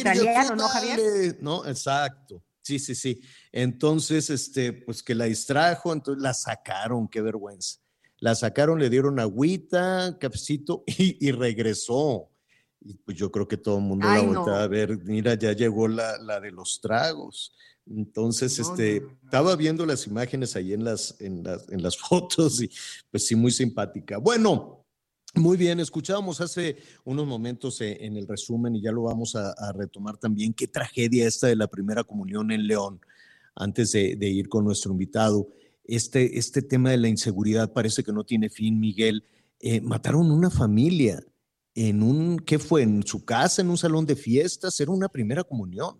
[0.56, 1.38] ¿no, Javier?
[1.42, 1.66] ¿no?
[1.66, 2.44] Exacto.
[2.62, 3.20] Sí, sí, sí.
[3.52, 7.80] Entonces, este, pues que la distrajo, entonces la sacaron, qué vergüenza.
[8.22, 12.30] La sacaron, le dieron agüita, cafecito y, y regresó.
[12.82, 14.36] Y pues yo creo que todo el mundo Ay, la no.
[14.40, 17.54] volteaba a ver, mira, ya llegó la, la de los tragos.
[17.86, 19.18] Entonces, No, este, no.
[19.26, 22.70] estaba viendo las imágenes ahí en las, en las, en las fotos y
[23.12, 24.18] pues sí, muy simpática.
[24.18, 24.86] Bueno,
[25.36, 29.52] muy bien, escuchábamos hace unos momentos eh, en el resumen y ya lo vamos a,
[29.52, 30.54] a retomar también.
[30.54, 33.00] Qué tragedia esta de la primera comunión en León,
[33.56, 35.48] antes de, de ir con nuestro invitado.
[35.90, 39.24] Este, este tema de la inseguridad parece que no tiene fin, Miguel.
[39.60, 41.20] Eh, mataron una familia
[41.74, 42.84] en un, ¿qué fue?
[42.84, 46.00] En su casa, en un salón de fiestas, era una primera comunión.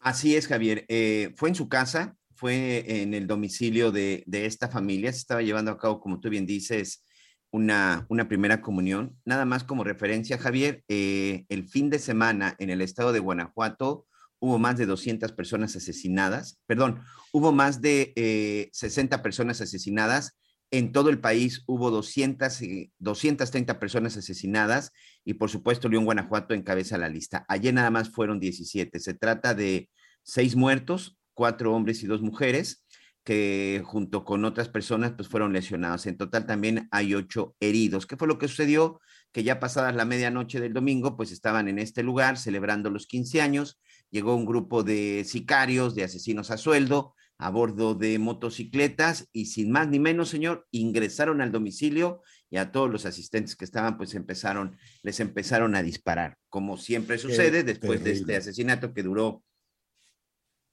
[0.00, 0.86] Así es, Javier.
[0.88, 5.12] Eh, fue en su casa, fue en el domicilio de, de esta familia.
[5.12, 7.04] Se estaba llevando a cabo, como tú bien dices,
[7.50, 9.18] una, una primera comunión.
[9.24, 14.06] Nada más como referencia, Javier, eh, el fin de semana en el estado de Guanajuato
[14.38, 17.00] hubo más de 200 personas asesinadas, perdón,
[17.32, 20.36] hubo más de eh, 60 personas asesinadas.
[20.72, 24.90] En todo el país hubo 200, y- 230 personas asesinadas
[25.24, 27.44] y por supuesto León, Guanajuato encabeza la lista.
[27.48, 28.98] Ayer nada más fueron 17.
[28.98, 29.88] Se trata de
[30.24, 32.82] seis muertos, cuatro hombres y dos mujeres.
[33.24, 36.06] que junto con otras personas pues fueron lesionados.
[36.06, 38.06] En total también hay ocho heridos.
[38.06, 39.00] ¿Qué fue lo que sucedió?
[39.32, 43.40] Que ya pasadas la medianoche del domingo pues estaban en este lugar celebrando los 15
[43.42, 43.80] años.
[44.10, 49.70] Llegó un grupo de sicarios, de asesinos a sueldo, a bordo de motocicletas y sin
[49.70, 54.14] más ni menos, señor, ingresaron al domicilio y a todos los asistentes que estaban, pues
[54.14, 59.42] empezaron, les empezaron a disparar, como siempre sucede después de este asesinato que duró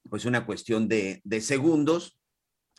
[0.10, 2.20] pues una cuestión de, de segundos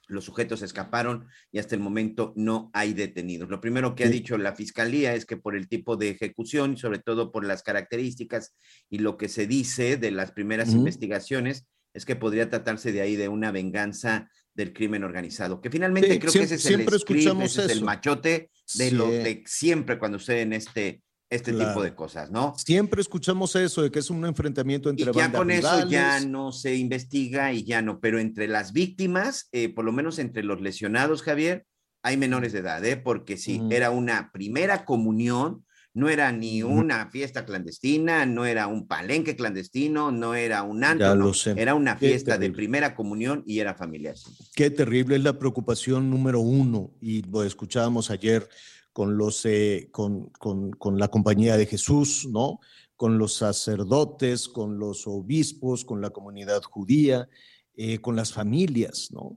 [0.07, 3.49] los sujetos escaparon y hasta el momento no hay detenidos.
[3.49, 6.77] Lo primero que ha dicho la fiscalía es que por el tipo de ejecución y
[6.77, 8.55] sobre todo por las características
[8.91, 13.17] y lo que se dice de las primeras investigaciones es que podría tratarse de ahí
[13.17, 17.65] de una venganza del crimen organizado, que finalmente creo que ese es el script, ese
[17.65, 22.55] es el machote de lo de siempre cuando en este este tipo de cosas, ¿no?
[22.57, 26.53] Siempre escuchamos eso, de que es un enfrentamiento entre y ya con eso ya no
[26.53, 30.61] se investiga y ya no, pero entre las víctimas, eh, por lo menos entre los
[30.61, 31.67] lesionados, Javier,
[32.03, 32.97] hay menores de edad, ¿eh?
[32.97, 35.65] Porque sí, era una primera comunión,
[35.95, 41.33] no era ni una fiesta clandestina, no era un palenque clandestino, no era un antro,
[41.57, 44.17] era una fiesta de primera comunión y era familiar.
[44.55, 48.47] Qué terrible es la preocupación número uno, y lo escuchábamos ayer
[48.95, 52.61] con, los, eh, con, con, la compañía de Jesús, ¿no?
[52.97, 57.29] con los sacerdotes, con los obispos, con la comunidad judía,
[57.75, 59.37] eh, con las familias, ¿no?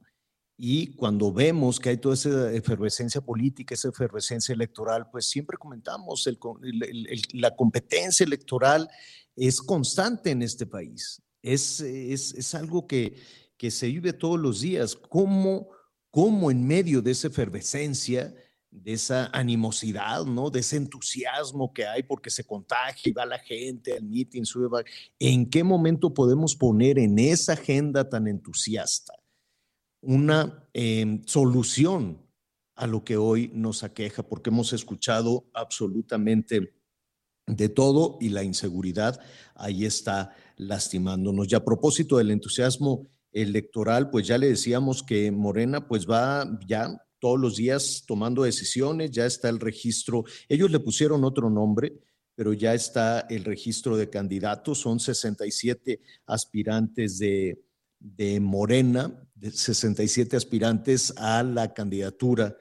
[0.59, 6.27] Y cuando vemos que hay toda esa efervescencia política, esa efervescencia electoral, pues siempre comentamos,
[6.27, 6.39] el,
[7.33, 8.87] la competencia electoral
[9.35, 11.21] es constante en este país.
[11.41, 13.15] Es, es, es algo que,
[13.57, 14.95] que, se vive todos los días.
[14.95, 15.69] ¿Cómo,
[16.09, 18.33] cómo en medio de esa efervescencia
[18.83, 20.49] de esa animosidad, ¿no?
[20.49, 24.83] De ese entusiasmo que hay porque se contagia y va la gente al meeting, sube,
[25.19, 29.13] ¿En qué momento podemos poner en esa agenda tan entusiasta
[30.01, 32.21] una em, solución
[32.75, 34.23] a lo que hoy nos aqueja?
[34.23, 36.73] Porque hemos escuchado absolutamente
[37.47, 39.19] de todo y la inseguridad
[39.55, 41.51] ahí está lastimándonos.
[41.51, 46.89] Y a propósito del entusiasmo electoral, pues ya le decíamos que Morena pues va ya
[47.19, 51.93] todos los días tomando decisiones, ya está el registro, ellos le pusieron otro nombre,
[52.35, 57.59] pero ya está el registro de candidatos, son 67 aspirantes de,
[57.99, 62.55] de Morena, de 67 aspirantes a la candidatura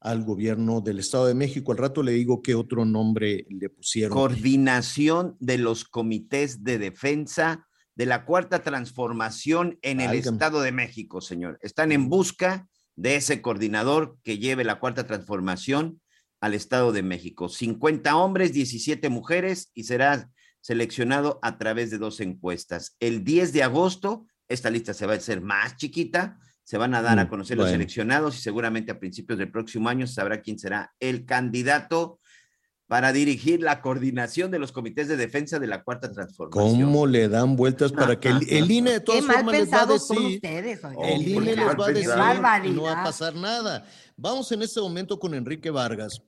[0.00, 1.72] al gobierno del Estado de México.
[1.72, 4.16] Al rato le digo qué otro nombre le pusieron.
[4.16, 11.20] Coordinación de los comités de defensa de la cuarta transformación en el Estado de México,
[11.20, 11.58] señor.
[11.60, 16.00] Están en busca de ese coordinador que lleve la cuarta transformación
[16.40, 17.48] al Estado de México.
[17.48, 20.30] 50 hombres, 17 mujeres y será
[20.60, 22.96] seleccionado a través de dos encuestas.
[23.00, 27.02] El 10 de agosto, esta lista se va a hacer más chiquita, se van a
[27.02, 30.58] dar a mm, conocer los seleccionados y seguramente a principios del próximo año sabrá quién
[30.58, 32.19] será el candidato
[32.90, 36.80] para dirigir la coordinación de los comités de defensa de la cuarta transformación.
[36.80, 40.40] ¿Cómo le dan vueltas para que el, INE de todas formas les va a decir?
[40.42, 43.86] el INE les va a decir no va a pasar nada.
[44.16, 46.20] Vamos en este momento con Enrique Vargas,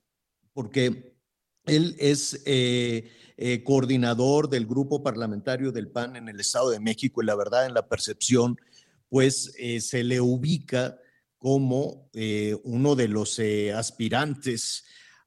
[0.53, 1.17] porque
[1.65, 7.21] él es eh, eh, coordinador del grupo parlamentario del PAN en el Estado de México
[7.21, 8.55] y la verdad en la percepción,
[9.09, 10.97] pues eh, se le ubica
[11.39, 12.09] como
[12.63, 13.37] uno de los
[13.75, 14.85] aspirantes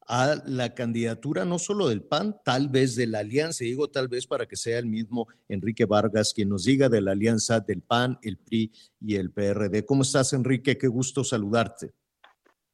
[0.09, 4.27] a la candidatura no solo del PAN, tal vez de la alianza, digo tal vez
[4.27, 8.19] para que sea el mismo Enrique Vargas quien nos diga de la alianza del PAN,
[8.23, 9.85] el PRI y el PRD.
[9.85, 10.79] ¿Cómo estás, Enrique?
[10.79, 11.93] Qué gusto saludarte.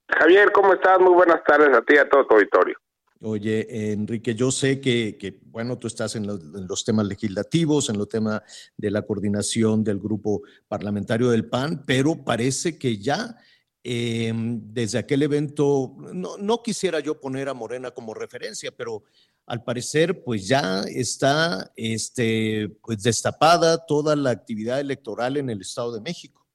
[0.08, 1.00] Javier, ¿cómo estás?
[1.00, 2.76] Muy buenas tardes a ti y a todo tu auditorio.
[3.24, 7.88] Oye, Enrique, yo sé que, que bueno, tú estás en los, en los, temas legislativos,
[7.88, 8.42] en los temas
[8.76, 13.36] de la coordinación del grupo parlamentario del PAN, pero parece que ya
[13.84, 19.02] Em, desde aquel evento, no, quisiera yo poner a Morena como referencia, pero
[19.44, 25.94] al parecer pues ya está este, pues destapada toda la actividad electoral en el Estado
[25.94, 26.46] de México.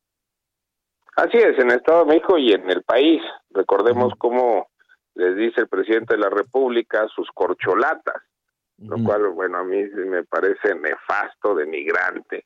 [1.17, 3.21] Así es, en el Estado de México y en el país.
[3.49, 4.69] Recordemos cómo
[5.15, 8.23] les dice el presidente de la República sus corcholatas,
[8.77, 12.45] lo cual, bueno, a mí me parece nefasto, denigrante,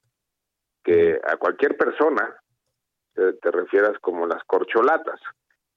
[0.84, 2.41] que a cualquier persona
[3.14, 5.20] te, refieras como las corcholatas.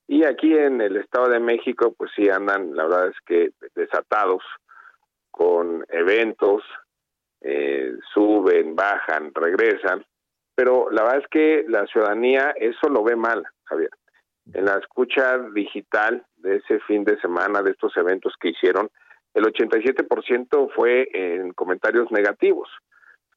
[0.06, 4.42] Y aquí en el Estado de México, pues sí andan, la verdad es que desatados
[5.30, 6.62] con eventos,
[7.40, 10.04] eh, suben, bajan, regresan,
[10.54, 13.90] pero la verdad es que la ciudadanía eso lo ve mal, Javier.
[14.52, 18.90] En la escucha digital de ese fin de semana, de estos eventos que hicieron,
[19.32, 22.68] el 87% fue en comentarios negativos,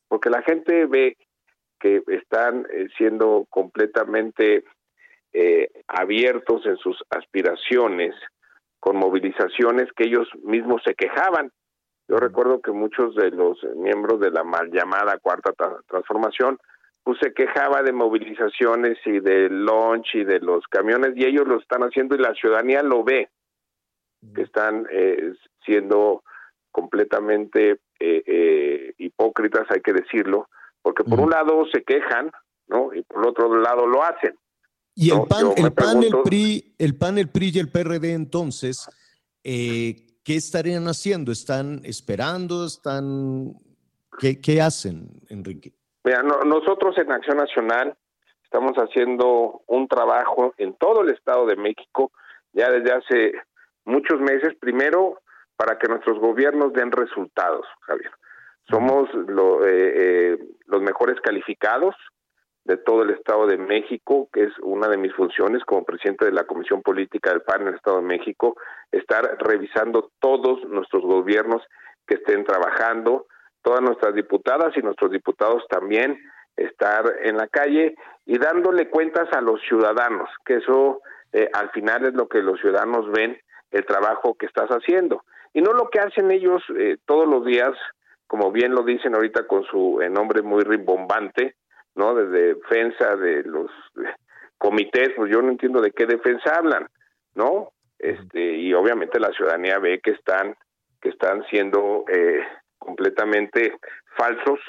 [0.07, 1.17] porque la gente ve
[1.79, 4.63] que están eh, siendo completamente
[5.33, 8.15] eh, abiertos en sus aspiraciones,
[8.79, 11.51] con movilizaciones que ellos mismos se quejaban.
[12.07, 15.51] Yo recuerdo que muchos de los miembros de la mal llamada Cuarta
[15.87, 16.57] Transformación,
[17.03, 21.59] pues se quejaba de movilizaciones y de launch y de los camiones y ellos lo
[21.59, 23.29] están haciendo y la ciudadanía lo ve,
[24.33, 25.33] que están eh,
[25.65, 26.23] siendo
[26.71, 30.49] completamente eh, hipócritas, hay que decirlo,
[30.87, 32.31] porque por un lado se quejan,
[32.67, 32.93] ¿no?
[32.93, 34.39] Y por otro lado lo hacen.
[34.95, 38.89] Y el PAN, el, PAN el PRI, el PAN, el PRI y el PRD entonces,
[39.43, 41.33] eh, ¿qué estarían haciendo?
[41.33, 42.65] ¿Están esperando?
[42.65, 43.51] ¿Están
[44.17, 45.73] qué, qué hacen, Enrique?
[46.05, 47.97] Mira, nosotros en Acción Nacional
[48.45, 52.13] estamos haciendo un trabajo en todo el Estado de México
[52.53, 53.33] ya desde hace
[53.83, 54.55] muchos meses.
[54.57, 55.19] Primero,
[55.57, 58.11] para que nuestros gobiernos den resultados, Javier.
[58.69, 61.95] Somos lo, eh, eh, los mejores calificados
[62.65, 66.33] de todo el Estado de México, que es una de mis funciones como presidente de
[66.33, 68.57] la Comisión Política del PAN en el Estado de México,
[68.91, 71.63] estar revisando todos nuestros gobiernos
[72.05, 73.27] que estén trabajando,
[73.61, 76.19] todas nuestras diputadas y nuestros diputados también
[76.57, 77.95] estar en la calle
[78.25, 82.59] y dándole cuentas a los ciudadanos, que eso eh, al final es lo que los
[82.59, 83.39] ciudadanos ven,
[83.71, 85.23] el trabajo que estás haciendo.
[85.53, 87.71] Y no lo que hacen ellos eh, todos los días,
[88.27, 91.55] como bien lo dicen ahorita con su eh, nombre muy rimbombante,
[91.95, 92.13] ¿no?
[92.13, 93.71] De defensa de los
[94.57, 96.87] comités, pues yo no entiendo de qué defensa hablan,
[97.35, 97.71] ¿no?
[97.97, 100.55] Este, y obviamente la ciudadanía ve que están,
[101.01, 102.41] que están siendo eh,
[102.77, 103.77] completamente
[104.15, 104.59] falsos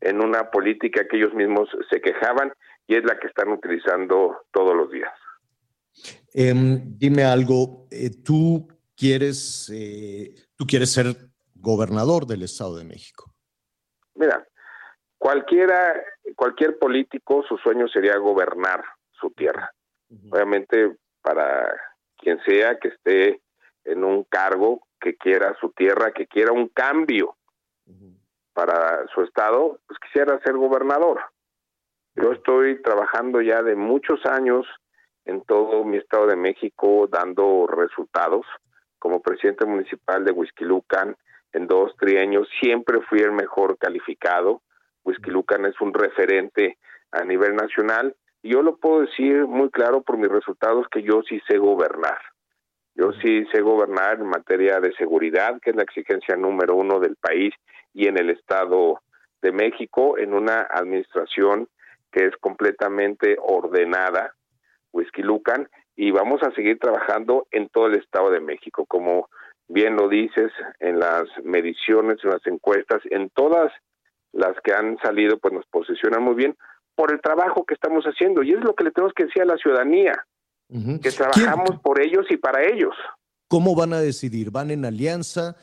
[0.00, 2.52] en una política que ellos mismos se quejaban
[2.86, 5.12] y es la que están utilizando todos los días.
[6.34, 7.86] Em, dime algo,
[8.24, 8.66] tú
[8.96, 11.06] quieres, eh, tú quieres ser
[11.62, 13.32] gobernador del Estado de México.
[14.14, 14.46] Mira,
[15.16, 16.02] cualquiera,
[16.36, 19.70] cualquier político, su sueño sería gobernar su tierra.
[20.30, 21.74] Obviamente, para
[22.18, 23.40] quien sea que esté
[23.84, 27.36] en un cargo, que quiera su tierra, que quiera un cambio
[28.52, 31.20] para su estado, pues quisiera ser gobernador.
[32.14, 34.66] Yo estoy trabajando ya de muchos años
[35.24, 38.44] en todo mi estado de México dando resultados
[38.98, 41.16] como presidente municipal de Huizquilucan
[41.52, 44.62] en dos trienios, siempre fui el mejor calificado.
[45.04, 46.78] Huizquilucan es un referente
[47.10, 51.22] a nivel nacional y yo lo puedo decir muy claro por mis resultados que yo
[51.22, 52.18] sí sé gobernar.
[52.94, 57.16] Yo sí sé gobernar en materia de seguridad, que es la exigencia número uno del
[57.16, 57.54] país
[57.94, 59.00] y en el Estado
[59.40, 61.68] de México, en una administración
[62.10, 64.34] que es completamente ordenada,
[64.92, 69.28] Huizquilucan, y vamos a seguir trabajando en todo el Estado de México, como
[69.68, 73.72] bien lo dices, en las mediciones, en las encuestas, en todas
[74.32, 76.56] las que han salido, pues nos posicionan muy bien
[76.94, 78.42] por el trabajo que estamos haciendo.
[78.42, 80.26] Y es lo que le tenemos que decir a la ciudadanía,
[81.02, 82.94] que trabajamos por ellos y para ellos.
[83.48, 84.50] ¿Cómo van a decidir?
[84.50, 85.56] ¿Van en alianza?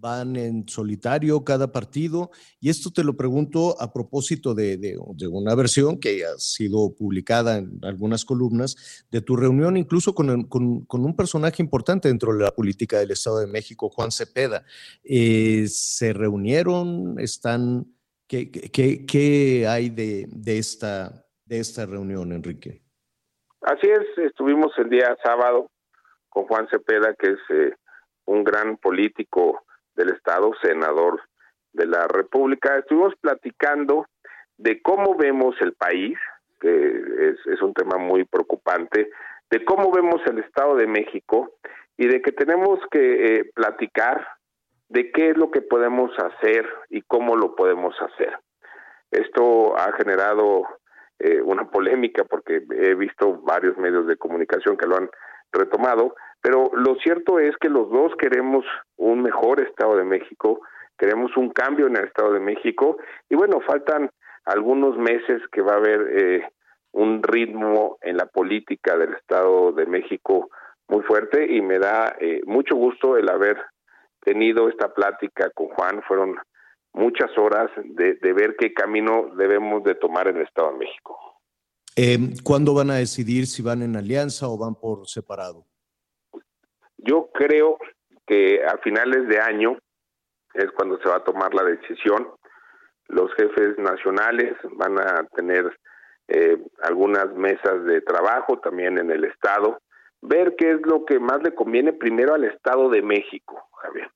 [0.00, 2.30] Van en solitario cada partido.
[2.60, 4.98] Y esto te lo pregunto a propósito de,
[5.30, 11.16] una versión que ha sido publicada en algunas columnas de tu reunión incluso con, un
[11.16, 14.64] personaje importante dentro de la política del Estado de México, Juan Cepeda.
[15.02, 17.18] Eh, ¿Se reunieron?
[17.18, 17.86] ¿Están?
[18.26, 22.82] ¿Qué, qué, hay de, esta, de esta reunión, Enrique?
[23.60, 25.70] Así es, estuvimos el día sábado
[26.28, 27.74] con Juan Cepeda, que es eh,
[28.26, 29.63] un gran político
[29.94, 31.20] del Estado, senador
[31.72, 32.78] de la República.
[32.78, 34.06] Estuvimos platicando
[34.56, 36.18] de cómo vemos el país,
[36.60, 39.10] que es, un tema muy preocupante,
[39.50, 41.52] de cómo vemos el Estado de México
[41.96, 44.26] y de que tenemos que eh, platicar
[44.88, 48.38] de qué es lo que podemos hacer y cómo lo podemos hacer.
[49.10, 50.66] Esto ha generado
[51.18, 55.10] eh, una polémica porque he visto varios medios de comunicación que lo han
[55.52, 56.14] retomado,
[56.44, 58.66] pero lo cierto es que los dos queremos
[58.98, 60.60] un mejor Estado de México,
[60.98, 62.98] queremos un cambio en el Estado de México
[63.30, 64.10] y bueno, faltan
[64.44, 66.48] algunos meses que va a haber eh,
[66.92, 70.50] un ritmo en la política del Estado de México
[70.86, 73.56] muy fuerte y me da eh, mucho gusto el haber
[74.20, 76.02] tenido esta plática con Juan.
[76.06, 76.36] Fueron
[76.92, 81.18] muchas horas de, ver qué camino debemos de tomar en el Estado de México.
[81.96, 85.64] Eh, ¿Cuándo van a decidir si van en alianza o van por separado?
[87.04, 87.78] Yo creo
[88.26, 89.78] que a finales de año
[90.54, 92.28] es cuando se va a tomar la decisión.
[93.08, 95.76] Los jefes nacionales van a tener
[96.28, 99.78] eh, algunas mesas de trabajo también en el Estado,
[100.22, 104.08] ver qué es lo que más le conviene primero al Estado de México, Javier,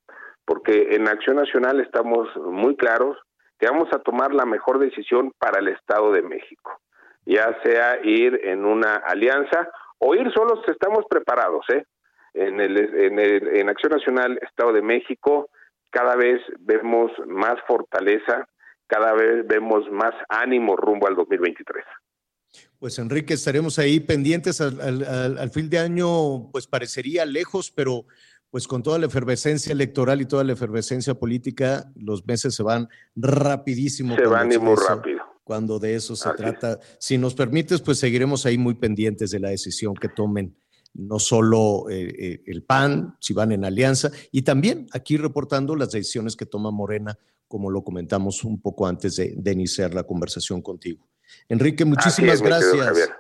[0.47, 3.19] porque en Acción Nacional estamos muy claros
[3.59, 6.81] que vamos a tomar la mejor decisión para el Estado de México,
[7.27, 11.85] ya sea ir en una alianza o ir solos estamos preparados, ¿eh?
[12.39, 15.51] En, el, en, el, en Acción Nacional Estado de México
[15.91, 18.49] cada vez vemos más fortaleza,
[18.87, 21.85] cada vez vemos más ánimo rumbo al 2023.
[22.79, 28.07] Pues Enrique, estaremos ahí pendientes al, al, al, fin de año, pues parecería lejos, pero
[28.51, 32.89] pues con toda la efervescencia electoral y toda la efervescencia política, los meses se van
[33.15, 34.17] rapidísimo.
[34.17, 35.21] Se van y muy rápido.
[35.45, 36.79] Cuando de eso se trata.
[36.99, 40.55] Si nos permites, pues seguiremos ahí muy pendientes de la decisión que tomen
[40.95, 45.93] no solo eh, eh, el PAN, si van en alianza, y también aquí reportando las
[45.93, 50.61] decisiones que toma Morena, como lo comentamos un poco antes de, de iniciar la conversación
[50.61, 51.09] contigo.
[51.49, 53.11] Enrique, muchísimas es, gracias.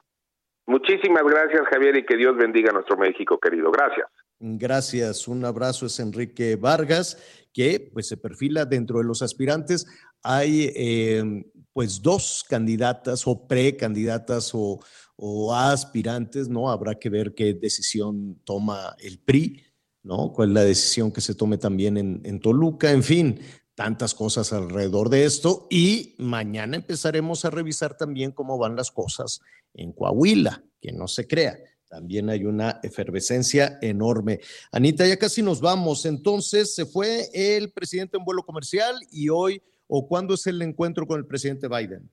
[0.66, 3.70] Muchísimas gracias, Javier, y que Dios bendiga a nuestro México, querido.
[3.70, 4.06] Gracias.
[4.40, 7.18] Gracias, un abrazo es Enrique Vargas,
[7.52, 9.86] que pues se perfila dentro de los aspirantes.
[10.22, 11.44] Hay eh,
[11.78, 14.80] pues dos candidatas o precandidatas o,
[15.14, 16.72] o aspirantes, ¿no?
[16.72, 19.62] Habrá que ver qué decisión toma el PRI,
[20.02, 20.32] ¿no?
[20.32, 23.38] Cuál es la decisión que se tome también en, en Toluca, en fin,
[23.76, 25.68] tantas cosas alrededor de esto.
[25.70, 29.40] Y mañana empezaremos a revisar también cómo van las cosas
[29.72, 34.40] en Coahuila, que no se crea también hay una efervescencia enorme.
[34.72, 36.04] Anita, ya casi nos vamos.
[36.04, 41.06] Entonces, se fue el presidente en vuelo comercial y hoy, o cuándo es el encuentro
[41.06, 42.10] con el presidente Biden?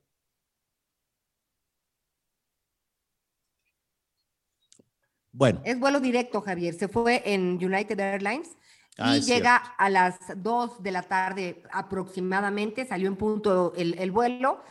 [5.31, 5.61] Bueno.
[5.65, 6.73] Es vuelo directo, Javier.
[6.73, 8.57] Se fue en United Airlines
[8.97, 9.75] ah, y llega cierto.
[9.77, 12.85] a las 2 de la tarde aproximadamente.
[12.85, 14.61] Salió en punto el, el vuelo.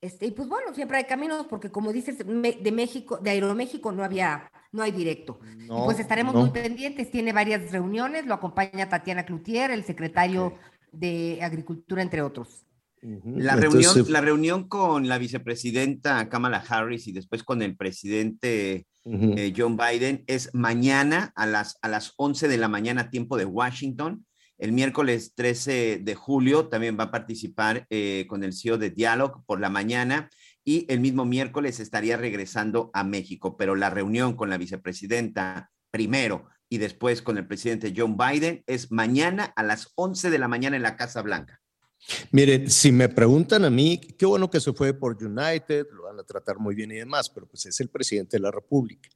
[0.00, 4.04] Este, y pues bueno, siempre hay caminos, porque como dices, de México, de Aeroméxico no
[4.04, 5.40] había, no hay directo.
[5.56, 6.40] No, pues estaremos no.
[6.40, 10.58] muy pendientes, tiene varias reuniones, lo acompaña Tatiana Cloutier, el secretario okay.
[10.98, 12.64] De Agricultura, entre otros.
[13.26, 19.12] La reunión, la reunión con la vicepresidenta Kamala Harris y después con el presidente uh
[19.12, 19.38] -huh.
[19.38, 23.44] eh, John Biden es mañana a las, a las 11 de la mañana, tiempo de
[23.44, 24.24] Washington.
[24.56, 29.44] El miércoles 13 de julio también va a participar eh, con el CEO de Dialog
[29.44, 30.30] por la mañana
[30.64, 36.48] y el mismo miércoles estaría regresando a México, pero la reunión con la vicepresidenta primero
[36.68, 40.76] y después con el presidente John Biden es mañana a las 11 de la mañana
[40.76, 41.60] en la Casa Blanca.
[42.32, 46.18] Miren, si me preguntan a mí, qué bueno que se fue por United, lo van
[46.18, 49.08] a tratar muy bien y demás, pero pues es el presidente de la República.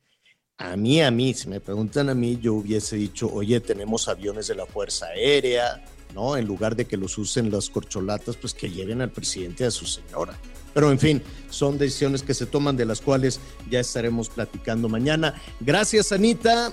[0.57, 4.49] A mí, a mí, si me preguntan a mí, yo hubiese dicho, oye, tenemos aviones
[4.49, 5.85] de la Fuerza Aérea,
[6.15, 6.37] ¿no?
[6.37, 9.87] En lugar de que los usen las corcholatas, pues que lleven al presidente a su
[9.87, 10.37] señora.
[10.75, 15.41] Pero en fin, son decisiones que se toman de las cuales ya estaremos platicando mañana.
[15.61, 16.73] Gracias, Anita.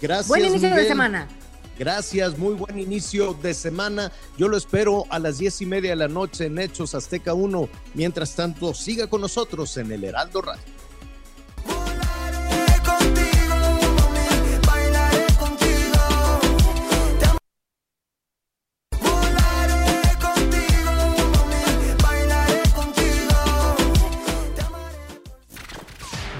[0.00, 0.28] Gracias.
[0.28, 0.84] Buen inicio Miguel.
[0.84, 1.28] de semana.
[1.78, 4.12] Gracias, muy buen inicio de semana.
[4.36, 7.70] Yo lo espero a las diez y media de la noche en Hechos Azteca 1.
[7.94, 10.62] Mientras tanto, siga con nosotros en el Heraldo Radio.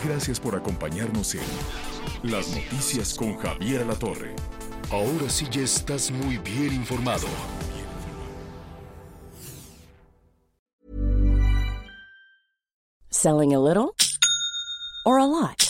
[0.04, 1.40] Gracias por acompañarnos en
[2.22, 4.36] Las Noticias con Javier La Torre.
[4.90, 7.26] Ahora sí ya estás muy bien informado.
[13.08, 13.94] Selling a little
[15.06, 15.69] or a lot?